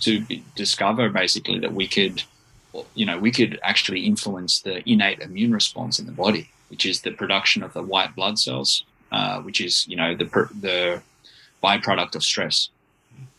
to 0.00 0.20
be, 0.22 0.42
discover 0.56 1.08
basically 1.10 1.58
that 1.60 1.72
we 1.72 1.86
could, 1.86 2.22
you 2.94 3.06
know, 3.06 3.18
we 3.18 3.30
could 3.30 3.58
actually 3.62 4.00
influence 4.00 4.60
the 4.60 4.88
innate 4.88 5.20
immune 5.20 5.52
response 5.52 5.98
in 5.98 6.06
the 6.06 6.12
body, 6.12 6.50
which 6.68 6.86
is 6.86 7.02
the 7.02 7.10
production 7.10 7.62
of 7.62 7.72
the 7.72 7.82
white 7.82 8.14
blood 8.14 8.38
cells, 8.38 8.84
uh, 9.12 9.40
which 9.40 9.60
is, 9.60 9.86
you 9.88 9.96
know, 9.96 10.14
the, 10.14 10.24
the 10.60 11.02
byproduct 11.62 12.14
of 12.14 12.22
stress. 12.22 12.68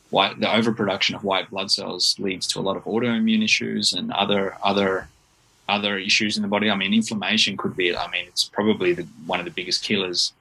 White, 0.10 0.40
the 0.42 0.54
overproduction 0.54 1.16
of 1.16 1.24
white 1.24 1.50
blood 1.50 1.72
cells 1.72 2.16
leads 2.20 2.46
to 2.48 2.60
a 2.60 2.62
lot 2.62 2.76
of 2.76 2.84
autoimmune 2.84 3.44
issues 3.44 3.94
and 3.94 4.12
other, 4.12 4.58
other 4.62 5.08
other 5.70 5.98
issues 5.98 6.36
in 6.36 6.42
the 6.42 6.50
body. 6.50 6.70
I 6.70 6.76
mean, 6.76 6.94
inflammation 6.94 7.56
could 7.56 7.76
be. 7.76 7.96
I 7.96 8.10
mean, 8.12 8.26
it's 8.28 8.44
probably 8.44 8.94
the, 8.94 9.04
one 9.26 9.40
of 9.40 9.46
the 9.46 9.52
biggest 9.52 9.84
killers, 9.84 10.34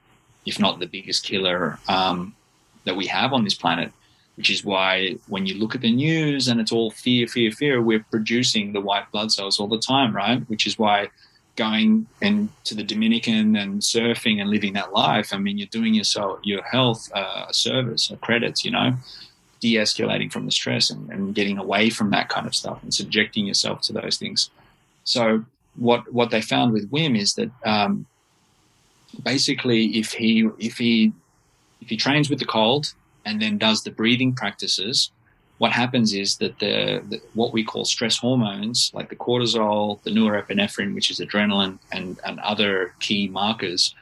if 0.45 0.59
not 0.59 0.79
the 0.79 0.87
biggest 0.87 1.23
killer 1.23 1.79
um, 1.87 2.35
that 2.83 2.97
we 2.97 3.07
have 3.07 3.31
on 3.31 3.43
this 3.45 3.53
planet. 3.53 3.93
Which 4.37 4.49
is 4.49 4.63
why 4.63 5.17
when 5.27 5.45
you 5.45 5.55
look 5.55 5.75
at 5.75 5.81
the 5.81 5.91
news 5.91 6.47
and 6.47 6.59
it's 6.59 6.71
all 6.71 6.91
fear, 6.91 7.27
fear, 7.27 7.51
fear, 7.51 7.81
we're 7.81 8.05
producing 8.09 8.73
the 8.73 8.81
white 8.81 9.11
blood 9.11 9.31
cells 9.31 9.59
all 9.59 9.67
the 9.67 9.77
time, 9.77 10.15
right? 10.15 10.41
Which 10.49 10.65
is 10.65 10.79
why 10.79 11.09
going 11.55 12.07
into 12.21 12.73
the 12.73 12.83
Dominican 12.83 13.55
and 13.55 13.81
surfing 13.81 14.39
and 14.39 14.49
living 14.49 14.73
that 14.73 14.93
life. 14.93 15.33
I 15.33 15.37
mean, 15.37 15.57
you're 15.57 15.67
doing 15.67 15.93
yourself 15.93 16.39
your 16.43 16.63
health 16.63 17.11
uh, 17.13 17.45
a 17.49 17.53
service, 17.53 18.09
a 18.09 18.17
credit, 18.17 18.63
you 18.63 18.71
know, 18.71 18.95
de-escalating 19.59 20.31
from 20.31 20.45
the 20.45 20.51
stress 20.51 20.89
and, 20.89 21.09
and 21.11 21.35
getting 21.35 21.57
away 21.57 21.89
from 21.89 22.09
that 22.11 22.29
kind 22.29 22.47
of 22.47 22.55
stuff 22.55 22.81
and 22.81 22.93
subjecting 22.93 23.45
yourself 23.45 23.81
to 23.81 23.93
those 23.93 24.17
things. 24.17 24.49
So 25.03 25.45
what 25.75 26.11
what 26.11 26.31
they 26.31 26.41
found 26.41 26.73
with 26.73 26.89
Wim 26.89 27.17
is 27.17 27.33
that 27.35 27.51
um, 27.65 28.05
basically 29.23 29.97
if 29.97 30.13
he 30.13 30.49
if 30.57 30.77
he 30.77 31.11
if 31.81 31.89
he 31.89 31.97
trains 31.97 32.29
with 32.29 32.39
the 32.39 32.45
cold 32.45 32.93
and 33.25 33.41
then 33.41 33.57
does 33.57 33.83
the 33.83 33.91
breathing 33.91 34.33
practices, 34.33 35.11
what 35.61 35.71
happens 35.71 36.13
is 36.13 36.37
that 36.37 36.57
the, 36.57 37.03
the 37.09 37.21
what 37.35 37.53
we 37.53 37.63
call 37.63 37.85
stress 37.85 38.17
hormones 38.17 38.91
like 38.95 39.09
the 39.09 39.15
cortisol, 39.15 40.01
the 40.03 40.09
norepinephrine, 40.09 40.95
which 40.95 41.11
is 41.11 41.19
adrenaline, 41.19 41.77
and 41.91 42.19
and 42.25 42.39
other 42.39 42.95
key 42.99 43.27
markers, 43.27 43.93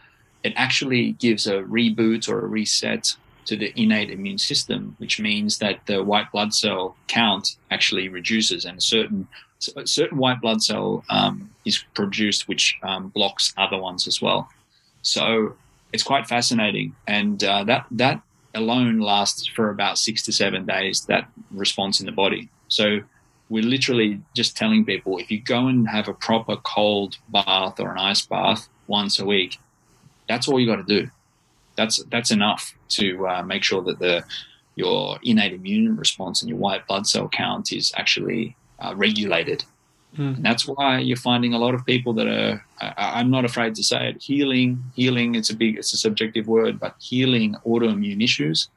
it 0.43 0.53
actually 0.55 1.13
gives 1.13 1.47
a 1.47 1.63
reboot 1.63 2.29
or 2.29 2.39
a 2.39 2.47
reset 2.47 3.13
to 3.45 3.57
the 3.57 3.73
innate 3.75 4.09
immune 4.09 4.37
system, 4.37 4.95
which 4.99 5.19
means 5.19 5.57
that 5.57 5.85
the 5.85 6.01
white 6.01 6.31
blood 6.31 6.53
cell 6.53 6.95
count 7.07 7.57
actually 7.71 8.07
reduces 8.07 8.63
and 8.63 8.81
certain 8.81 9.27
a 9.75 9.85
certain 9.85 10.17
white 10.17 10.39
blood 10.39 10.61
cell 10.61 11.03
um, 11.09 11.49
is 11.65 11.83
produced, 11.93 12.47
which 12.47 12.77
um, 12.83 13.09
blocks 13.09 13.53
other 13.57 13.77
ones 13.77 14.07
as 14.07 14.21
well. 14.21 14.47
So 15.01 15.55
it's 15.91 16.03
quite 16.03 16.27
fascinating, 16.27 16.95
and 17.07 17.43
uh, 17.43 17.63
that 17.65 17.85
that 17.91 18.21
alone 18.59 18.99
lasts 18.99 19.47
for 19.47 19.69
about 19.69 19.97
six 19.97 20.21
to 20.23 20.31
seven 20.31 20.65
days. 20.65 21.05
That 21.05 21.29
response 21.51 21.99
in 21.99 22.05
the 22.05 22.11
body. 22.11 22.49
So 22.67 22.99
we're 23.49 23.63
literally 23.63 24.21
just 24.35 24.55
telling 24.55 24.85
people 24.85 25.17
if 25.17 25.31
you 25.31 25.41
go 25.41 25.67
and 25.67 25.87
have 25.89 26.07
a 26.07 26.13
proper 26.13 26.55
cold 26.57 27.17
bath 27.29 27.79
or 27.79 27.91
an 27.91 27.97
ice 27.97 28.25
bath 28.25 28.69
once 28.87 29.19
a 29.19 29.25
week, 29.25 29.57
that's 30.27 30.47
all 30.47 30.59
you 30.59 30.67
got 30.67 30.85
to 30.87 31.01
do. 31.01 31.09
that's 31.79 32.03
that's 32.11 32.31
enough 32.31 32.75
to 32.89 33.25
uh, 33.27 33.43
make 33.43 33.63
sure 33.63 33.81
that 33.81 33.99
the 33.99 34.23
your 34.75 35.17
innate 35.23 35.53
immune 35.53 35.95
response 35.97 36.41
and 36.41 36.49
your 36.49 36.59
white 36.59 36.85
blood 36.87 37.07
cell 37.07 37.27
count 37.29 37.71
is 37.71 37.91
actually 37.97 38.55
uh, 38.79 38.93
regulated. 38.95 39.63
Mm. 40.17 40.37
And 40.37 40.45
that's 40.45 40.67
why 40.67 40.99
you're 40.99 41.17
finding 41.17 41.53
a 41.53 41.59
lot 41.59 41.75
of 41.75 41.85
people 41.85 42.13
that 42.13 42.27
are. 42.27 42.65
I, 42.81 43.19
I'm 43.19 43.29
not 43.29 43.45
afraid 43.45 43.75
to 43.75 43.83
say 43.83 44.09
it. 44.09 44.21
Healing, 44.21 44.83
healing. 44.95 45.35
It's 45.35 45.49
a 45.49 45.55
big, 45.55 45.77
it's 45.77 45.93
a 45.93 45.97
subjective 45.97 46.47
word, 46.47 46.79
but 46.79 46.95
healing 46.99 47.55
autoimmune 47.65 48.23
issues 48.23 48.69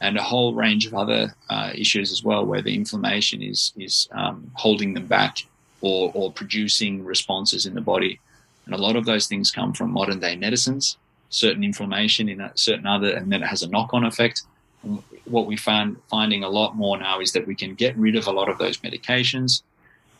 and 0.00 0.16
a 0.16 0.22
whole 0.22 0.54
range 0.54 0.86
of 0.86 0.94
other 0.94 1.34
uh, 1.50 1.72
issues 1.74 2.12
as 2.12 2.22
well, 2.22 2.46
where 2.46 2.62
the 2.62 2.74
inflammation 2.74 3.42
is 3.42 3.72
is 3.76 4.08
um, 4.12 4.50
holding 4.54 4.94
them 4.94 5.06
back 5.06 5.38
or 5.80 6.10
or 6.14 6.32
producing 6.32 7.04
responses 7.04 7.66
in 7.66 7.74
the 7.74 7.80
body. 7.80 8.20
And 8.64 8.74
a 8.74 8.78
lot 8.78 8.96
of 8.96 9.06
those 9.06 9.26
things 9.26 9.50
come 9.50 9.72
from 9.72 9.90
modern 9.90 10.20
day 10.20 10.36
medicines, 10.36 10.96
certain 11.30 11.64
inflammation 11.64 12.28
in 12.28 12.40
a 12.40 12.52
certain 12.54 12.86
other, 12.86 13.10
and 13.14 13.32
then 13.32 13.42
it 13.42 13.46
has 13.46 13.62
a 13.62 13.68
knock 13.68 13.92
on 13.92 14.04
effect. 14.04 14.42
What 15.24 15.46
we 15.46 15.56
find 15.56 15.96
finding 16.08 16.44
a 16.44 16.48
lot 16.48 16.76
more 16.76 16.96
now 16.98 17.20
is 17.20 17.32
that 17.32 17.46
we 17.46 17.54
can 17.54 17.74
get 17.74 17.96
rid 17.96 18.14
of 18.14 18.26
a 18.26 18.32
lot 18.32 18.48
of 18.48 18.58
those 18.58 18.78
medications, 18.78 19.62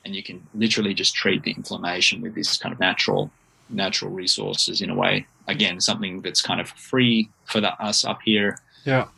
and 0.09 0.17
you 0.17 0.23
can 0.25 0.45
literally 0.55 0.95
just 0.95 1.15
treat 1.15 1.45
the 1.45 1.53
inflammation 1.53 2.21
with 2.21 2.35
this 2.35 2.57
kind 2.57 2.73
of 2.73 2.81
natural 2.81 3.31
natural 3.71 4.11
resources 4.11 4.81
in 4.81 4.89
a 4.89 4.95
way. 4.95 5.27
Again, 5.47 5.79
something 5.81 6.23
that's 6.23 6.41
kind 6.41 6.59
of 6.61 6.71
free 6.71 7.29
for 7.45 7.61
the, 7.61 7.71
us 7.75 8.05
up 8.05 8.21
here. 8.25 8.59
Yeah 8.85 9.09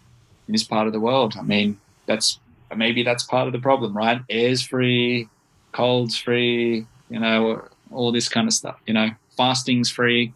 in 0.50 0.52
this 0.52 0.64
part 0.64 0.88
of 0.88 0.92
the 0.92 0.98
world. 0.98 1.34
I 1.38 1.42
mean, 1.42 1.78
that's 2.06 2.40
maybe 2.74 3.04
that's 3.04 3.22
part 3.22 3.46
of 3.46 3.52
the 3.52 3.60
problem, 3.60 3.96
right? 3.96 4.20
Air's 4.28 4.60
free, 4.60 5.28
cold's 5.70 6.16
free, 6.16 6.86
you 7.08 7.20
know, 7.20 7.68
all 7.92 8.10
this 8.10 8.28
kind 8.28 8.48
of 8.48 8.52
stuff. 8.52 8.80
You 8.84 8.94
know, 8.94 9.10
fasting's 9.36 9.90
free, 9.90 10.34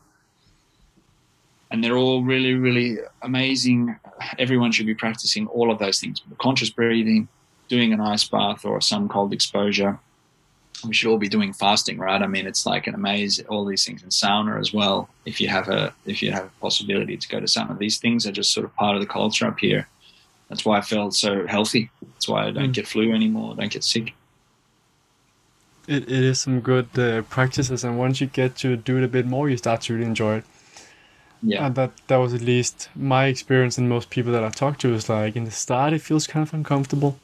and 1.69 1.83
they're 1.83 1.97
all 1.97 2.23
really, 2.23 2.55
really 2.55 2.99
amazing. 3.23 3.99
Everyone 4.39 4.71
should 4.71 4.87
be 4.87 4.95
practicing 4.95 5.49
all 5.49 5.73
of 5.73 5.81
those 5.81 5.99
things: 5.99 6.23
conscious 6.39 6.71
breathing, 6.71 7.27
doing 7.67 7.93
an 7.93 8.01
ice 8.01 8.23
bath, 8.23 8.65
or 8.65 8.81
some 8.81 9.09
cold 9.09 9.33
exposure. 9.33 9.99
We 10.85 10.95
should 10.95 11.11
all 11.11 11.19
be 11.19 11.29
doing 11.29 11.53
fasting, 11.53 11.99
right? 11.99 12.21
I 12.21 12.27
mean, 12.27 12.47
it's 12.47 12.67
like 12.67 12.87
an 12.87 12.95
amaze. 12.95 13.41
All 13.49 13.65
these 13.65 13.85
things 13.85 14.03
in 14.03 14.11
sauna 14.11 14.59
as 14.59 14.73
well. 14.73 15.09
If 15.25 15.41
you 15.41 15.49
have 15.49 15.69
a 15.69 15.95
if 16.07 16.23
you 16.23 16.33
have 16.33 16.47
a 16.47 16.61
possibility 16.61 17.17
to 17.17 17.29
go 17.29 17.41
to 17.41 17.47
sauna, 17.47 17.79
these 17.79 17.99
things 17.99 18.27
are 18.27 18.33
just 18.33 18.53
sort 18.53 18.65
of 18.65 18.75
part 18.77 18.95
of 18.95 19.01
the 19.01 19.07
culture 19.07 19.47
up 19.47 19.59
here 19.59 19.89
that's 20.49 20.65
why 20.65 20.79
I 20.79 20.83
felt 20.83 21.15
so 21.15 21.47
healthy. 21.47 21.91
That's 22.03 22.29
why 22.29 22.47
I 22.47 22.51
don't 22.51 22.71
mm. 22.71 22.75
get 22.75 22.87
flu 22.87 23.13
anymore. 23.13 23.53
I 23.53 23.61
don't 23.61 23.73
get 23.73 23.85
sick. 23.85 24.15
It, 25.87 26.05
it 26.05 26.11
is 26.11 26.41
some 26.41 26.61
good 26.61 26.97
uh, 26.99 27.23
practices, 27.23 27.85
and 27.85 27.99
once 27.99 28.21
you 28.21 28.27
get 28.27 28.57
to 28.59 28.77
do 28.77 28.97
it 28.99 29.05
a 29.05 29.09
bit 29.09 29.27
more, 29.27 29.51
you 29.51 29.57
start 29.57 29.83
to 29.83 29.95
really 29.95 30.07
enjoy 30.07 30.37
it. 30.37 30.45
Yeah, 31.43 31.67
and 31.67 31.75
that 31.75 31.91
that 32.07 32.17
was 32.17 32.33
at 32.33 32.41
least 32.41 32.89
my 32.95 33.27
experience, 33.27 33.77
and 33.77 33.89
most 33.89 34.09
people 34.11 34.33
that 34.33 34.45
I 34.45 34.49
talked 34.51 34.81
to 34.83 34.95
is 34.95 35.09
like 35.09 35.37
in 35.37 35.45
the 35.45 35.51
start 35.51 35.93
it 35.93 36.01
feels 36.01 36.27
kind 36.27 36.47
of 36.47 36.55
uncomfortable, 36.55 37.19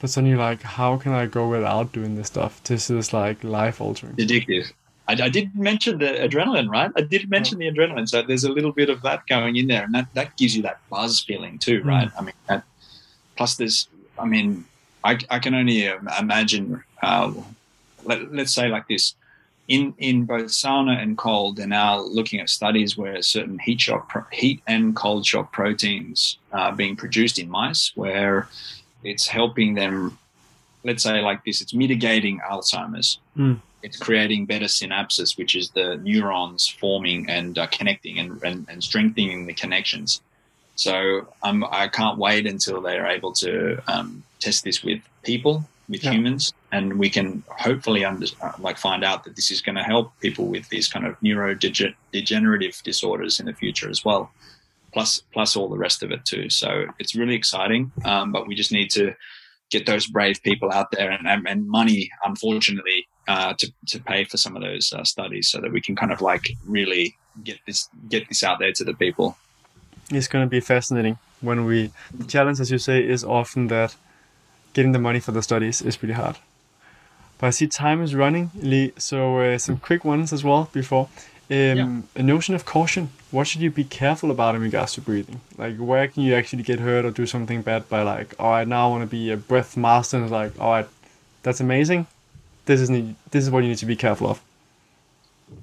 but 0.00 0.10
suddenly 0.10 0.30
you're 0.30 0.38
like, 0.38 0.62
how 0.62 0.96
can 0.96 1.12
I 1.12 1.26
go 1.26 1.48
without 1.48 1.92
doing 1.92 2.16
this 2.16 2.28
stuff? 2.28 2.62
This 2.64 2.90
is 2.90 3.12
like 3.12 3.44
life 3.44 3.80
altering. 3.80 4.14
Addictive. 4.14 4.72
I, 5.08 5.12
I 5.24 5.28
did 5.28 5.54
mention 5.54 5.98
the 5.98 6.06
adrenaline, 6.06 6.68
right? 6.68 6.90
I 6.96 7.02
did 7.02 7.28
mention 7.30 7.58
the 7.58 7.70
adrenaline, 7.70 8.08
so 8.08 8.22
there's 8.22 8.44
a 8.44 8.52
little 8.52 8.72
bit 8.72 8.88
of 8.88 9.02
that 9.02 9.26
going 9.26 9.56
in 9.56 9.66
there, 9.66 9.84
and 9.84 9.94
that, 9.94 10.06
that 10.14 10.36
gives 10.36 10.56
you 10.56 10.62
that 10.62 10.80
buzz 10.88 11.20
feeling 11.20 11.58
too, 11.58 11.82
right? 11.82 12.08
Mm. 12.08 12.18
I 12.18 12.22
mean, 12.22 12.34
that, 12.48 12.64
plus 13.36 13.56
there's, 13.56 13.88
I 14.18 14.24
mean, 14.24 14.64
I, 15.04 15.18
I 15.30 15.38
can 15.38 15.54
only 15.54 15.86
imagine. 16.18 16.82
Uh, 17.02 17.32
let, 18.04 18.32
let's 18.32 18.54
say 18.54 18.68
like 18.68 18.88
this: 18.88 19.14
in 19.68 19.94
in 19.98 20.24
both 20.24 20.46
sauna 20.46 21.00
and 21.02 21.16
cold, 21.16 21.56
they're 21.56 21.66
now 21.66 22.00
looking 22.00 22.40
at 22.40 22.48
studies 22.48 22.96
where 22.96 23.20
certain 23.22 23.58
heat 23.58 23.80
shock, 23.80 24.32
heat 24.32 24.62
and 24.66 24.94
cold 24.96 25.26
shock 25.26 25.52
proteins 25.52 26.38
are 26.52 26.72
being 26.72 26.96
produced 26.96 27.38
in 27.38 27.48
mice, 27.48 27.92
where 27.94 28.48
it's 29.04 29.26
helping 29.26 29.74
them. 29.74 30.18
Let's 30.84 31.02
say 31.02 31.20
like 31.20 31.44
this: 31.44 31.60
it's 31.60 31.74
mitigating 31.74 32.40
Alzheimer's. 32.40 33.18
Mm 33.36 33.60
it's 33.82 33.96
creating 33.96 34.46
better 34.46 34.66
synapses, 34.66 35.38
which 35.38 35.56
is 35.56 35.70
the 35.70 35.96
neurons 35.96 36.68
forming 36.68 37.28
and 37.30 37.58
uh, 37.58 37.66
connecting 37.68 38.18
and, 38.18 38.42
and, 38.42 38.66
and, 38.68 38.82
strengthening 38.82 39.46
the 39.46 39.54
connections. 39.54 40.20
So 40.76 41.28
um, 41.42 41.64
I 41.70 41.88
can't 41.88 42.18
wait 42.18 42.46
until 42.46 42.80
they 42.80 42.98
are 42.98 43.06
able 43.06 43.32
to 43.34 43.82
um, 43.86 44.22
test 44.38 44.64
this 44.64 44.82
with 44.82 45.00
people, 45.22 45.64
with 45.88 46.04
yeah. 46.04 46.12
humans, 46.12 46.52
and 46.72 46.98
we 46.98 47.10
can 47.10 47.42
hopefully 47.48 48.04
under, 48.04 48.26
uh, 48.40 48.52
like 48.58 48.78
find 48.78 49.04
out 49.04 49.24
that 49.24 49.36
this 49.36 49.50
is 49.50 49.60
going 49.60 49.76
to 49.76 49.82
help 49.82 50.12
people 50.20 50.46
with 50.46 50.68
these 50.68 50.88
kind 50.88 51.06
of 51.06 51.18
neurodegenerative 51.20 52.82
disorders 52.82 53.40
in 53.40 53.46
the 53.46 53.52
future 53.52 53.90
as 53.90 54.04
well. 54.04 54.30
Plus, 54.92 55.22
plus 55.32 55.56
all 55.56 55.68
the 55.68 55.78
rest 55.78 56.02
of 56.02 56.10
it 56.10 56.24
too. 56.24 56.50
So 56.50 56.86
it's 56.98 57.14
really 57.14 57.34
exciting, 57.34 57.92
um, 58.04 58.32
but 58.32 58.46
we 58.46 58.54
just 58.54 58.72
need 58.72 58.90
to 58.90 59.14
get 59.70 59.86
those 59.86 60.06
brave 60.06 60.42
people 60.42 60.70
out 60.72 60.90
there 60.90 61.10
and, 61.10 61.28
and, 61.28 61.48
and 61.48 61.68
money, 61.68 62.10
unfortunately, 62.24 63.06
uh, 63.28 63.54
to, 63.58 63.72
to 63.86 64.00
pay 64.00 64.24
for 64.24 64.36
some 64.36 64.56
of 64.56 64.62
those 64.62 64.92
uh, 64.92 65.04
studies 65.04 65.48
so 65.48 65.60
that 65.60 65.72
we 65.72 65.80
can 65.80 65.94
kind 65.94 66.12
of 66.12 66.20
like 66.20 66.50
really 66.66 67.16
get 67.44 67.58
this 67.66 67.88
get 68.08 68.28
this 68.28 68.42
out 68.42 68.58
there 68.58 68.72
to 68.72 68.84
the 68.84 68.94
people. 68.94 69.36
It's 70.10 70.26
going 70.26 70.44
to 70.44 70.50
be 70.50 70.60
fascinating 70.60 71.18
when 71.40 71.64
we 71.64 71.92
the 72.12 72.24
challenge, 72.24 72.60
as 72.60 72.70
you 72.70 72.78
say, 72.78 73.06
is 73.06 73.22
often 73.22 73.68
that 73.68 73.94
getting 74.72 74.92
the 74.92 74.98
money 74.98 75.20
for 75.20 75.32
the 75.32 75.42
studies 75.42 75.80
is 75.82 75.96
pretty 75.96 76.14
hard. 76.14 76.36
But 77.38 77.46
I 77.48 77.50
see 77.50 77.66
time 77.66 78.02
is 78.02 78.14
running, 78.14 78.50
Lee. 78.54 78.92
So 78.98 79.38
uh, 79.38 79.58
some 79.58 79.78
quick 79.78 80.04
ones 80.04 80.32
as 80.32 80.44
well 80.44 80.68
before. 80.72 81.08
Um, 81.50 81.56
yeah. 82.14 82.20
A 82.20 82.22
notion 82.22 82.54
of 82.54 82.64
caution. 82.64 83.10
What 83.32 83.48
should 83.48 83.60
you 83.60 83.70
be 83.70 83.84
careful 83.84 84.30
about 84.30 84.54
in 84.54 84.60
regards 84.60 84.94
to 84.94 85.00
breathing? 85.00 85.40
Like, 85.58 85.76
where 85.78 86.06
can 86.06 86.22
you 86.22 86.34
actually 86.34 86.62
get 86.62 86.78
hurt 86.78 87.04
or 87.04 87.10
do 87.10 87.26
something 87.26 87.62
bad 87.62 87.88
by, 87.88 88.02
like, 88.02 88.34
all 88.38 88.52
right, 88.52 88.66
now 88.66 88.86
I 88.86 88.90
want 88.90 89.02
to 89.02 89.08
be 89.08 89.30
a 89.30 89.36
breath 89.36 89.76
master, 89.76 90.16
and 90.16 90.24
it's 90.24 90.32
like, 90.32 90.58
all 90.60 90.70
right, 90.70 90.88
that's 91.42 91.60
amazing. 91.60 92.06
This 92.66 92.80
is 92.80 92.88
this 92.88 93.44
is 93.44 93.50
what 93.50 93.64
you 93.64 93.68
need 93.68 93.78
to 93.78 93.86
be 93.86 93.96
careful 93.96 94.28
of. 94.28 94.40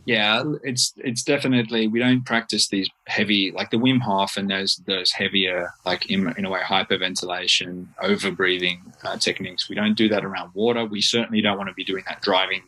Yeah, 0.06 0.44
it's 0.64 0.94
it's 0.98 1.24
definitely 1.24 1.88
we 1.88 2.00
don't 2.00 2.26
practice 2.26 2.68
these 2.68 2.90
heavy 3.06 3.52
like 3.52 3.70
the 3.70 3.78
Wim 3.78 4.02
Hof 4.02 4.36
and 4.36 4.50
those 4.50 4.82
those 4.86 5.12
heavier 5.12 5.74
like 5.86 6.10
in, 6.10 6.34
in 6.38 6.44
a 6.44 6.50
way 6.50 6.62
hyperventilation, 6.62 7.88
over 8.02 8.32
breathing 8.32 8.82
uh, 9.04 9.18
techniques. 9.18 9.70
We 9.70 9.76
don't 9.76 9.96
do 9.96 10.10
that 10.10 10.26
around 10.26 10.54
water. 10.54 10.84
We 10.84 11.00
certainly 11.00 11.42
don't 11.42 11.58
want 11.58 11.70
to 11.70 11.74
be 11.74 11.86
doing 11.86 12.04
that 12.08 12.22
driving 12.22 12.64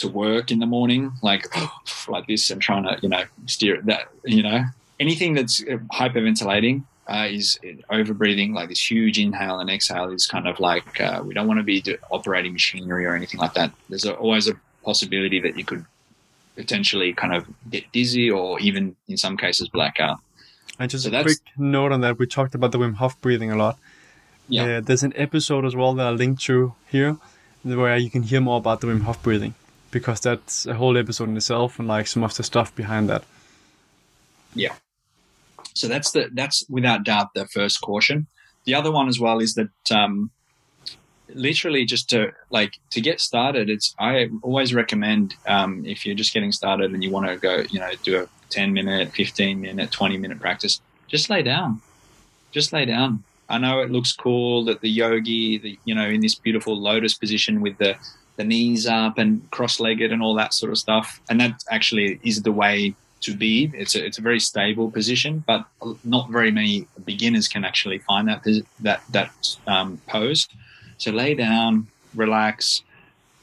to 0.00 0.08
work 0.08 0.50
in 0.50 0.58
the 0.58 0.66
morning, 0.66 1.12
like 1.22 1.46
like 2.08 2.26
this, 2.26 2.50
and 2.50 2.60
trying 2.60 2.84
to 2.84 2.98
you 3.02 3.08
know 3.08 3.24
steer 3.46 3.80
that 3.82 4.08
you 4.24 4.42
know 4.42 4.64
anything 4.98 5.34
that's 5.34 5.62
uh, 5.62 5.78
hyperventilating 5.92 6.84
uh, 7.08 7.26
is 7.28 7.58
over 7.90 8.14
breathing, 8.14 8.54
like 8.54 8.68
this 8.68 8.90
huge 8.90 9.18
inhale 9.18 9.58
and 9.58 9.68
exhale 9.68 10.10
is 10.10 10.26
kind 10.26 10.46
of 10.46 10.60
like 10.60 11.00
uh, 11.00 11.22
we 11.24 11.34
don't 11.34 11.48
want 11.48 11.58
to 11.58 11.64
be 11.64 11.82
operating 12.10 12.52
machinery 12.52 13.04
or 13.06 13.14
anything 13.14 13.40
like 13.40 13.54
that. 13.54 13.72
There's 13.88 14.04
a, 14.04 14.14
always 14.14 14.48
a 14.48 14.54
possibility 14.84 15.40
that 15.40 15.56
you 15.58 15.64
could 15.64 15.84
potentially 16.56 17.12
kind 17.12 17.34
of 17.34 17.46
get 17.70 17.90
dizzy 17.92 18.30
or 18.30 18.60
even 18.60 18.94
in 19.08 19.16
some 19.16 19.36
cases 19.36 19.68
black 19.68 19.98
out. 19.98 20.18
And 20.78 20.90
just 20.90 21.04
so 21.04 21.10
a 21.10 21.22
quick 21.22 21.38
note 21.58 21.92
on 21.92 22.00
that, 22.02 22.18
we 22.18 22.26
talked 22.26 22.54
about 22.54 22.72
the 22.72 22.78
Wim 22.78 22.94
Hof 22.94 23.20
breathing 23.20 23.50
a 23.50 23.56
lot. 23.56 23.78
Yeah. 24.48 24.64
Uh, 24.64 24.80
there's 24.80 25.02
an 25.02 25.12
episode 25.16 25.64
as 25.64 25.76
well 25.76 25.94
that 25.94 26.06
I 26.06 26.10
linked 26.10 26.42
to 26.42 26.74
here 26.88 27.18
where 27.62 27.96
you 27.96 28.10
can 28.10 28.22
hear 28.22 28.40
more 28.40 28.58
about 28.58 28.80
the 28.80 28.86
Wim 28.86 29.02
Hof 29.02 29.22
breathing 29.22 29.54
because 29.90 30.20
that's 30.20 30.66
a 30.66 30.74
whole 30.74 30.96
episode 30.96 31.28
in 31.28 31.36
itself 31.36 31.78
and 31.78 31.88
like 31.88 32.06
some 32.06 32.22
of 32.22 32.34
the 32.36 32.42
stuff 32.42 32.74
behind 32.74 33.08
that. 33.08 33.24
Yeah. 34.54 34.74
So 35.74 35.88
that's 35.88 36.10
the 36.10 36.28
that's 36.32 36.64
without 36.68 37.04
doubt 37.04 37.34
the 37.34 37.46
first 37.46 37.80
caution. 37.80 38.26
The 38.64 38.74
other 38.74 38.90
one 38.92 39.08
as 39.08 39.18
well 39.18 39.38
is 39.38 39.54
that 39.54 39.70
um, 39.90 40.30
literally 41.34 41.84
just 41.84 42.10
to 42.10 42.32
like 42.50 42.78
to 42.90 43.00
get 43.00 43.20
started. 43.20 43.70
It's 43.70 43.94
I 43.98 44.28
always 44.42 44.74
recommend 44.74 45.34
um, 45.46 45.84
if 45.86 46.04
you're 46.04 46.14
just 46.14 46.34
getting 46.34 46.52
started 46.52 46.92
and 46.92 47.02
you 47.02 47.10
want 47.10 47.26
to 47.26 47.36
go, 47.36 47.64
you 47.70 47.80
know, 47.80 47.90
do 48.02 48.22
a 48.22 48.28
10 48.50 48.72
minute, 48.72 49.12
15 49.12 49.60
minute, 49.60 49.90
20 49.90 50.18
minute 50.18 50.40
practice, 50.40 50.80
just 51.08 51.30
lay 51.30 51.42
down. 51.42 51.80
Just 52.50 52.72
lay 52.72 52.84
down. 52.84 53.22
I 53.48 53.58
know 53.58 53.80
it 53.80 53.90
looks 53.90 54.12
cool 54.12 54.64
that 54.66 54.80
the 54.80 54.90
yogi, 54.90 55.58
the, 55.58 55.78
you 55.84 55.94
know, 55.94 56.06
in 56.06 56.20
this 56.20 56.34
beautiful 56.34 56.76
lotus 56.76 57.14
position 57.14 57.60
with 57.60 57.78
the 57.78 57.96
the 58.36 58.44
knees 58.44 58.86
up 58.86 59.18
and 59.18 59.48
cross-legged 59.50 60.12
and 60.12 60.22
all 60.22 60.34
that 60.34 60.54
sort 60.54 60.72
of 60.72 60.78
stuff. 60.78 61.20
And 61.28 61.40
that 61.40 61.62
actually 61.70 62.20
is 62.22 62.42
the 62.42 62.52
way 62.52 62.94
to 63.20 63.34
be. 63.34 63.70
It's 63.74 63.94
a, 63.94 64.04
it's 64.04 64.18
a 64.18 64.22
very 64.22 64.40
stable 64.40 64.90
position, 64.90 65.44
but 65.46 65.66
not 66.04 66.30
very 66.30 66.50
many 66.50 66.86
beginners 67.04 67.48
can 67.48 67.64
actually 67.64 67.98
find 67.98 68.28
that 68.28 68.46
that 68.80 69.02
that 69.10 69.56
um, 69.66 70.00
pose. 70.06 70.48
So 70.98 71.10
lay 71.10 71.34
down, 71.34 71.86
relax. 72.14 72.82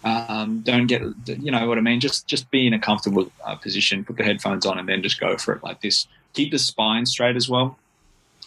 Um, 0.03 0.61
don't 0.61 0.87
get 0.87 1.01
you 1.25 1.51
know 1.51 1.67
what 1.67 1.77
I 1.77 1.81
mean. 1.81 1.99
Just 1.99 2.27
just 2.27 2.49
be 2.51 2.67
in 2.67 2.73
a 2.73 2.79
comfortable 2.79 3.31
uh, 3.45 3.55
position. 3.55 4.03
Put 4.03 4.17
the 4.17 4.23
headphones 4.23 4.65
on 4.65 4.79
and 4.79 4.87
then 4.87 5.03
just 5.03 5.19
go 5.19 5.37
for 5.37 5.53
it 5.53 5.63
like 5.63 5.81
this. 5.81 6.07
Keep 6.33 6.51
the 6.51 6.59
spine 6.59 7.05
straight 7.05 7.35
as 7.35 7.49
well. 7.49 7.77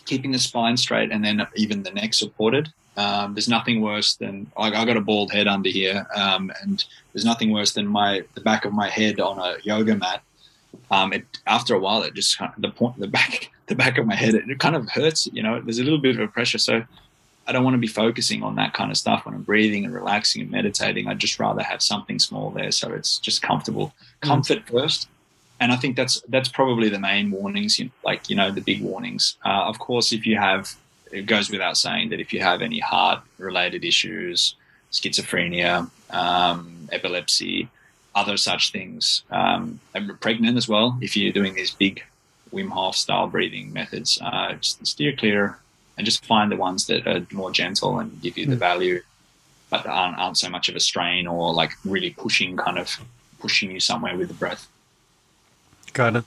Keeping 0.06 0.32
the 0.32 0.38
spine 0.38 0.76
straight 0.76 1.12
and 1.12 1.24
then 1.24 1.46
even 1.56 1.82
the 1.82 1.90
neck 1.90 2.14
supported. 2.14 2.72
Um, 2.96 3.34
there's 3.34 3.48
nothing 3.48 3.80
worse 3.80 4.14
than 4.14 4.50
I, 4.56 4.68
I 4.68 4.84
got 4.84 4.96
a 4.96 5.00
bald 5.00 5.32
head 5.32 5.46
under 5.46 5.70
here, 5.70 6.06
um, 6.14 6.52
and 6.62 6.84
there's 7.12 7.24
nothing 7.24 7.50
worse 7.50 7.72
than 7.72 7.86
my 7.86 8.24
the 8.34 8.40
back 8.40 8.64
of 8.64 8.72
my 8.72 8.88
head 8.88 9.20
on 9.20 9.38
a 9.38 9.56
yoga 9.62 9.96
mat 9.96 10.22
um, 10.90 11.12
it 11.12 11.24
after 11.46 11.74
a 11.74 11.78
while 11.78 12.02
it 12.02 12.14
just 12.14 12.38
kind 12.38 12.52
of, 12.54 12.62
the 12.62 12.70
point 12.70 12.98
the 12.98 13.08
back 13.08 13.50
the 13.66 13.74
back 13.74 13.98
of 13.98 14.06
my 14.06 14.14
head 14.14 14.34
it, 14.34 14.48
it 14.48 14.58
kind 14.58 14.76
of 14.76 14.88
hurts. 14.90 15.28
You 15.32 15.42
know, 15.42 15.60
there's 15.60 15.78
a 15.78 15.84
little 15.84 16.00
bit 16.00 16.16
of 16.16 16.20
a 16.22 16.28
pressure. 16.28 16.58
So 16.58 16.84
I 17.46 17.52
don't 17.52 17.64
want 17.64 17.74
to 17.74 17.78
be 17.78 17.86
focusing 17.86 18.42
on 18.42 18.56
that 18.56 18.74
kind 18.74 18.90
of 18.90 18.96
stuff 18.96 19.24
when 19.24 19.34
I'm 19.34 19.42
breathing 19.42 19.84
and 19.84 19.94
relaxing 19.94 20.42
and 20.42 20.50
meditating. 20.50 21.08
I'd 21.08 21.18
just 21.18 21.38
rather 21.38 21.62
have 21.62 21.82
something 21.82 22.18
small 22.18 22.50
there 22.50 22.70
so 22.70 22.92
it's 22.92 23.18
just 23.18 23.42
comfortable. 23.42 23.88
Mm. 24.22 24.28
Comfort 24.28 24.68
first. 24.68 25.08
And 25.60 25.72
I 25.72 25.76
think 25.76 25.96
that's 25.96 26.22
that's 26.28 26.48
probably 26.48 26.88
the 26.88 26.98
main 26.98 27.30
warnings, 27.30 27.78
you 27.78 27.86
know, 27.86 27.90
like 28.02 28.30
you 28.30 28.36
know 28.36 28.50
the 28.50 28.62
big 28.62 28.82
warnings. 28.82 29.36
Uh, 29.44 29.64
of 29.66 29.78
course, 29.78 30.12
if 30.12 30.26
you 30.26 30.36
have, 30.36 30.74
it 31.10 31.26
goes 31.26 31.50
without 31.50 31.76
saying 31.76 32.10
that 32.10 32.20
if 32.20 32.32
you 32.32 32.40
have 32.40 32.62
any 32.62 32.78
heart 32.78 33.20
related 33.38 33.84
issues, 33.84 34.54
schizophrenia, 34.92 35.90
um, 36.10 36.88
epilepsy, 36.92 37.68
other 38.14 38.36
such 38.36 38.72
things, 38.72 39.22
um, 39.30 39.80
and 39.94 40.20
pregnant 40.20 40.56
as 40.56 40.68
well. 40.68 40.98
If 41.00 41.16
you're 41.16 41.32
doing 41.32 41.54
these 41.54 41.70
big 41.70 42.02
Wim 42.52 42.70
Hof 42.70 42.96
style 42.96 43.28
breathing 43.28 43.72
methods, 43.72 44.18
uh, 44.20 44.54
just 44.54 44.84
steer 44.86 45.14
clear 45.14 45.58
and 45.96 46.04
just 46.04 46.24
find 46.24 46.50
the 46.50 46.56
ones 46.56 46.86
that 46.86 47.06
are 47.06 47.26
more 47.32 47.50
gentle 47.50 47.98
and 47.98 48.20
give 48.20 48.36
you 48.36 48.46
the 48.46 48.54
hmm. 48.54 48.58
value, 48.58 49.02
but 49.70 49.86
aren't, 49.86 50.18
aren't 50.18 50.38
so 50.38 50.48
much 50.48 50.68
of 50.68 50.74
a 50.74 50.80
strain 50.80 51.26
or 51.26 51.52
like 51.54 51.72
really 51.84 52.10
pushing 52.10 52.56
kind 52.56 52.78
of 52.78 52.98
pushing 53.38 53.70
you 53.70 53.80
somewhere 53.80 54.16
with 54.16 54.28
the 54.28 54.34
breath. 54.34 54.68
Got 55.92 56.16
it. 56.16 56.24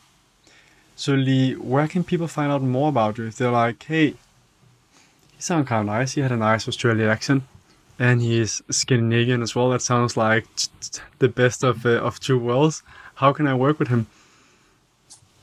So 0.96 1.14
Lee, 1.14 1.54
where 1.54 1.88
can 1.88 2.04
people 2.04 2.28
find 2.28 2.52
out 2.52 2.62
more 2.62 2.90
about 2.90 3.18
you? 3.18 3.26
If 3.26 3.38
they're 3.38 3.52
like, 3.52 3.84
hey, 3.84 4.16
sound 5.44 5.68
kind 5.68 5.82
of 5.82 5.86
nice. 5.96 6.14
He 6.14 6.22
had 6.22 6.32
a 6.32 6.38
nice 6.38 6.68
Australian 6.68 7.10
accent, 7.10 7.44
and 8.00 8.22
he's 8.22 8.62
Scandinavian 8.70 9.41
as 9.41 9.56
well. 9.56 9.70
That 9.70 9.82
sounds 9.82 10.18
like 10.18 10.46
the 11.20 11.30
best 11.30 11.64
of 11.64 11.86
uh, 11.86 12.02
of 12.02 12.20
two 12.20 12.39
worlds. 12.39 12.84
How 13.16 13.34
can 13.34 13.48
I 13.48 13.54
work 13.54 13.80
with 13.80 13.89
him? 13.89 14.08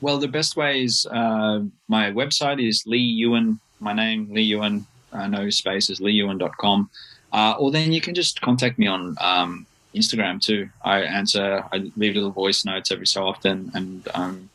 Well, 0.01 0.17
the 0.17 0.27
best 0.27 0.55
way 0.55 0.83
is 0.83 1.05
uh, 1.05 1.61
my 1.87 2.11
website 2.11 2.59
is 2.67 2.83
Lee 2.87 2.97
Ewan 2.97 3.59
my 3.81 3.93
name, 3.93 4.27
Lee 4.31 4.43
Ewan, 4.43 4.85
uh, 5.11 5.27
no 5.27 5.49
spaces, 5.49 5.99
leeewan.com. 5.99 6.89
Uh, 7.33 7.55
or 7.57 7.71
then 7.71 7.91
you 7.91 7.99
can 7.99 8.13
just 8.13 8.39
contact 8.41 8.77
me 8.77 8.87
on 8.87 9.15
um, 9.19 9.65
Instagram 9.95 10.41
too. 10.41 10.69
I 10.83 11.01
answer, 11.01 11.65
I 11.73 11.91
leave 11.97 12.15
little 12.15 12.31
voice 12.31 12.63
notes 12.63 12.91
every 12.91 13.07
so 13.07 13.25
often, 13.25 13.71
and 13.73 14.07
um, 14.13 14.49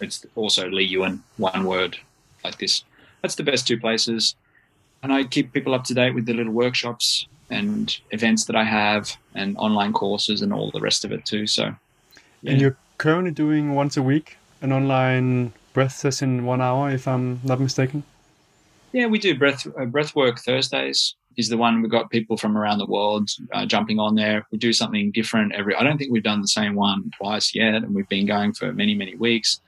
it's 0.00 0.24
also 0.34 0.68
Lee 0.68 0.84
Ewan, 0.84 1.22
one 1.36 1.64
word 1.64 1.98
like 2.42 2.58
this. 2.58 2.84
That's 3.22 3.34
the 3.34 3.42
best 3.42 3.66
two 3.66 3.78
places. 3.78 4.34
And 5.02 5.12
I 5.12 5.24
keep 5.24 5.52
people 5.52 5.74
up 5.74 5.84
to 5.84 5.94
date 5.94 6.14
with 6.14 6.26
the 6.26 6.34
little 6.34 6.52
workshops 6.52 7.26
and 7.50 7.96
events 8.10 8.44
that 8.46 8.56
I 8.56 8.64
have, 8.64 9.16
and 9.34 9.56
online 9.56 9.92
courses, 9.92 10.42
and 10.42 10.52
all 10.52 10.70
the 10.70 10.80
rest 10.80 11.04
of 11.04 11.12
it 11.12 11.24
too. 11.24 11.46
So, 11.46 11.74
yeah. 12.42 12.52
and 12.52 12.60
you're 12.60 12.76
currently 12.98 13.30
doing 13.30 13.74
once 13.74 13.96
a 13.96 14.02
week 14.02 14.36
an 14.60 14.72
online 14.72 15.52
breath 15.72 15.92
session, 15.92 16.44
one 16.44 16.60
hour, 16.60 16.90
if 16.90 17.06
I'm 17.06 17.40
not 17.44 17.60
mistaken. 17.60 18.02
Yeah, 18.92 19.06
we 19.06 19.18
do 19.18 19.38
breath 19.38 19.66
uh, 19.78 19.84
breath 19.84 20.14
work 20.16 20.38
Thursdays. 20.40 21.14
Is 21.36 21.48
the 21.48 21.56
one 21.56 21.82
we've 21.82 21.90
got 21.90 22.10
people 22.10 22.36
from 22.36 22.58
around 22.58 22.78
the 22.78 22.86
world 22.86 23.30
uh, 23.52 23.64
jumping 23.64 24.00
on 24.00 24.16
there. 24.16 24.44
We 24.50 24.58
do 24.58 24.72
something 24.72 25.12
different 25.12 25.54
every. 25.54 25.74
I 25.76 25.84
don't 25.84 25.96
think 25.96 26.10
we've 26.10 26.22
done 26.22 26.40
the 26.40 26.48
same 26.48 26.74
one 26.74 27.12
twice 27.16 27.54
yet, 27.54 27.76
and 27.76 27.94
we've 27.94 28.08
been 28.08 28.26
going 28.26 28.54
for 28.54 28.72
many 28.72 28.94
many 28.94 29.14
weeks. 29.14 29.60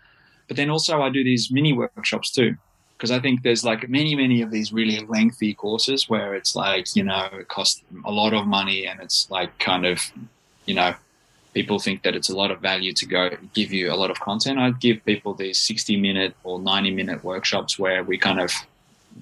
But 0.48 0.56
then 0.56 0.68
also 0.68 1.00
I 1.00 1.10
do 1.10 1.22
these 1.22 1.48
mini 1.52 1.72
workshops 1.72 2.32
too, 2.32 2.56
because 3.00 3.10
I 3.10 3.18
think 3.18 3.42
there's 3.42 3.64
like 3.64 3.88
many 3.88 4.14
many 4.14 4.42
of 4.42 4.50
these 4.50 4.74
really 4.74 5.00
lengthy 5.06 5.54
courses 5.54 6.06
where 6.10 6.34
it's 6.34 6.54
like 6.54 6.94
you 6.94 7.02
know 7.02 7.30
it 7.32 7.48
costs 7.48 7.82
a 8.04 8.10
lot 8.10 8.34
of 8.34 8.46
money 8.46 8.86
and 8.86 9.00
it's 9.00 9.30
like 9.30 9.58
kind 9.58 9.86
of 9.86 10.02
you 10.66 10.74
know 10.74 10.94
people 11.54 11.78
think 11.78 12.02
that 12.02 12.14
it's 12.14 12.28
a 12.28 12.36
lot 12.36 12.50
of 12.50 12.60
value 12.60 12.92
to 12.92 13.06
go 13.06 13.30
give 13.54 13.72
you 13.72 13.90
a 13.90 13.96
lot 13.96 14.10
of 14.10 14.20
content. 14.20 14.58
I'd 14.58 14.80
give 14.80 15.02
people 15.06 15.32
these 15.32 15.58
60 15.58 15.96
minute 15.96 16.34
or 16.44 16.60
90 16.60 16.90
minute 16.90 17.24
workshops 17.24 17.78
where 17.78 18.04
we 18.04 18.18
kind 18.18 18.38
of 18.38 18.52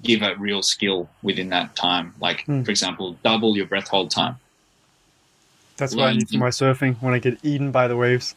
give 0.03 0.21
a 0.21 0.35
real 0.35 0.61
skill 0.61 1.09
within 1.23 1.49
that 1.49 1.75
time. 1.75 2.13
Like, 2.19 2.45
mm. 2.45 2.63
for 2.65 2.69
example, 2.69 3.17
double 3.23 3.55
your 3.55 3.65
breath 3.65 3.87
hold 3.87 4.11
time. 4.11 4.35
That's 5.77 5.95
what 5.95 6.09
I 6.09 6.13
need 6.13 6.29
for 6.29 6.37
my 6.37 6.49
surfing 6.49 7.01
when 7.01 7.13
I 7.13 7.19
get 7.19 7.39
eaten 7.41 7.71
by 7.71 7.87
the 7.87 7.95
waves. 7.95 8.35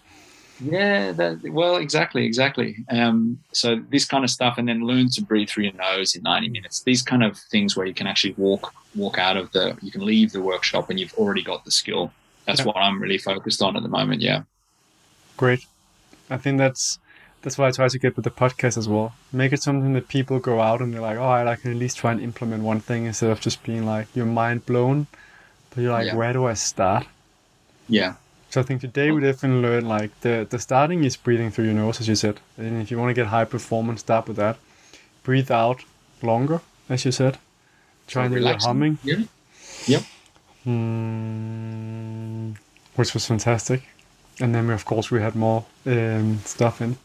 Yeah, 0.62 1.12
that, 1.12 1.42
well, 1.50 1.76
exactly, 1.76 2.24
exactly. 2.24 2.76
Um, 2.88 3.38
so 3.52 3.82
this 3.90 4.04
kind 4.04 4.24
of 4.24 4.30
stuff, 4.30 4.58
and 4.58 4.68
then 4.68 4.86
learn 4.86 5.08
to 5.10 5.22
breathe 5.22 5.48
through 5.48 5.64
your 5.64 5.72
nose 5.74 6.14
in 6.14 6.22
90 6.22 6.48
minutes. 6.50 6.82
These 6.82 7.02
kind 7.02 7.24
of 7.24 7.36
things 7.36 7.76
where 7.76 7.86
you 7.86 7.94
can 7.94 8.06
actually 8.06 8.34
walk 8.34 8.72
walk 8.94 9.18
out 9.18 9.36
of 9.36 9.50
the, 9.52 9.76
you 9.80 9.90
can 9.90 10.04
leave 10.04 10.32
the 10.32 10.40
workshop 10.40 10.90
and 10.90 11.00
you've 11.00 11.14
already 11.14 11.42
got 11.42 11.64
the 11.64 11.70
skill. 11.70 12.12
That's 12.46 12.60
yeah. 12.60 12.66
what 12.66 12.76
I'm 12.76 13.00
really 13.00 13.18
focused 13.18 13.62
on 13.62 13.76
at 13.76 13.82
the 13.82 13.88
moment. 13.88 14.20
Yeah. 14.20 14.42
Great. 15.36 15.66
I 16.28 16.36
think 16.36 16.58
that's 16.58 16.98
that's 17.42 17.58
why 17.58 17.68
I 17.68 17.70
try 17.72 17.88
to 17.88 17.98
get 17.98 18.14
with 18.14 18.24
the 18.24 18.30
podcast 18.30 18.78
as 18.78 18.88
well. 18.88 19.14
Make 19.32 19.52
it 19.52 19.62
something 19.62 19.94
that 19.94 20.08
people 20.08 20.38
go 20.38 20.60
out 20.60 20.80
and 20.80 20.94
they're 20.94 21.00
like, 21.00 21.18
oh, 21.18 21.28
I 21.28 21.56
can 21.56 21.72
at 21.72 21.76
least 21.76 21.96
try 21.96 22.12
and 22.12 22.20
implement 22.20 22.62
one 22.62 22.80
thing 22.80 23.06
instead 23.06 23.30
of 23.30 23.40
just 23.40 23.62
being 23.64 23.84
like, 23.84 24.06
you're 24.14 24.26
mind 24.26 24.64
blown. 24.64 25.08
But 25.70 25.82
you're 25.82 25.92
like, 25.92 26.06
yeah. 26.06 26.14
where 26.14 26.32
do 26.32 26.44
I 26.44 26.54
start? 26.54 27.06
Yeah. 27.88 28.14
So 28.52 28.60
I 28.60 28.64
think 28.64 28.82
today 28.82 29.10
we 29.10 29.22
definitely 29.22 29.62
learned 29.62 29.88
like 29.88 30.20
the, 30.20 30.46
the 30.50 30.58
starting 30.58 31.04
is 31.04 31.16
breathing 31.16 31.50
through 31.50 31.64
your 31.64 31.72
nose, 31.72 32.02
as 32.02 32.06
you 32.06 32.14
said. 32.14 32.38
And 32.58 32.82
if 32.82 32.90
you 32.90 32.98
want 32.98 33.08
to 33.08 33.14
get 33.14 33.28
high 33.28 33.46
performance, 33.46 34.00
start 34.00 34.28
with 34.28 34.36
that. 34.36 34.58
Breathe 35.22 35.50
out 35.50 35.84
longer, 36.20 36.60
as 36.86 37.06
you 37.06 37.12
said. 37.12 37.38
Try 38.06 38.26
and 38.26 38.34
do 38.34 38.40
the 38.42 38.58
humming. 38.58 38.98
Yeah. 39.02 39.22
Yep. 39.86 40.02
Mm, 40.66 42.56
which 42.96 43.14
was 43.14 43.24
fantastic. 43.24 43.84
And 44.38 44.54
then 44.54 44.68
we, 44.68 44.74
of 44.74 44.84
course, 44.84 45.10
we 45.10 45.22
had 45.22 45.34
more 45.34 45.64
um, 45.86 46.40
stuff 46.44 46.82
in. 46.82 46.98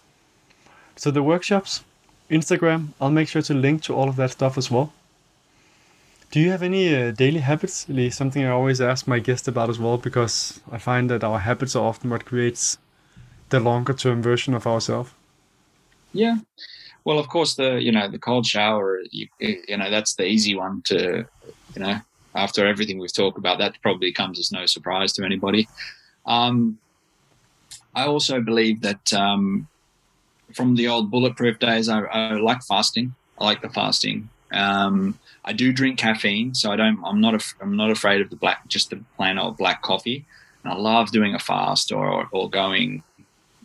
So 0.97 1.11
the 1.11 1.23
workshops, 1.23 1.81
Instagram, 2.29 2.89
I'll 2.99 3.09
make 3.09 3.29
sure 3.29 3.41
to 3.43 3.53
link 3.53 3.83
to 3.83 3.95
all 3.95 4.09
of 4.09 4.17
that 4.17 4.31
stuff 4.31 4.57
as 4.57 4.69
well. 4.69 4.91
Do 6.29 6.39
you 6.39 6.51
have 6.51 6.61
any 6.61 6.93
uh, 6.93 7.11
daily 7.11 7.39
habits? 7.39 7.87
Lee? 7.87 8.09
Something 8.09 8.43
I 8.43 8.49
always 8.49 8.81
ask 8.81 9.07
my 9.07 9.19
guests 9.19 9.47
about 9.47 9.69
as 9.69 9.79
well, 9.79 9.97
because 9.97 10.59
I 10.71 10.77
find 10.77 11.09
that 11.09 11.23
our 11.23 11.39
habits 11.39 11.75
are 11.75 11.85
often 11.85 12.09
what 12.09 12.25
creates 12.25 12.77
the 13.49 13.59
longer 13.59 13.93
term 13.93 14.21
version 14.21 14.53
of 14.53 14.67
ourselves. 14.67 15.11
Yeah. 16.11 16.37
Well, 17.05 17.19
of 17.19 17.29
course, 17.29 17.55
the 17.55 17.81
you 17.81 17.91
know 17.91 18.09
the 18.09 18.19
cold 18.19 18.45
shower, 18.45 19.01
you, 19.11 19.27
you 19.39 19.77
know 19.77 19.89
that's 19.89 20.15
the 20.15 20.25
easy 20.25 20.55
one 20.55 20.81
to 20.85 21.25
you 21.75 21.81
know 21.81 22.01
after 22.35 22.67
everything 22.67 22.99
we've 22.99 23.13
talked 23.13 23.37
about, 23.37 23.57
that 23.59 23.81
probably 23.81 24.11
comes 24.11 24.39
as 24.39 24.51
no 24.51 24.65
surprise 24.65 25.13
to 25.13 25.25
anybody. 25.25 25.67
Um, 26.25 26.77
I 27.95 28.05
also 28.05 28.41
believe 28.41 28.81
that 28.81 29.11
um, 29.13 29.67
from 30.53 30.75
the 30.75 30.87
old 30.87 31.09
bulletproof 31.09 31.57
days, 31.59 31.89
I, 31.89 32.01
I 32.01 32.33
like 32.33 32.61
fasting. 32.63 33.15
I 33.39 33.45
like 33.45 33.61
the 33.61 33.69
fasting. 33.69 34.29
Um, 34.53 35.17
I 35.47 35.53
do 35.53 35.71
drink 35.71 35.97
caffeine, 35.97 36.53
so 36.53 36.71
I 36.71 36.75
don't. 36.75 36.99
I'm 37.05 37.21
not. 37.21 37.41
I'm 37.61 37.77
not 37.77 37.89
afraid 37.89 38.19
of 38.19 38.29
the 38.29 38.35
black, 38.35 38.67
just 38.67 38.89
the 38.89 38.99
plain 39.15 39.39
old 39.39 39.55
black 39.55 39.81
coffee. 39.81 40.25
And 40.63 40.73
I 40.73 40.75
love 40.75 41.11
doing 41.11 41.33
a 41.33 41.39
fast 41.39 41.93
or 41.93 42.27
or 42.31 42.49
going, 42.49 43.01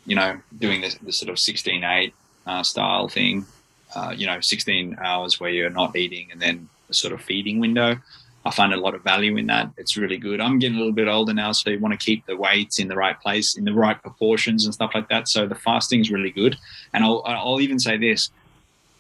you 0.07 0.15
know, 0.15 0.41
doing 0.57 0.81
the 0.81 1.13
sort 1.13 1.29
of 1.29 1.37
16-8 1.37 2.13
uh, 2.47 2.63
style 2.63 3.09
thing. 3.09 3.47
Uh, 3.95 4.15
you 4.17 4.27
know, 4.27 4.41
16 4.41 4.97
hours 5.03 5.39
where 5.39 5.51
you're 5.51 5.71
not 5.71 5.97
eating, 5.97 6.29
and 6.31 6.41
then 6.41 6.69
a 6.89 6.95
sort 6.95 7.13
of 7.13 7.21
feeding 7.21 7.59
window. 7.59 7.99
I 8.45 8.51
find 8.51 8.73
a 8.73 8.77
lot 8.77 8.95
of 8.95 9.03
value 9.03 9.37
in 9.37 9.47
that. 9.47 9.71
It's 9.77 9.97
really 9.97 10.17
good. 10.17 10.41
I'm 10.41 10.59
getting 10.59 10.77
a 10.77 10.79
little 10.79 10.95
bit 10.95 11.09
older 11.09 11.35
now, 11.35 11.53
so 11.53 11.71
you 11.71 11.79
want 11.79 11.99
to 11.99 12.05
keep 12.05 12.27
the 12.27 12.37
weights 12.37 12.79
in 12.79 12.89
the 12.89 12.97
right 12.97 13.21
place, 13.21 13.57
in 13.57 13.65
the 13.65 13.75
right 13.75 14.01
proportions, 14.01 14.65
and 14.65 14.73
stuff 14.73 14.93
like 14.95 15.09
that. 15.09 15.29
So 15.29 15.47
the 15.47 15.55
fasting 15.57 16.01
is 16.01 16.11
really 16.11 16.31
good. 16.31 16.57
And 16.93 17.05
I'll, 17.05 17.23
I'll 17.27 17.61
even 17.61 17.79
say 17.79 17.97
this: 17.97 18.31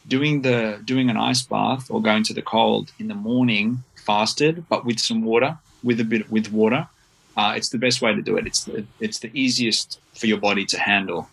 doing 0.07 0.43
the 0.43 0.81
doing 0.85 1.11
an 1.11 1.17
ice 1.17 1.43
bath 1.43 1.91
or 1.91 2.03
going 2.03 2.25
to 2.25 2.35
the 2.35 2.43
cold 2.43 2.93
in 2.99 3.09
the 3.09 3.15
morning, 3.15 3.83
fasted, 3.97 4.65
but 4.69 4.85
with 4.85 4.99
some 4.99 5.23
water, 5.23 5.59
with 5.83 6.01
a 6.01 6.05
bit 6.05 6.31
with 6.31 6.53
water, 6.53 6.89
uh, 7.37 7.55
it's 7.57 7.71
the 7.71 7.79
best 7.79 8.03
way 8.03 8.15
to 8.15 8.23
do 8.23 8.37
it. 8.37 8.47
It's 8.47 8.65
the, 8.65 8.85
it's 9.01 9.19
the 9.21 9.31
easiest 9.33 9.99
for 10.15 10.27
your 10.27 10.39
body 10.39 10.65
to 10.67 10.79
handle. 10.79 11.29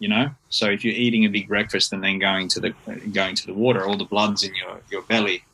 You 0.00 0.08
know, 0.08 0.30
so 0.50 0.68
if 0.68 0.84
you're 0.84 0.94
eating 0.94 1.24
a 1.24 1.28
big 1.28 1.48
breakfast 1.48 1.92
and 1.92 2.02
then 2.02 2.18
going 2.18 2.48
to 2.48 2.60
the 2.60 2.70
going 3.12 3.36
to 3.36 3.46
the 3.46 3.54
water, 3.54 3.86
all 3.86 3.96
the 3.96 4.04
blood's 4.04 4.42
in 4.42 4.54
your 4.54 4.80
your 4.90 5.02
belly. 5.02 5.44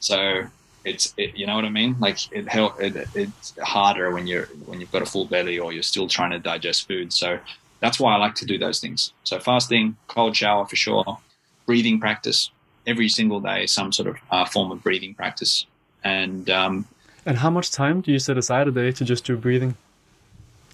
So 0.00 0.46
it's 0.84 1.12
it, 1.16 1.36
you 1.36 1.46
know 1.46 1.54
what 1.54 1.64
I 1.64 1.70
mean. 1.70 1.96
Like 2.00 2.18
it, 2.32 2.46
it 2.80 3.08
it's 3.14 3.54
harder 3.58 4.10
when 4.10 4.26
you're 4.26 4.46
when 4.64 4.80
you've 4.80 4.90
got 4.90 5.02
a 5.02 5.06
full 5.06 5.26
belly 5.26 5.58
or 5.58 5.72
you're 5.72 5.82
still 5.82 6.08
trying 6.08 6.30
to 6.30 6.38
digest 6.38 6.88
food. 6.88 7.12
So 7.12 7.38
that's 7.80 8.00
why 8.00 8.14
I 8.14 8.16
like 8.16 8.34
to 8.36 8.46
do 8.46 8.56
those 8.58 8.80
things. 8.80 9.12
So 9.24 9.38
fasting, 9.38 9.96
cold 10.08 10.34
shower 10.34 10.66
for 10.66 10.76
sure, 10.76 11.18
breathing 11.66 12.00
practice 12.00 12.50
every 12.86 13.08
single 13.08 13.40
day, 13.40 13.66
some 13.66 13.92
sort 13.92 14.08
of 14.08 14.16
uh, 14.30 14.44
form 14.44 14.70
of 14.72 14.82
breathing 14.82 15.14
practice, 15.14 15.66
and 16.04 16.48
um, 16.50 16.86
and 17.24 17.38
how 17.38 17.50
much 17.50 17.70
time 17.70 18.00
do 18.00 18.12
you 18.12 18.18
set 18.18 18.38
aside 18.38 18.68
a 18.68 18.70
day 18.70 18.92
to 18.92 19.04
just 19.04 19.24
do 19.24 19.36
breathing? 19.36 19.76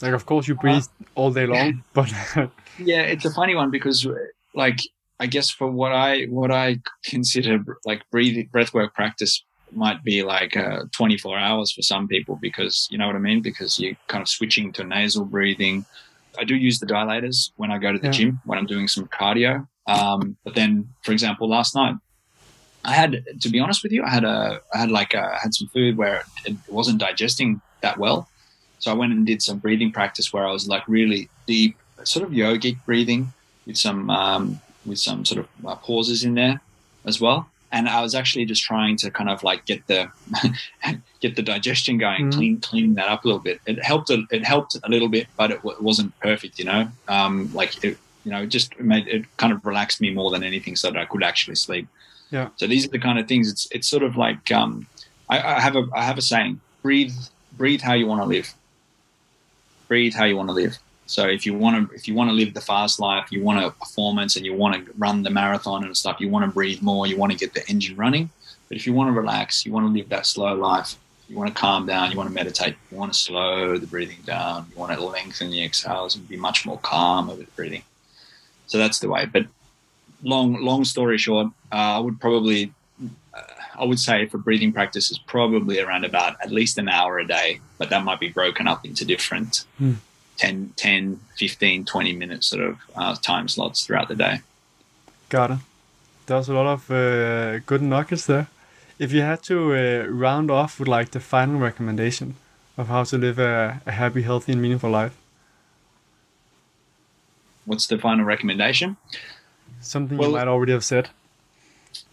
Like, 0.00 0.12
of 0.12 0.26
course, 0.26 0.48
you 0.48 0.54
breathe 0.54 0.84
uh, 1.00 1.04
all 1.14 1.30
day 1.30 1.46
long, 1.46 1.82
but 1.94 2.10
yeah, 2.78 3.02
it's 3.02 3.24
a 3.24 3.30
funny 3.30 3.54
one 3.54 3.70
because 3.70 4.06
like 4.54 4.80
I 5.20 5.26
guess 5.26 5.50
for 5.50 5.70
what 5.70 5.92
I 5.92 6.24
what 6.24 6.50
I 6.50 6.78
consider 7.04 7.62
like 7.84 8.02
breathing 8.10 8.48
breathwork 8.54 8.92
practice 8.94 9.44
might 9.74 10.04
be 10.04 10.22
like 10.22 10.54
uh, 10.54 10.80
24 10.94 11.38
hours 11.38 11.72
for 11.72 11.80
some 11.80 12.06
people 12.06 12.38
because 12.42 12.86
you 12.90 12.98
know 12.98 13.06
what 13.06 13.16
I 13.16 13.20
mean 13.20 13.40
because 13.40 13.78
you're 13.78 13.94
kind 14.08 14.20
of 14.20 14.28
switching 14.28 14.70
to 14.74 14.84
nasal 14.84 15.24
breathing 15.24 15.86
I 16.38 16.44
do 16.44 16.56
use 16.56 16.78
the 16.78 16.86
dilators 16.86 17.50
when 17.56 17.70
I 17.70 17.78
go 17.78 17.92
to 17.92 17.98
the 17.98 18.06
Yeah. 18.06 18.12
gym 18.12 18.40
when 18.44 18.58
I'm 18.58 18.66
doing 18.66 18.88
some 18.88 19.06
cardio. 19.06 19.66
Um, 19.86 20.36
but 20.44 20.54
then, 20.54 20.88
for 21.02 21.12
example, 21.12 21.48
last 21.48 21.74
night 21.74 21.94
I 22.84 22.92
had, 22.92 23.24
to 23.40 23.48
be 23.48 23.60
honest 23.60 23.82
with 23.82 23.92
you, 23.92 24.02
I 24.04 24.10
had 24.10 24.24
a, 24.24 24.60
I 24.74 24.78
had 24.78 24.90
like, 24.90 25.14
a, 25.14 25.20
I 25.20 25.38
had 25.42 25.54
some 25.54 25.68
food 25.68 25.96
where 25.96 26.24
it 26.44 26.56
wasn't 26.68 26.98
digesting 26.98 27.60
that 27.80 27.98
well. 27.98 28.28
So 28.78 28.90
I 28.90 28.94
went 28.94 29.12
and 29.12 29.24
did 29.26 29.40
some 29.42 29.58
breathing 29.58 29.92
practice 29.92 30.32
where 30.32 30.46
I 30.46 30.50
was 30.52 30.66
like 30.68 30.86
really 30.88 31.28
deep, 31.46 31.76
sort 32.04 32.24
of 32.26 32.32
yogic 32.32 32.78
breathing 32.84 33.32
with 33.66 33.76
some, 33.78 34.10
um, 34.10 34.60
with 34.84 34.98
some 34.98 35.24
sort 35.24 35.40
of 35.40 35.66
uh, 35.66 35.76
pauses 35.76 36.24
in 36.24 36.34
there 36.34 36.60
as 37.04 37.20
well. 37.20 37.48
And 37.70 37.88
I 37.88 38.02
was 38.02 38.14
actually 38.14 38.44
just 38.44 38.62
trying 38.62 38.96
to 38.98 39.10
kind 39.10 39.30
of 39.30 39.42
like 39.44 39.64
get 39.64 39.86
the, 39.86 40.10
get 41.20 41.36
the 41.36 41.42
digestion 41.42 41.98
going, 41.98 42.26
Mhm. 42.26 42.32
clean, 42.34 42.60
clean 42.60 42.94
that 42.94 43.08
up 43.08 43.24
a 43.24 43.28
little 43.28 43.40
bit. 43.40 43.60
It 43.66 43.82
helped, 43.84 44.10
a, 44.10 44.24
it 44.30 44.44
helped 44.44 44.76
a 44.82 44.88
little 44.88 45.08
bit, 45.08 45.26
but 45.36 45.50
it, 45.52 45.58
w- 45.58 45.76
wasn't 45.80 46.18
perfect, 46.20 46.58
you 46.58 46.64
know, 46.64 46.88
um, 47.08 47.50
like 47.54 47.82
it, 47.84 47.96
you 48.24 48.30
know, 48.30 48.42
it 48.42 48.48
just 48.48 48.78
made 48.78 49.08
it 49.08 49.24
kind 49.36 49.52
of 49.52 49.64
relaxed 49.64 50.00
me 50.00 50.10
more 50.10 50.30
than 50.30 50.42
anything 50.42 50.76
so 50.76 50.90
that 50.90 50.98
I 50.98 51.04
could 51.04 51.22
actually 51.22 51.56
sleep. 51.56 51.88
Yeah. 52.30 52.48
So 52.56 52.66
these 52.66 52.86
are 52.86 52.90
the 52.90 52.98
kind 52.98 53.18
of 53.18 53.28
things. 53.28 53.50
It's 53.50 53.68
it's 53.70 53.88
sort 53.88 54.02
of 54.02 54.16
like 54.16 54.50
um, 54.52 54.86
I, 55.28 55.56
I 55.56 55.60
have 55.60 55.76
a 55.76 55.86
I 55.94 56.02
have 56.02 56.18
a 56.18 56.22
saying: 56.22 56.60
breathe 56.82 57.14
breathe 57.52 57.82
how 57.82 57.94
you 57.94 58.06
want 58.06 58.22
to 58.22 58.26
live. 58.26 58.54
Breathe 59.88 60.14
how 60.14 60.24
you 60.24 60.36
want 60.36 60.48
to 60.48 60.54
live. 60.54 60.78
So 61.06 61.26
if 61.26 61.44
you 61.44 61.54
want 61.54 61.90
to 61.90 61.94
if 61.94 62.08
you 62.08 62.14
want 62.14 62.30
to 62.30 62.34
live 62.34 62.54
the 62.54 62.60
fast 62.60 63.00
life, 63.00 63.26
you 63.30 63.42
want 63.42 63.62
a 63.62 63.70
performance, 63.70 64.36
and 64.36 64.46
you 64.46 64.54
want 64.54 64.86
to 64.86 64.92
run 64.96 65.22
the 65.22 65.30
marathon 65.30 65.84
and 65.84 65.96
stuff, 65.96 66.20
you 66.20 66.28
want 66.28 66.44
to 66.44 66.50
breathe 66.50 66.80
more, 66.80 67.06
you 67.06 67.16
want 67.16 67.32
to 67.32 67.38
get 67.38 67.54
the 67.54 67.68
engine 67.68 67.96
running. 67.96 68.30
But 68.68 68.78
if 68.78 68.86
you 68.86 68.94
want 68.94 69.08
to 69.08 69.12
relax, 69.12 69.66
you 69.66 69.72
want 69.72 69.86
to 69.86 69.92
live 69.92 70.08
that 70.08 70.24
slow 70.24 70.54
life. 70.54 70.96
You 71.28 71.36
want 71.36 71.54
to 71.54 71.60
calm 71.60 71.86
down. 71.86 72.10
You 72.10 72.16
want 72.16 72.28
to 72.28 72.34
meditate. 72.34 72.74
You 72.90 72.96
want 72.96 73.12
to 73.12 73.18
slow 73.18 73.76
the 73.76 73.86
breathing 73.86 74.18
down. 74.24 74.66
You 74.70 74.78
want 74.78 74.92
to 74.92 75.04
lengthen 75.04 75.50
the 75.50 75.62
exhales 75.62 76.16
and 76.16 76.26
be 76.28 76.36
much 76.36 76.64
more 76.64 76.78
calmer 76.78 77.34
with 77.34 77.54
breathing. 77.56 77.82
So 78.66 78.78
that's 78.78 78.98
the 79.00 79.08
way. 79.08 79.26
But 79.26 79.46
long 80.22 80.62
long 80.62 80.84
story 80.84 81.18
short, 81.18 81.48
uh, 81.72 81.96
I 81.96 81.98
would 81.98 82.20
probably 82.20 82.72
uh, 83.34 83.40
I 83.78 83.84
would 83.84 83.98
say 83.98 84.26
for 84.26 84.38
breathing 84.38 84.72
practice 84.72 85.10
is 85.10 85.18
probably 85.18 85.80
around 85.80 86.04
about 86.04 86.36
at 86.42 86.50
least 86.50 86.78
an 86.78 86.88
hour 86.88 87.18
a 87.18 87.26
day, 87.26 87.60
but 87.78 87.90
that 87.90 88.04
might 88.04 88.20
be 88.20 88.28
broken 88.28 88.66
up 88.68 88.84
into 88.84 89.04
different 89.04 89.64
Hmm. 89.78 89.94
10, 90.38 90.72
10, 90.76 91.20
15, 91.36 91.84
20 91.84 92.12
minute 92.14 92.42
sort 92.42 92.62
of 92.62 92.78
uh, 92.96 93.14
time 93.16 93.48
slots 93.48 93.84
throughout 93.86 94.08
the 94.08 94.14
day. 94.16 94.40
Got 95.28 95.50
it. 95.50 95.58
There's 96.26 96.48
a 96.48 96.54
lot 96.54 96.66
of 96.66 96.90
uh, 96.90 97.58
good 97.66 97.82
nuggets 97.82 98.26
there. 98.26 98.46
If 98.98 99.12
you 99.12 99.20
had 99.22 99.42
to 99.44 99.56
uh, 99.74 100.06
round 100.08 100.50
off 100.50 100.78
with 100.78 100.88
like 100.88 101.10
the 101.10 101.20
final 101.20 101.58
recommendation 101.60 102.36
of 102.78 102.88
how 102.88 103.04
to 103.04 103.18
live 103.18 103.38
a, 103.38 103.80
a 103.86 103.92
happy, 103.92 104.22
healthy, 104.22 104.52
and 104.52 104.62
meaningful 104.62 104.90
life, 104.90 105.14
What's 107.64 107.86
the 107.86 107.98
final 107.98 108.24
recommendation? 108.24 108.96
something 109.80 110.16
Well- 110.16 110.30
you 110.30 110.36
might 110.36 110.48
already 110.48 110.72
have 110.72 110.84
said. 110.84 111.10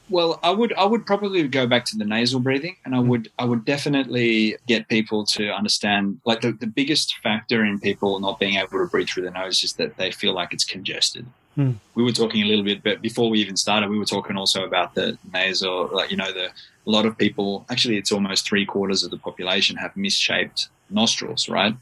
Well, 0.09 0.39
I 0.41 0.49
would 0.49 0.73
I 0.73 0.85
would 0.85 1.05
probably 1.05 1.47
go 1.47 1.67
back 1.67 1.85
to 1.85 1.97
the 1.97 2.03
nasal 2.03 2.39
breathing, 2.39 2.77
and 2.83 2.95
I 2.95 2.99
would 2.99 3.31
I 3.37 3.45
would 3.45 3.63
definitely 3.63 4.57
get 4.67 4.87
people 4.87 5.23
to 5.25 5.51
understand 5.53 6.19
like 6.25 6.41
the, 6.41 6.51
the 6.51 6.65
biggest 6.65 7.17
factor 7.21 7.63
in 7.63 7.79
people 7.79 8.19
not 8.19 8.39
being 8.39 8.55
able 8.55 8.79
to 8.79 8.87
breathe 8.87 9.07
through 9.07 9.23
the 9.23 9.31
nose 9.31 9.63
is 9.63 9.73
that 9.73 9.97
they 9.97 10.11
feel 10.11 10.33
like 10.33 10.51
it's 10.51 10.65
congested. 10.65 11.27
Hmm. 11.53 11.73
We 11.93 12.03
were 12.03 12.11
talking 12.11 12.41
a 12.41 12.45
little 12.47 12.63
bit, 12.63 12.81
but 12.81 13.03
before 13.03 13.29
we 13.29 13.39
even 13.39 13.55
started, 13.55 13.89
we 13.89 13.99
were 13.99 14.05
talking 14.05 14.35
also 14.35 14.63
about 14.63 14.95
the 14.95 15.17
nasal, 15.31 15.89
like 15.93 16.09
you 16.09 16.17
know, 16.17 16.31
the 16.31 16.47
a 16.47 16.89
lot 16.89 17.05
of 17.05 17.15
people 17.15 17.65
actually 17.69 17.97
it's 17.97 18.11
almost 18.11 18.47
three 18.47 18.65
quarters 18.65 19.03
of 19.03 19.11
the 19.11 19.17
population 19.17 19.77
have 19.77 19.95
misshaped 19.95 20.69
nostrils, 20.89 21.47
right? 21.47 21.75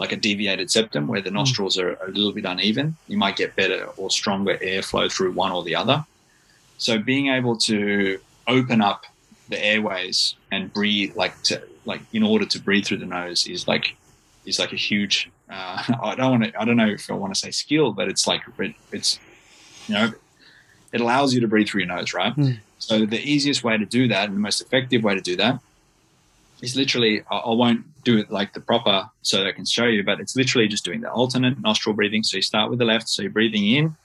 Like 0.00 0.12
a 0.12 0.16
deviated 0.16 0.70
septum 0.70 1.06
where 1.06 1.20
the 1.20 1.30
nostrils 1.30 1.78
are 1.78 1.92
a 1.92 2.08
little 2.08 2.32
bit 2.32 2.46
uneven. 2.46 2.96
You 3.06 3.18
might 3.18 3.36
get 3.36 3.54
better 3.54 3.84
or 3.96 4.10
stronger 4.10 4.56
airflow 4.56 5.12
through 5.12 5.32
one 5.32 5.52
or 5.52 5.62
the 5.62 5.76
other. 5.76 6.04
So 6.78 6.98
being 6.98 7.28
able 7.28 7.56
to 7.58 8.18
open 8.48 8.80
up 8.80 9.04
the 9.50 9.62
airways 9.62 10.34
and 10.50 10.72
breathe, 10.72 11.14
like 11.16 11.40
to 11.44 11.62
like 11.84 12.00
in 12.12 12.22
order 12.22 12.46
to 12.46 12.58
breathe 12.58 12.86
through 12.86 12.98
the 12.98 13.06
nose, 13.06 13.46
is 13.46 13.68
like 13.68 13.94
is 14.46 14.58
like 14.58 14.72
a 14.72 14.76
huge. 14.76 15.30
Uh, 15.50 15.82
I 16.02 16.14
don't 16.14 16.30
want 16.30 16.44
to. 16.44 16.60
I 16.60 16.64
don't 16.64 16.76
know 16.76 16.88
if 16.88 17.10
I 17.10 17.14
want 17.14 17.34
to 17.34 17.38
say 17.38 17.50
skill, 17.50 17.92
but 17.92 18.08
it's 18.08 18.26
like 18.26 18.40
it, 18.58 18.74
it's 18.92 19.18
you 19.86 19.94
know 19.94 20.12
it 20.92 21.00
allows 21.00 21.34
you 21.34 21.40
to 21.40 21.48
breathe 21.48 21.68
through 21.68 21.82
your 21.82 21.94
nose, 21.94 22.14
right? 22.14 22.32
Hmm. 22.32 22.52
So 22.78 23.04
the 23.04 23.20
easiest 23.20 23.62
way 23.62 23.76
to 23.76 23.84
do 23.84 24.08
that 24.08 24.28
and 24.28 24.36
the 24.36 24.40
most 24.40 24.62
effective 24.62 25.04
way 25.04 25.14
to 25.14 25.20
do 25.20 25.36
that 25.36 25.60
is 26.62 26.76
literally. 26.76 27.22
I, 27.30 27.50
won't 27.50 27.86
do 28.04 28.18
it 28.18 28.30
like 28.30 28.52
the 28.52 28.60
proper 28.60 29.10
so 29.22 29.38
that 29.38 29.46
I 29.46 29.52
can 29.52 29.66
show 29.66 29.84
you, 29.84 30.02
but 30.02 30.20
it's 30.20 30.36
literally 30.36 30.68
just 30.68 30.84
doing 30.84 31.00
the 31.00 31.10
alternate 31.10 31.60
nostril 31.60 31.94
breathing. 31.94 32.22
So 32.22 32.36
you 32.36 32.42
start 32.42 32.70
with 32.70 32.78
the 32.78 32.84
left, 32.84 33.08
so 33.08 33.22
you're 33.22 33.30
breathing 33.30 33.66
in, 33.66 33.96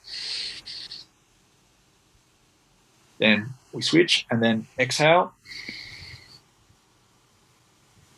then 3.17 3.53
we 3.71 3.81
switch 3.81 4.25
and 4.31 4.41
then 4.41 4.67
exhale 4.79 5.33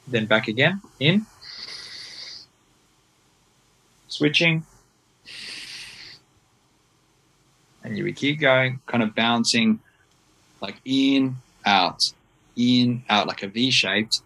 then 0.07 0.25
back 0.25 0.47
again 0.47 0.81
in 0.99 1.25
switching 4.07 4.65
and 7.83 7.97
you 7.97 8.13
keep 8.13 8.39
going 8.39 8.79
kind 8.85 9.03
of 9.03 9.13
bouncing 9.13 9.79
like 10.61 10.75
in 10.85 11.35
out 11.65 12.13
in 12.55 13.03
out 13.09 13.27
like 13.27 13.43
a 13.43 13.47
v 13.47 13.69
shaped 13.69 14.21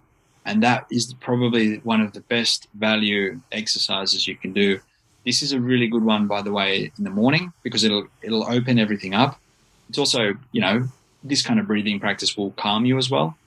and 0.46 0.64
that 0.64 0.86
is 0.89 1.14
probably 1.16 1.78
one 1.80 2.02
of 2.02 2.14
the 2.14 2.22
best 2.22 2.68
value 2.74 3.39
exercises 3.52 4.28
you 4.28 4.36
can 4.36 4.54
do. 4.54 4.80
This 5.26 5.44
is 5.44 5.52
a 5.52 5.60
really 5.60 5.88
good 5.88 6.04
one 6.04 6.28
by 6.28 6.42
the 6.42 6.52
way 6.52 6.92
in 6.98 7.04
the 7.04 7.10
morning 7.10 7.54
because 7.64 7.84
it'll 7.84 8.08
it'll 8.22 8.44
open 8.44 8.80
everything 8.80 9.14
up. 9.14 9.39
It's 9.89 9.98
also 9.98 10.34
you 10.52 10.62
know 10.62 10.88
this 11.24 11.42
kind 11.44 11.60
of 11.60 11.68
breathing 11.68 12.00
practice 12.00 12.36
will 12.36 12.52
calm 12.52 12.86
you 12.86 12.98
as 12.98 13.10
well. 13.10 13.38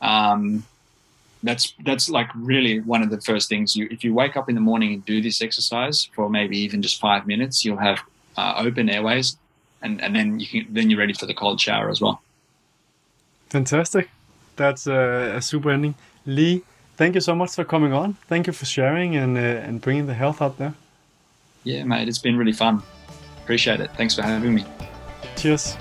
Um, 0.00 0.64
that's 1.42 1.74
that's 1.84 2.10
like 2.10 2.28
really 2.34 2.80
one 2.80 3.02
of 3.02 3.10
the 3.10 3.20
first 3.20 3.48
things. 3.48 3.76
You 3.76 3.86
if 3.90 4.02
you 4.02 4.12
wake 4.12 4.36
up 4.36 4.48
in 4.48 4.54
the 4.54 4.60
morning 4.60 4.92
and 4.94 5.04
do 5.04 5.22
this 5.22 5.40
exercise 5.40 6.08
for 6.14 6.28
maybe 6.28 6.58
even 6.58 6.82
just 6.82 7.00
five 7.00 7.26
minutes 7.26 7.64
you'll 7.64 7.76
have 7.76 8.00
uh, 8.36 8.54
open 8.58 8.88
airways 8.90 9.36
and 9.82 10.00
and 10.02 10.14
then 10.14 10.40
you 10.40 10.46
can 10.46 10.66
then 10.70 10.90
you're 10.90 10.98
ready 10.98 11.12
for 11.12 11.26
the 11.26 11.34
cold 11.34 11.60
shower 11.60 11.88
as 11.88 12.00
well. 12.00 12.20
Fantastic. 13.50 14.10
That's 14.56 14.86
a, 14.86 15.36
a 15.36 15.42
super 15.42 15.70
ending. 15.70 15.94
Lee, 16.36 16.62
thank 16.96 17.14
you 17.14 17.20
so 17.20 17.34
much 17.34 17.52
for 17.56 17.64
coming 17.64 17.92
on. 17.92 18.14
Thank 18.28 18.46
you 18.46 18.52
for 18.52 18.66
sharing 18.66 19.16
and 19.16 19.36
uh, 19.36 19.66
and 19.66 19.80
bringing 19.80 20.06
the 20.06 20.14
health 20.14 20.40
out 20.44 20.54
there. 20.58 20.74
yeah 21.64 21.82
mate 21.84 22.08
it's 22.08 22.22
been 22.26 22.36
really 22.40 22.52
fun 22.52 22.74
appreciate 23.42 23.80
it 23.84 23.90
thanks 23.96 24.14
for 24.14 24.22
having 24.22 24.54
me 24.54 24.64
Cheers. 25.36 25.76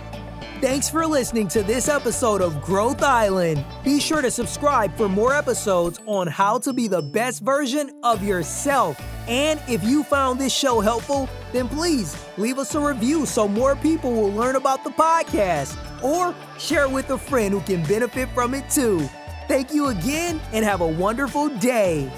Thanks 0.61 0.89
for 0.89 1.05
listening 1.05 1.47
to 1.49 1.61
this 1.63 1.87
episode 1.87 2.41
of 2.41 2.51
Growth 2.61 3.03
Island. 3.03 3.63
Be 3.83 3.99
sure 3.99 4.21
to 4.23 4.31
subscribe 4.31 4.91
for 4.97 5.07
more 5.07 5.33
episodes 5.33 5.99
on 6.07 6.25
how 6.27 6.57
to 6.65 6.73
be 6.73 6.87
the 6.87 7.01
best 7.01 7.43
version 7.43 7.85
of 8.03 8.23
yourself. 8.23 8.99
And 9.27 9.59
if 9.67 9.83
you 9.83 10.03
found 10.03 10.39
this 10.39 10.53
show 10.53 10.79
helpful, 10.79 11.29
then 11.53 11.67
please 11.69 12.15
leave 12.37 12.57
us 12.57 12.73
a 12.75 12.79
review 12.79 13.25
so 13.25 13.47
more 13.47 13.75
people 13.75 14.11
will 14.11 14.33
learn 14.41 14.55
about 14.55 14.83
the 14.83 14.91
podcast 14.91 15.77
or 16.03 16.33
share 16.59 16.85
it 16.85 16.91
with 16.91 17.09
a 17.11 17.17
friend 17.17 17.53
who 17.53 17.61
can 17.61 17.83
benefit 17.83 18.27
from 18.33 18.53
it 18.55 18.67
too. 18.69 19.07
Thank 19.47 19.73
you 19.73 19.87
again 19.87 20.41
and 20.51 20.65
have 20.65 20.81
a 20.81 20.87
wonderful 20.87 21.47
day. 21.47 22.11